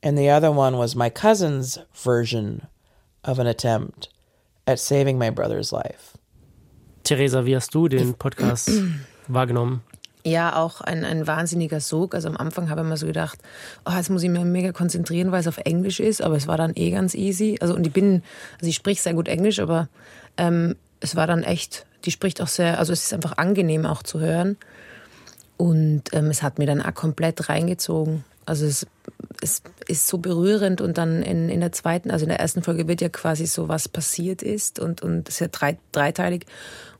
and 0.01 0.17
the 0.17 0.29
other 0.29 0.51
one 0.51 0.77
was 0.77 0.95
my 0.95 1.09
cousin's 1.09 1.79
version 1.93 2.67
of 3.23 3.39
an 3.39 3.47
attempt 3.47 4.09
at 4.65 4.79
saving 4.79 5.17
my 5.17 5.29
brother's 5.29 5.71
life. 5.71 6.17
Theresa, 7.03 7.45
wie 7.45 7.55
hast 7.55 7.73
du 7.73 7.88
den 7.88 8.13
Podcast 8.13 8.69
wahrgenommen? 9.27 9.81
Ja, 10.25 10.57
auch 10.57 10.81
ein, 10.81 11.05
ein 11.05 11.27
wahnsinniger 11.27 11.79
Sog. 11.79 12.13
Also 12.13 12.27
am 12.27 12.38
Anfang 12.38 12.69
habe 12.69 12.81
ich 12.81 12.88
mir 12.88 12.97
so 12.97 13.07
gedacht, 13.07 13.39
oh, 13.85 13.93
jetzt 13.95 14.09
muss 14.09 14.21
ich 14.21 14.29
mich 14.29 14.43
mega 14.43 14.71
konzentrieren, 14.73 15.31
weil 15.31 15.39
es 15.39 15.47
auf 15.47 15.57
Englisch 15.59 15.99
ist, 15.99 16.21
aber 16.21 16.35
es 16.35 16.45
war 16.45 16.57
dann 16.57 16.73
eh 16.75 16.91
ganz 16.91 17.15
easy. 17.15 17.57
Also 17.62 17.73
und 17.73 17.88
ich 17.88 17.93
bin, 17.93 18.21
also 18.57 18.67
ich 18.67 18.75
spreche 18.75 19.01
sehr 19.01 19.13
gut 19.13 19.27
Englisch, 19.27 19.59
aber 19.59 19.88
ähm, 20.38 20.75
es 20.99 21.15
war 21.15 21.25
dann 21.25 21.43
echt, 21.43 21.85
die 22.05 22.12
spricht 22.12 22.41
auch 22.41 22.47
sehr, 22.47 22.79
also 22.79 22.91
es 22.91 23.03
ist 23.03 23.13
einfach 23.13 23.38
angenehm 23.38 23.85
auch 23.85 24.03
zu 24.03 24.19
hören. 24.19 24.57
Und 25.55 26.03
ähm, 26.13 26.27
es 26.27 26.43
hat 26.43 26.59
mir 26.59 26.67
dann 26.67 26.81
auch 26.81 26.93
komplett 26.93 27.49
reingezogen. 27.49 28.23
Also 28.49 28.65
es, 28.65 28.88
es 29.41 29.62
ist 29.88 30.07
so 30.07 30.17
berührend 30.17 30.81
und 30.81 30.97
dann 30.97 31.21
in, 31.21 31.49
in 31.49 31.59
der 31.59 31.71
zweiten, 31.71 32.09
also 32.09 32.25
in 32.25 32.29
der 32.29 32.39
ersten 32.39 32.63
Folge 32.63 32.88
wird 32.88 32.99
ja 32.99 33.09
quasi 33.09 33.45
so, 33.45 33.67
was 33.67 33.88
passiert 33.88 34.41
ist 34.41 34.79
und, 34.79 35.03
und 35.03 35.29
ist 35.29 35.39
ja 35.39 35.47
drei, 35.47 35.77
dreiteilig. 35.91 36.45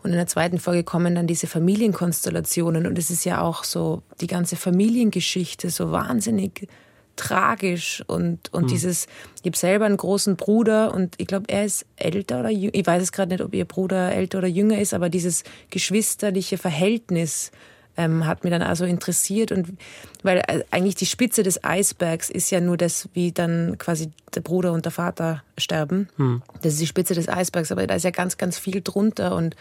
Und 0.04 0.12
in 0.12 0.16
der 0.16 0.28
zweiten 0.28 0.60
Folge 0.60 0.84
kommen 0.84 1.16
dann 1.16 1.26
diese 1.26 1.48
Familienkonstellationen 1.48 2.86
und 2.86 2.98
es 3.00 3.10
ist 3.10 3.26
ja 3.26 3.42
auch 3.42 3.64
so 3.64 4.04
die 4.22 4.28
ganze 4.28 4.56
Familiengeschichte 4.56 5.72
so 5.72 5.92
wahnsinnig 5.92 6.68
tragisch 7.16 8.04
und, 8.08 8.54
und 8.54 8.62
hm. 8.62 8.68
dieses, 8.70 9.08
ich 9.42 9.48
habe 9.48 9.58
selber 9.58 9.86
einen 9.86 9.98
großen 9.98 10.38
Bruder 10.38 10.94
und 10.94 11.16
ich 11.18 11.28
glaube, 11.28 11.46
er 11.50 11.66
ist 11.66 11.86
älter 11.98 12.42
oder 12.42 12.50
jünger, 12.50 12.76
ich 12.76 12.86
weiß 12.86 13.02
es 13.02 13.12
gerade 13.12 13.32
nicht, 13.34 13.44
ob 13.44 13.54
ihr 13.56 13.66
Bruder 13.66 14.14
älter 14.14 14.38
oder 14.38 14.48
jünger 14.48 14.80
ist, 14.80 14.94
aber 14.94 15.10
dieses 15.10 15.44
geschwisterliche 15.70 16.58
Verhältnis 16.58 17.52
ähm, 18.00 18.26
hat 18.26 18.44
mich 18.46 18.52
dann 18.52 18.62
also 18.62 18.86
interessiert 18.86 19.52
und 19.52 19.78
weil 20.24 20.38
äh, 20.48 20.64
eigentlich 20.72 20.96
die 20.96 21.06
Spitze 21.06 21.44
des 21.44 21.64
Eisbergs 21.64 22.30
ist 22.30 22.50
ja 22.50 22.62
nur 22.62 22.78
das, 22.78 23.10
wie 23.14 23.34
dann 23.34 23.78
quasi 23.78 24.12
der 24.34 24.42
Bruder 24.42 24.72
und 24.72 24.86
der 24.86 24.94
Vater 24.94 25.44
sterben. 25.58 26.08
Hm. 26.16 26.42
Das 26.62 26.74
ist 26.74 26.82
die 26.82 26.88
Spitze 26.88 27.14
des 27.14 27.28
Eisbergs, 27.28 27.72
aber 27.72 27.86
da 27.86 27.96
ist 27.96 28.04
ja 28.04 28.12
ganz, 28.12 28.38
ganz 28.38 28.58
viel 28.58 28.82
drunter 28.82 29.36
und 29.36 29.56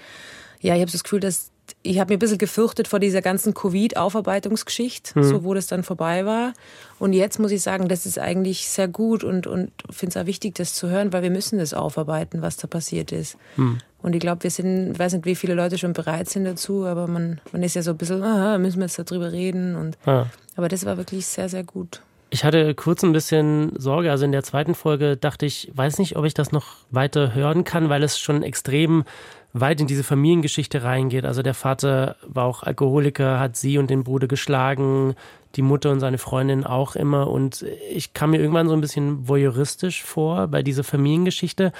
ja, 0.61 0.75
ich 0.75 0.81
habe 0.81 0.91
das 0.91 1.03
Gefühl, 1.03 1.21
dass 1.21 1.51
ich 1.83 1.99
habe 1.99 2.13
mir 2.13 2.17
ein 2.17 2.21
bisschen 2.21 2.39
gefürchtet 2.39 2.89
vor 2.89 2.99
dieser 2.99 3.21
ganzen 3.21 3.53
Covid-Aufarbeitungsgeschichte, 3.53 5.19
mhm. 5.19 5.25
so 5.25 5.45
wo 5.45 5.53
das 5.53 5.67
dann 5.67 5.83
vorbei 5.83 6.25
war. 6.25 6.55
Und 6.99 7.13
jetzt 7.13 7.39
muss 7.39 7.51
ich 7.51 7.63
sagen, 7.63 7.89
das 7.89 8.07
ist 8.07 8.19
eigentlich 8.19 8.69
sehr 8.69 8.89
gut 8.89 9.23
und, 9.23 9.47
und 9.47 9.71
finde 9.91 10.19
es 10.19 10.23
auch 10.23 10.27
wichtig, 10.27 10.55
das 10.55 10.73
zu 10.73 10.89
hören, 10.89 11.13
weil 11.13 11.23
wir 11.23 11.31
müssen 11.31 11.59
das 11.59 11.75
aufarbeiten, 11.75 12.41
was 12.41 12.57
da 12.57 12.67
passiert 12.67 13.13
ist. 13.13 13.37
Mhm. 13.57 13.79
Und 14.09 14.15
ich 14.15 14.21
glaube, 14.21 14.43
wir 14.43 14.51
sind, 14.51 14.93
ich 14.93 14.99
weiß 14.99 15.13
nicht, 15.13 15.27
wie 15.27 15.35
viele 15.35 15.53
Leute 15.53 15.77
schon 15.77 15.93
bereit 15.93 16.31
sind 16.31 16.47
dazu, 16.47 16.87
aber 16.87 17.07
man, 17.07 17.43
man 17.53 17.63
ist 17.63 17.75
ja 17.75 17.83
so 17.83 17.91
ein 17.91 17.99
bisschen, 17.99 18.23
aha, 18.23 18.57
müssen 18.57 18.79
wir 18.79 18.87
jetzt 18.87 18.99
darüber 18.99 19.33
reden. 19.33 19.77
Und, 19.77 19.99
ja. 20.07 20.25
Aber 20.57 20.69
das 20.69 20.87
war 20.87 20.97
wirklich 20.97 21.27
sehr, 21.27 21.51
sehr 21.51 21.63
gut. 21.63 22.01
Ich 22.31 22.43
hatte 22.43 22.75
kurz 22.75 23.03
ein 23.03 23.13
bisschen 23.13 23.79
Sorge. 23.79 24.11
Also 24.11 24.25
in 24.25 24.33
der 24.33 24.43
zweiten 24.43 24.75
Folge 24.75 25.19
dachte 25.19 25.45
ich, 25.45 25.71
weiß 25.75 25.99
nicht, 25.99 26.17
ob 26.17 26.25
ich 26.25 26.33
das 26.33 26.53
noch 26.53 26.77
weiter 26.91 27.35
hören 27.35 27.65
kann, 27.65 27.91
weil 27.91 28.03
es 28.03 28.19
schon 28.19 28.43
extrem 28.43 29.05
weit 29.53 29.79
in 29.83 29.87
diese 29.87 30.05
Familiengeschichte 30.05 30.83
reingeht. 30.85 31.27
Also 31.27 31.43
der 31.43 31.53
Vater 31.53 32.17
war 32.27 32.47
auch 32.47 32.63
Alkoholiker, 32.63 33.39
hat 33.39 33.59
sie 33.59 33.77
und 33.77 33.91
den 33.91 34.05
Bruder 34.05 34.27
geschlagen, 34.27 35.17
die 35.55 35.63
Mutter 35.63 35.91
und 35.91 36.01
seine 36.01 36.17
Freundin 36.17 36.65
auch 36.65 36.97
immer. 36.97 37.29
Und 37.29 37.63
ich 37.93 38.15
kam 38.15 38.31
mir 38.31 38.41
irgendwann 38.41 38.69
so 38.69 38.75
ein 38.75 38.81
bisschen 38.81 39.29
voyeuristisch 39.29 40.03
vor 40.03 40.47
bei 40.47 40.63
dieser 40.63 40.83
Familiengeschichte. 40.83 41.73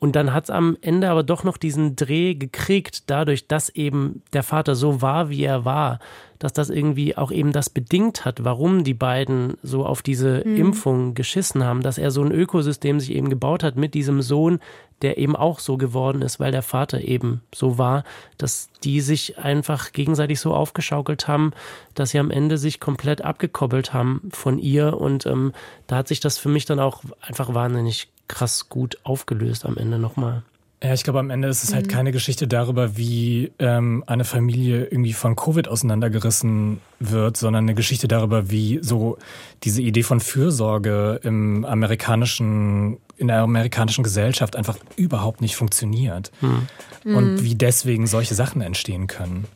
Und 0.00 0.16
dann 0.16 0.32
hat 0.32 0.44
es 0.44 0.50
am 0.50 0.78
Ende 0.80 1.10
aber 1.10 1.22
doch 1.22 1.44
noch 1.44 1.58
diesen 1.58 1.94
Dreh 1.94 2.34
gekriegt, 2.34 3.10
dadurch, 3.10 3.46
dass 3.46 3.68
eben 3.68 4.22
der 4.32 4.42
Vater 4.42 4.74
so 4.74 5.02
war, 5.02 5.28
wie 5.28 5.44
er 5.44 5.66
war, 5.66 6.00
dass 6.38 6.54
das 6.54 6.70
irgendwie 6.70 7.18
auch 7.18 7.30
eben 7.30 7.52
das 7.52 7.68
bedingt 7.68 8.24
hat, 8.24 8.42
warum 8.42 8.82
die 8.82 8.94
beiden 8.94 9.58
so 9.62 9.84
auf 9.84 10.00
diese 10.00 10.42
mhm. 10.46 10.56
Impfung 10.56 11.14
geschissen 11.14 11.64
haben, 11.64 11.82
dass 11.82 11.98
er 11.98 12.10
so 12.10 12.22
ein 12.22 12.32
Ökosystem 12.32 12.98
sich 12.98 13.12
eben 13.12 13.28
gebaut 13.28 13.62
hat 13.62 13.76
mit 13.76 13.92
diesem 13.92 14.22
Sohn, 14.22 14.58
der 15.02 15.18
eben 15.18 15.36
auch 15.36 15.58
so 15.58 15.76
geworden 15.76 16.22
ist, 16.22 16.40
weil 16.40 16.50
der 16.50 16.62
Vater 16.62 17.02
eben 17.02 17.42
so 17.54 17.76
war, 17.76 18.04
dass 18.38 18.70
die 18.82 19.02
sich 19.02 19.38
einfach 19.38 19.92
gegenseitig 19.92 20.40
so 20.40 20.54
aufgeschaukelt 20.54 21.28
haben, 21.28 21.52
dass 21.94 22.10
sie 22.10 22.18
am 22.18 22.30
Ende 22.30 22.56
sich 22.56 22.80
komplett 22.80 23.22
abgekoppelt 23.22 23.92
haben 23.92 24.22
von 24.30 24.58
ihr 24.58 24.98
und 24.98 25.26
ähm, 25.26 25.52
da 25.88 25.96
hat 25.96 26.08
sich 26.08 26.20
das 26.20 26.38
für 26.38 26.48
mich 26.48 26.64
dann 26.64 26.80
auch 26.80 27.02
einfach 27.20 27.52
wahnsinnig 27.52 28.08
krass 28.30 28.68
gut 28.68 28.96
aufgelöst 29.02 29.66
am 29.66 29.76
Ende 29.76 29.98
nochmal. 29.98 30.42
Ja, 30.82 30.94
ich 30.94 31.04
glaube, 31.04 31.18
am 31.18 31.28
Ende 31.28 31.48
ist 31.48 31.62
es 31.62 31.74
halt 31.74 31.88
mhm. 31.88 31.90
keine 31.90 32.12
Geschichte 32.12 32.48
darüber, 32.48 32.96
wie 32.96 33.52
ähm, 33.58 34.02
eine 34.06 34.24
Familie 34.24 34.86
irgendwie 34.86 35.12
von 35.12 35.36
Covid 35.36 35.68
auseinandergerissen 35.68 36.80
wird, 37.00 37.36
sondern 37.36 37.64
eine 37.64 37.74
Geschichte 37.74 38.08
darüber, 38.08 38.50
wie 38.50 38.78
so 38.80 39.18
diese 39.62 39.82
Idee 39.82 40.02
von 40.02 40.20
Fürsorge 40.20 41.20
im 41.22 41.66
amerikanischen, 41.66 42.96
in 43.18 43.28
der 43.28 43.40
amerikanischen 43.40 44.04
Gesellschaft 44.04 44.56
einfach 44.56 44.78
überhaupt 44.96 45.42
nicht 45.42 45.56
funktioniert. 45.56 46.30
Mhm. 46.40 47.16
Und 47.16 47.44
wie 47.44 47.56
deswegen 47.56 48.06
solche 48.06 48.34
Sachen 48.34 48.62
entstehen 48.62 49.06
können. 49.06 49.46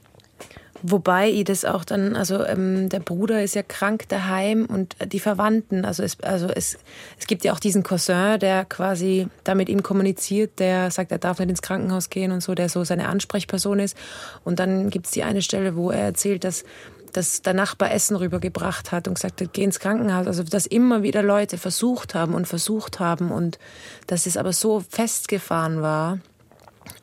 Wobei 0.87 1.30
ich 1.30 1.45
das 1.45 1.64
auch 1.64 1.82
dann, 1.82 2.14
also 2.14 2.45
ähm, 2.45 2.91
der 2.91 3.01
Bruder 3.01 3.43
ist 3.43 3.55
ja 3.55 3.62
krank 3.62 4.07
daheim 4.11 4.66
und 4.66 4.97
die 5.12 5.18
Verwandten, 5.18 5.87
also 5.87 6.03
es, 6.03 6.20
also 6.20 6.49
es, 6.49 6.76
es 7.18 7.26
gibt 7.26 7.43
ja 7.43 7.55
auch 7.55 7.59
diesen 7.59 7.82
Cousin, 7.82 8.39
der 8.39 8.66
quasi 8.66 9.28
da 9.45 9.55
mit 9.55 9.70
ihm 9.70 9.82
kommuniziert, 9.82 10.59
der 10.59 10.91
sagt, 10.91 11.11
er 11.11 11.16
darf 11.16 11.39
nicht 11.39 11.49
ins 11.49 11.62
Krankenhaus 11.62 12.11
gehen 12.11 12.32
und 12.32 12.43
so, 12.43 12.55
der 12.55 12.68
so 12.68 12.85
seine 12.85 13.09
Ansprechperson 13.09 13.78
ist. 13.78 13.97
Und 14.45 14.59
dann 14.59 14.91
gibt 14.91 15.07
es 15.07 15.12
die 15.12 15.22
eine 15.22 15.41
Stelle, 15.41 15.74
wo 15.74 15.91
er 15.91 16.01
erzählt, 16.01 16.45
dass 16.45 16.64
dass 17.14 17.43
der 17.43 17.55
Nachbar 17.55 17.93
Essen 17.93 18.16
rübergebracht 18.16 18.91
hat 18.91 19.07
und 19.07 19.14
gesagt 19.14 19.41
hat, 19.41 19.53
geh 19.53 19.62
ins 19.62 19.78
Krankenhaus. 19.78 20.26
Also 20.26 20.43
dass 20.43 20.66
immer 20.66 21.05
wieder 21.05 21.22
Leute 21.22 21.59
versucht 21.59 22.14
haben 22.14 22.35
und 22.35 22.47
versucht 22.47 22.99
haben 22.99 23.30
und 23.30 23.59
dass 24.09 24.26
es 24.26 24.37
aber 24.37 24.53
so 24.53 24.80
festgefahren 24.80 25.80
war. 25.80 26.18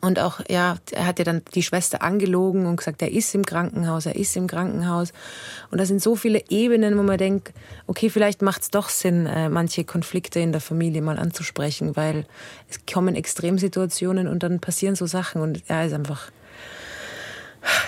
Und 0.00 0.18
auch, 0.18 0.40
ja, 0.48 0.76
er 0.90 1.06
hat 1.06 1.18
ja 1.18 1.24
dann 1.24 1.42
die 1.54 1.62
Schwester 1.62 2.02
angelogen 2.02 2.66
und 2.66 2.76
gesagt, 2.76 3.02
er 3.02 3.12
ist 3.12 3.34
im 3.34 3.44
Krankenhaus, 3.44 4.06
er 4.06 4.16
ist 4.16 4.36
im 4.36 4.46
Krankenhaus. 4.46 5.12
Und 5.70 5.78
da 5.78 5.86
sind 5.86 6.02
so 6.02 6.16
viele 6.16 6.42
Ebenen, 6.50 6.98
wo 6.98 7.02
man 7.02 7.18
denkt, 7.18 7.52
okay, 7.86 8.10
vielleicht 8.10 8.42
macht 8.42 8.62
es 8.62 8.70
doch 8.70 8.88
Sinn, 8.88 9.26
äh, 9.26 9.48
manche 9.48 9.84
Konflikte 9.84 10.40
in 10.40 10.52
der 10.52 10.60
Familie 10.60 11.02
mal 11.02 11.18
anzusprechen, 11.18 11.96
weil 11.96 12.26
es 12.68 12.80
kommen 12.92 13.14
Extremsituationen 13.14 14.26
und 14.26 14.42
dann 14.42 14.60
passieren 14.60 14.96
so 14.96 15.06
Sachen 15.06 15.40
und 15.40 15.62
er 15.68 15.86
ist 15.86 15.92
einfach 15.92 16.30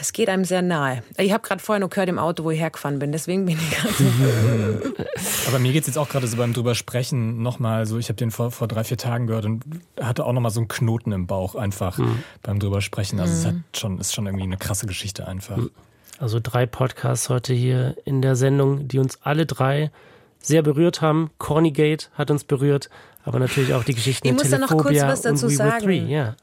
es 0.00 0.12
geht 0.12 0.28
einem 0.28 0.44
sehr 0.44 0.62
nahe. 0.62 1.02
Ich 1.16 1.32
habe 1.32 1.42
gerade 1.46 1.62
vorher 1.62 1.80
noch 1.80 1.90
gehört 1.90 2.08
im 2.08 2.18
Auto, 2.18 2.44
wo 2.44 2.50
ich 2.50 2.60
hergefahren 2.60 2.98
bin, 2.98 3.12
deswegen 3.12 3.44
bin 3.46 3.58
ich 3.58 3.70
gerade. 3.70 4.94
Aber 5.48 5.58
mir 5.58 5.72
geht 5.72 5.82
es 5.82 5.88
jetzt 5.88 5.96
auch 5.96 6.08
gerade 6.08 6.26
so 6.26 6.36
beim 6.36 6.52
drüber 6.52 6.74
sprechen 6.74 7.42
nochmal 7.42 7.86
so, 7.86 7.98
ich 7.98 8.08
habe 8.08 8.16
den 8.16 8.30
vor, 8.30 8.50
vor 8.50 8.68
drei, 8.68 8.84
vier 8.84 8.96
Tagen 8.96 9.26
gehört 9.26 9.44
und 9.44 9.64
hatte 10.00 10.24
auch 10.24 10.32
nochmal 10.32 10.50
so 10.50 10.60
einen 10.60 10.68
Knoten 10.68 11.12
im 11.12 11.26
Bauch 11.26 11.54
einfach 11.54 11.98
mhm. 11.98 12.22
beim 12.42 12.58
drüber 12.58 12.80
sprechen. 12.80 13.20
Also 13.20 13.32
mhm. 13.32 13.38
es 13.38 13.46
hat 13.46 13.54
schon, 13.76 13.98
ist 13.98 14.14
schon 14.14 14.26
irgendwie 14.26 14.44
eine 14.44 14.56
krasse 14.56 14.86
Geschichte 14.86 15.26
einfach. 15.26 15.56
Mhm. 15.56 15.70
Also 16.18 16.38
drei 16.40 16.66
Podcasts 16.66 17.28
heute 17.28 17.52
hier 17.52 17.96
in 18.04 18.22
der 18.22 18.36
Sendung, 18.36 18.86
die 18.86 18.98
uns 18.98 19.18
alle 19.22 19.46
drei 19.46 19.90
sehr 20.38 20.62
berührt 20.62 21.00
haben. 21.00 21.30
Cornygate 21.38 22.08
hat 22.14 22.30
uns 22.30 22.44
berührt, 22.44 22.90
aber 23.24 23.38
natürlich 23.40 23.74
auch 23.74 23.82
die 23.82 23.94
Geschichten 23.94 24.28
ich 24.28 24.34
muss 24.34 24.48
da 24.48 24.58
noch 24.58 24.68
kurz 24.68 25.00
was 25.02 25.22
dazu 25.22 25.48
sagen. 25.48 25.84
Three, 25.84 26.04
ja 26.04 26.36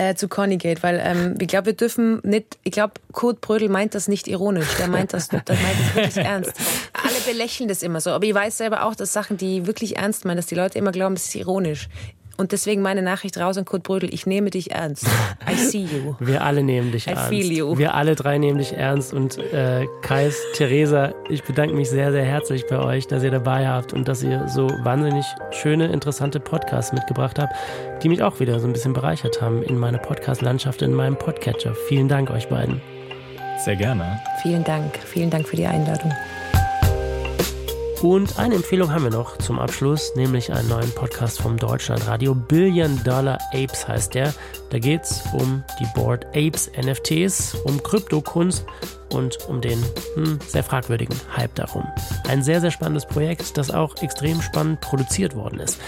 äh, 0.00 0.14
zu 0.14 0.28
Conygate, 0.28 0.82
weil 0.82 0.98
ähm, 1.04 1.34
ich 1.38 1.48
glaube, 1.48 1.66
wir 1.66 1.72
dürfen 1.74 2.20
nicht, 2.22 2.58
ich 2.64 2.72
glaube, 2.72 2.94
Kurt 3.12 3.42
Brödel 3.42 3.68
meint 3.68 3.94
das 3.94 4.08
nicht 4.08 4.28
ironisch, 4.28 4.74
der 4.78 4.88
meint 4.88 5.12
das, 5.12 5.28
der 5.28 5.42
meint 5.46 5.78
das 5.78 5.94
wirklich 5.94 6.16
ernst. 6.24 6.52
Alle 6.94 7.20
belächeln 7.26 7.68
das 7.68 7.82
immer 7.82 8.00
so, 8.00 8.10
aber 8.10 8.24
ich 8.24 8.32
weiß 8.32 8.56
selber 8.56 8.84
auch, 8.86 8.94
dass 8.94 9.12
Sachen, 9.12 9.36
die 9.36 9.66
wirklich 9.66 9.98
ernst 9.98 10.24
meinen, 10.24 10.38
dass 10.38 10.46
die 10.46 10.54
Leute 10.54 10.78
immer 10.78 10.90
glauben, 10.90 11.16
es 11.16 11.26
ist 11.26 11.34
ironisch. 11.34 11.88
Und 12.40 12.52
deswegen 12.52 12.80
meine 12.80 13.02
Nachricht 13.02 13.36
raus 13.36 13.58
an 13.58 13.66
Kurt 13.66 13.82
Brödel, 13.82 14.14
ich 14.14 14.24
nehme 14.24 14.48
dich 14.48 14.70
ernst. 14.70 15.06
I 15.46 15.54
see 15.56 15.82
you. 15.84 16.14
Wir 16.20 16.42
alle 16.42 16.62
nehmen 16.62 16.90
dich 16.90 17.06
I 17.06 17.10
ernst. 17.10 17.28
Feel 17.28 17.52
you. 17.52 17.76
Wir 17.76 17.94
alle 17.94 18.14
drei 18.14 18.38
nehmen 18.38 18.56
dich 18.56 18.72
ernst. 18.72 19.12
Und 19.12 19.36
äh, 19.36 19.86
Kais, 20.00 20.40
Theresa, 20.54 21.12
ich 21.28 21.44
bedanke 21.44 21.74
mich 21.74 21.90
sehr, 21.90 22.12
sehr 22.12 22.24
herzlich 22.24 22.66
bei 22.66 22.78
euch, 22.78 23.06
dass 23.06 23.22
ihr 23.24 23.30
dabei 23.30 23.68
habt 23.68 23.92
und 23.92 24.08
dass 24.08 24.22
ihr 24.22 24.48
so 24.48 24.68
wahnsinnig 24.84 25.26
schöne, 25.50 25.92
interessante 25.92 26.40
Podcasts 26.40 26.94
mitgebracht 26.94 27.38
habt, 27.38 27.52
die 28.02 28.08
mich 28.08 28.22
auch 28.22 28.40
wieder 28.40 28.58
so 28.58 28.66
ein 28.66 28.72
bisschen 28.72 28.94
bereichert 28.94 29.42
haben 29.42 29.62
in 29.62 29.76
meiner 29.76 29.98
Podcast-Landschaft, 29.98 30.80
in 30.80 30.94
meinem 30.94 31.18
Podcatcher. 31.18 31.74
Vielen 31.88 32.08
Dank 32.08 32.30
euch 32.30 32.48
beiden. 32.48 32.80
Sehr 33.58 33.76
gerne. 33.76 34.18
Vielen 34.40 34.64
Dank. 34.64 34.98
Vielen 35.04 35.28
Dank 35.28 35.46
für 35.46 35.56
die 35.56 35.66
Einladung. 35.66 36.10
Und 38.02 38.38
eine 38.38 38.54
Empfehlung 38.54 38.92
haben 38.92 39.04
wir 39.04 39.10
noch 39.10 39.36
zum 39.36 39.58
Abschluss, 39.58 40.12
nämlich 40.16 40.50
einen 40.50 40.68
neuen 40.70 40.90
Podcast 40.92 41.40
vom 41.42 41.58
Deutschlandradio. 41.58 42.34
Billion 42.34 43.02
Dollar 43.04 43.38
Apes 43.52 43.86
heißt 43.86 44.14
der. 44.14 44.32
Da 44.70 44.78
geht 44.78 45.02
es 45.02 45.22
um 45.34 45.62
die 45.78 45.86
Board 45.94 46.24
Apes 46.34 46.70
NFTs, 46.80 47.56
um 47.64 47.82
Kryptokunst 47.82 48.64
und 49.12 49.36
um 49.48 49.60
den 49.60 49.84
hm, 50.14 50.38
sehr 50.46 50.64
fragwürdigen 50.64 51.14
Hype 51.36 51.54
darum. 51.56 51.86
Ein 52.26 52.42
sehr, 52.42 52.62
sehr 52.62 52.70
spannendes 52.70 53.04
Projekt, 53.04 53.58
das 53.58 53.70
auch 53.70 53.94
extrem 54.02 54.40
spannend 54.40 54.80
produziert 54.80 55.36
worden 55.36 55.60
ist. 55.60 55.78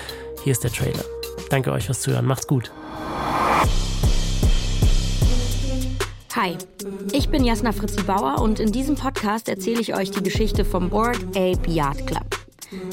Hier 0.44 0.52
ist 0.52 0.64
der 0.64 0.72
Trailer. 0.72 1.04
Danke 1.48 1.72
euch 1.72 1.86
fürs 1.86 2.02
Zuhören. 2.02 2.26
Macht's 2.26 2.46
gut. 2.46 2.70
Hi, 6.34 6.56
ich 7.12 7.28
bin 7.28 7.44
Jasna 7.44 7.72
Fritzi 7.72 8.02
Bauer 8.04 8.40
und 8.40 8.58
in 8.58 8.72
diesem 8.72 8.96
Podcast 8.96 9.50
erzähle 9.50 9.82
ich 9.82 9.94
euch 9.94 10.10
die 10.10 10.22
Geschichte 10.22 10.64
vom 10.64 10.88
Board 10.88 11.18
Ape 11.36 11.68
Yard 11.70 12.06
Club. 12.06 12.24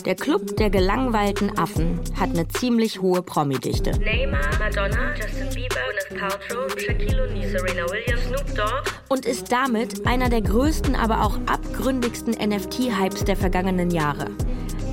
Der 0.03 0.15
Club 0.15 0.57
der 0.57 0.69
gelangweilten 0.69 1.57
Affen 1.57 2.01
hat 2.19 2.31
eine 2.31 2.49
ziemlich 2.49 3.01
hohe 3.01 3.21
Promi-Dichte. 3.21 3.91
Neymar, 3.97 4.41
Madonna, 4.59 5.15
Justin 5.15 5.47
Bieber, 5.55 5.75
Gwyneth 6.09 6.19
Paltrow, 6.19 6.69
Shaquille 6.77 7.29
O'Neal, 7.29 7.49
Serena 7.49 7.85
Williams, 7.89 8.23
Snoop 8.27 8.55
Dogg. 8.55 8.91
Und 9.07 9.25
ist 9.25 9.49
damit 9.49 10.05
einer 10.05 10.27
der 10.27 10.41
größten, 10.41 10.95
aber 10.95 11.23
auch 11.23 11.37
abgründigsten 11.45 12.33
NFT-Hypes 12.33 13.23
der 13.23 13.37
vergangenen 13.37 13.89
Jahre. 13.89 14.25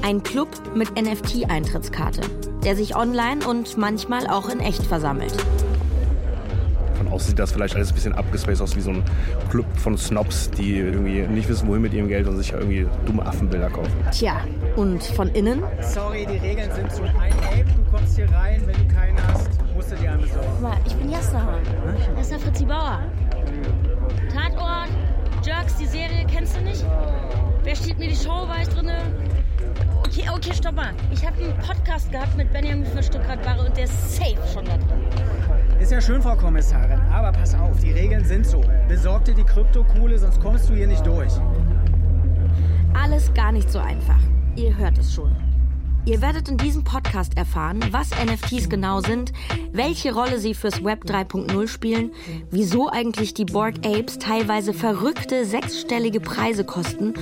Ein 0.03 0.22
Club 0.22 0.49
mit 0.76 0.94
NFT-Eintrittskarte, 0.94 2.20
der 2.62 2.76
sich 2.76 2.94
online 2.94 3.44
und 3.44 3.76
manchmal 3.76 4.28
auch 4.28 4.49
in 4.49 4.61
echt 4.61 4.84
versammelt. 4.84 5.34
Von 6.97 7.09
außen 7.09 7.28
sieht 7.28 7.38
das 7.38 7.53
vielleicht 7.53 7.76
alles 7.76 7.90
ein 7.90 7.94
bisschen 7.94 8.12
abgespaced 8.14 8.62
aus 8.62 8.76
wie 8.76 8.80
so 8.80 8.90
ein 8.90 9.03
Club 9.51 9.66
von 9.76 9.97
Snobs, 9.99 10.51
die 10.51 10.78
irgendwie 10.78 11.22
nicht 11.22 11.49
wissen, 11.49 11.68
wohin 11.68 11.82
mit 11.82 11.92
ihrem 11.92 12.09
Geld 12.09 12.26
und 12.26 12.36
sich 12.38 12.51
ja 12.51 12.59
irgendwie 12.59 12.86
dumme 13.05 13.24
Affenbilder 13.24 13.70
kaufen. 13.70 13.92
Tja, 14.12 14.40
und 14.76 15.03
von 15.03 15.28
innen? 15.28 15.62
Sorry, 15.80 16.26
die 16.26 16.38
Regeln 16.38 16.70
sind 16.72 16.90
so. 16.92 17.03
Ein 17.03 17.14
Ape, 17.14 17.64
du 17.64 17.90
kommst 17.90 18.16
hier 18.16 18.30
rein, 18.30 18.62
wenn 18.66 18.76
du 18.76 18.94
keinen 18.94 19.16
hast, 19.28 19.51
musst 19.74 19.92
du 19.92 19.97
dir 19.97 20.12
einen 20.12 20.22
besorgen. 20.22 20.47
Guck 20.53 20.62
mal, 20.62 20.76
ich 20.86 20.94
bin 20.94 21.11
Jasna. 21.11 21.59
Jasna 22.16 22.38
Fritzi 22.38 22.64
Bauer. 22.64 23.01
Tatort, 24.32 24.88
Jerks, 25.44 25.76
die 25.76 25.86
Serie, 25.86 26.26
kennst 26.30 26.57
du 26.57 26.61
nicht? 26.62 26.84
Wer 27.62 27.76
steht 27.76 27.99
mir 27.99 28.09
die 28.09 28.16
Show, 28.16 28.49
war 28.49 28.62
ich 28.62 28.68
drinne? 28.68 28.99
Okay, 29.99 30.24
okay, 30.32 30.53
stopp 30.55 30.74
mal. 30.76 30.94
Ich 31.12 31.26
habe 31.26 31.36
einen 31.42 31.55
Podcast 31.59 32.11
gehabt 32.11 32.36
mit 32.36 32.53
Benjamin 32.53 32.86
von 32.86 33.03
Stuttgart-Barre 33.03 33.66
und 33.66 33.76
der 33.76 33.84
ist 33.84 34.16
safe 34.16 34.36
schon 34.53 34.64
da 34.64 34.76
drin. 34.76 35.03
Ist 35.81 35.93
ja 35.93 36.01
schön, 36.01 36.22
Frau 36.22 36.35
Kommissarin, 36.35 37.01
aber 37.12 37.33
pass 37.33 37.55
auf, 37.55 37.79
die 37.81 37.93
Regeln 37.93 38.24
sind 38.24 38.47
so. 38.47 38.64
Besorg 38.89 39.24
dir 39.27 39.35
die 39.35 39.45
Kryptokohle, 39.45 40.18
sonst 40.18 40.41
kommst 40.41 40.68
du 40.70 40.74
hier 40.74 40.87
nicht 40.87 41.07
durch. 41.07 41.33
Alles 42.95 43.33
gar 43.35 43.53
nicht 43.53 43.70
so 43.70 43.79
einfach. 43.79 44.18
Ihr 44.57 44.77
hört 44.77 44.99
es 44.99 45.12
schon. 45.12 45.37
Ihr 46.07 46.22
werdet 46.22 46.49
in 46.49 46.57
diesem 46.57 46.83
Podcast 46.83 47.37
erfahren, 47.37 47.81
was 47.91 48.11
NFTs 48.11 48.68
genau 48.68 49.01
sind, 49.01 49.33
welche 49.72 50.14
Rolle 50.14 50.39
sie 50.39 50.55
fürs 50.55 50.83
Web 50.83 51.05
3.0 51.05 51.68
spielen, 51.68 52.12
wieso 52.51 52.89
eigentlich 52.89 53.35
die 53.35 53.45
Bored 53.45 53.85
Apes 53.85 54.18
teilweise 54.18 54.72
verrückte 54.72 55.45
sechsstellige 55.45 56.20
Preise 56.20 56.64
kosten 56.64 57.12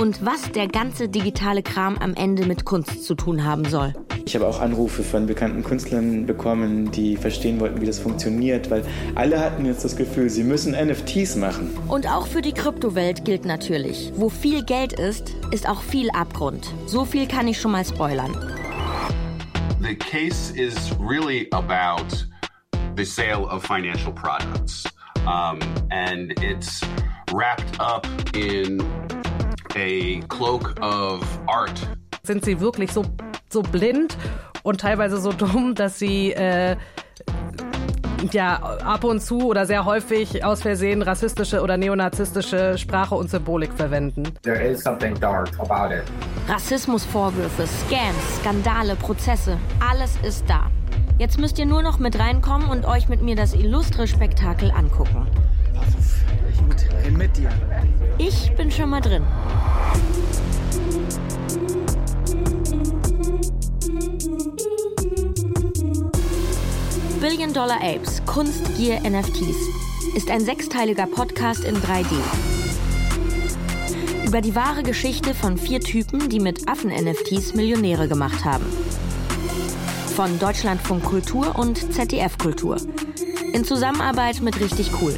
und 0.00 0.26
was 0.26 0.50
der 0.50 0.66
ganze 0.66 1.08
digitale 1.08 1.62
Kram 1.62 1.96
am 1.98 2.14
Ende 2.14 2.44
mit 2.44 2.64
Kunst 2.64 3.04
zu 3.04 3.14
tun 3.14 3.44
haben 3.44 3.64
soll. 3.64 3.94
Ich 4.24 4.34
habe 4.34 4.46
auch 4.46 4.60
Anrufe 4.60 5.02
von 5.02 5.26
bekannten 5.26 5.64
Künstlern 5.64 6.26
bekommen, 6.26 6.90
die 6.90 7.16
verstehen 7.16 7.58
wollten, 7.60 7.80
wie 7.80 7.86
das 7.86 7.98
funktioniert, 7.98 8.70
weil 8.70 8.84
alle 9.14 9.40
hatten 9.40 9.64
jetzt 9.64 9.84
das 9.84 9.96
Gefühl, 9.96 10.30
sie 10.30 10.44
müssen 10.44 10.72
NFTs 10.72 11.36
machen. 11.36 11.70
Und 11.88 12.06
auch 12.06 12.26
für 12.26 12.40
die 12.40 12.52
Kryptowelt 12.52 13.24
gilt 13.24 13.44
natürlich, 13.44 14.12
wo 14.14 14.28
viel 14.28 14.64
Geld 14.64 14.92
ist, 14.92 15.34
ist 15.50 15.68
auch 15.68 15.82
viel 15.82 16.10
Abgrund. 16.10 16.72
So 16.86 17.04
viel 17.04 17.26
kann 17.26 17.48
ich 17.48 17.60
schon 17.60 17.72
mal 17.72 17.84
spoilern. 17.84 18.32
The 19.80 19.96
case 19.96 20.52
is 20.56 20.74
really 21.00 21.48
about 21.52 22.06
the 22.96 23.04
sale 23.04 23.44
of 23.46 23.64
financial 23.64 24.12
products. 24.12 24.84
Um, 25.26 25.58
and 25.90 26.32
it's 26.42 26.80
wrapped 27.32 27.80
up 27.80 28.06
in 28.34 28.80
a 29.76 30.20
cloak 30.28 30.74
of 30.80 31.22
art. 31.48 31.80
Sind 32.24 32.44
sie 32.44 32.60
wirklich 32.60 32.92
so, 32.92 33.04
so 33.52 33.62
blind 33.62 34.16
und 34.62 34.80
teilweise 34.80 35.18
so 35.18 35.32
dumm, 35.36 35.74
dass 35.74 35.98
sie 35.98 36.32
äh, 36.32 36.76
ja 38.30 38.56
ab 38.84 39.04
und 39.04 39.20
zu 39.20 39.48
oder 39.48 39.66
sehr 39.66 39.84
häufig 39.84 40.44
aus 40.44 40.62
Versehen 40.62 41.02
rassistische 41.02 41.60
oder 41.60 41.76
neonazistische 41.76 42.78
Sprache 42.78 43.14
und 43.14 43.30
Symbolik 43.30 43.72
verwenden. 43.72 44.22
There 44.42 44.62
is 44.62 44.82
something 44.82 45.18
dark 45.18 45.50
about 45.58 45.94
it. 45.94 46.04
Rassismusvorwürfe, 46.48 47.66
Scams, 47.66 48.40
Skandale, 48.40 48.96
Prozesse, 48.96 49.58
alles 49.90 50.16
ist 50.22 50.44
da. 50.48 50.70
Jetzt 51.18 51.38
müsst 51.38 51.58
ihr 51.58 51.66
nur 51.66 51.82
noch 51.82 51.98
mit 51.98 52.18
reinkommen 52.18 52.68
und 52.68 52.84
euch 52.84 53.08
mit 53.08 53.22
mir 53.22 53.36
das 53.36 53.54
illustre 53.54 54.06
Spektakel 54.06 54.70
angucken. 54.70 55.26
Ich 58.18 58.52
bin 58.56 58.70
schon 58.70 58.90
mal 58.90 59.00
drin. 59.00 59.22
Billion 67.22 67.52
Dollar 67.52 67.80
Apes, 67.80 68.20
Kunst, 68.26 68.64
Gier, 68.76 68.98
NFTs 69.08 69.56
ist 70.16 70.28
ein 70.28 70.40
sechsteiliger 70.40 71.06
Podcast 71.06 71.62
in 71.62 71.76
3D. 71.76 72.16
Über 74.26 74.40
die 74.40 74.56
wahre 74.56 74.82
Geschichte 74.82 75.32
von 75.32 75.56
vier 75.56 75.78
Typen, 75.78 76.28
die 76.28 76.40
mit 76.40 76.68
Affen-NFTs 76.68 77.54
Millionäre 77.54 78.08
gemacht 78.08 78.44
haben. 78.44 78.66
Von 80.16 80.36
Deutschlandfunk 80.40 81.04
Kultur 81.04 81.56
und 81.56 81.94
ZDF 81.94 82.38
Kultur. 82.38 82.78
In 83.52 83.64
Zusammenarbeit 83.64 84.42
mit 84.42 84.60
Richtig 84.60 84.90
Cool. 85.00 85.14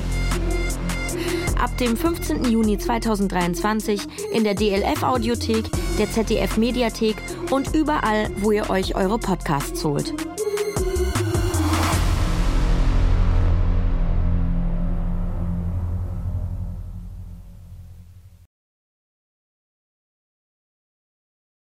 ab 1.59 1.75
dem 1.79 1.97
15. 1.97 2.45
Juni 2.45 2.77
2023 2.77 4.03
in 4.35 4.45
der 4.45 4.55
DLF 4.55 5.03
Audiothek, 5.05 5.65
der 5.99 6.11
ZDF 6.11 6.59
Mediathek 6.59 7.17
und 7.51 7.75
überall, 7.75 8.29
wo 8.43 8.53
ihr 8.53 8.69
euch 8.69 8.95
eure 8.95 9.19
Podcasts 9.19 9.83
holt. 9.83 10.13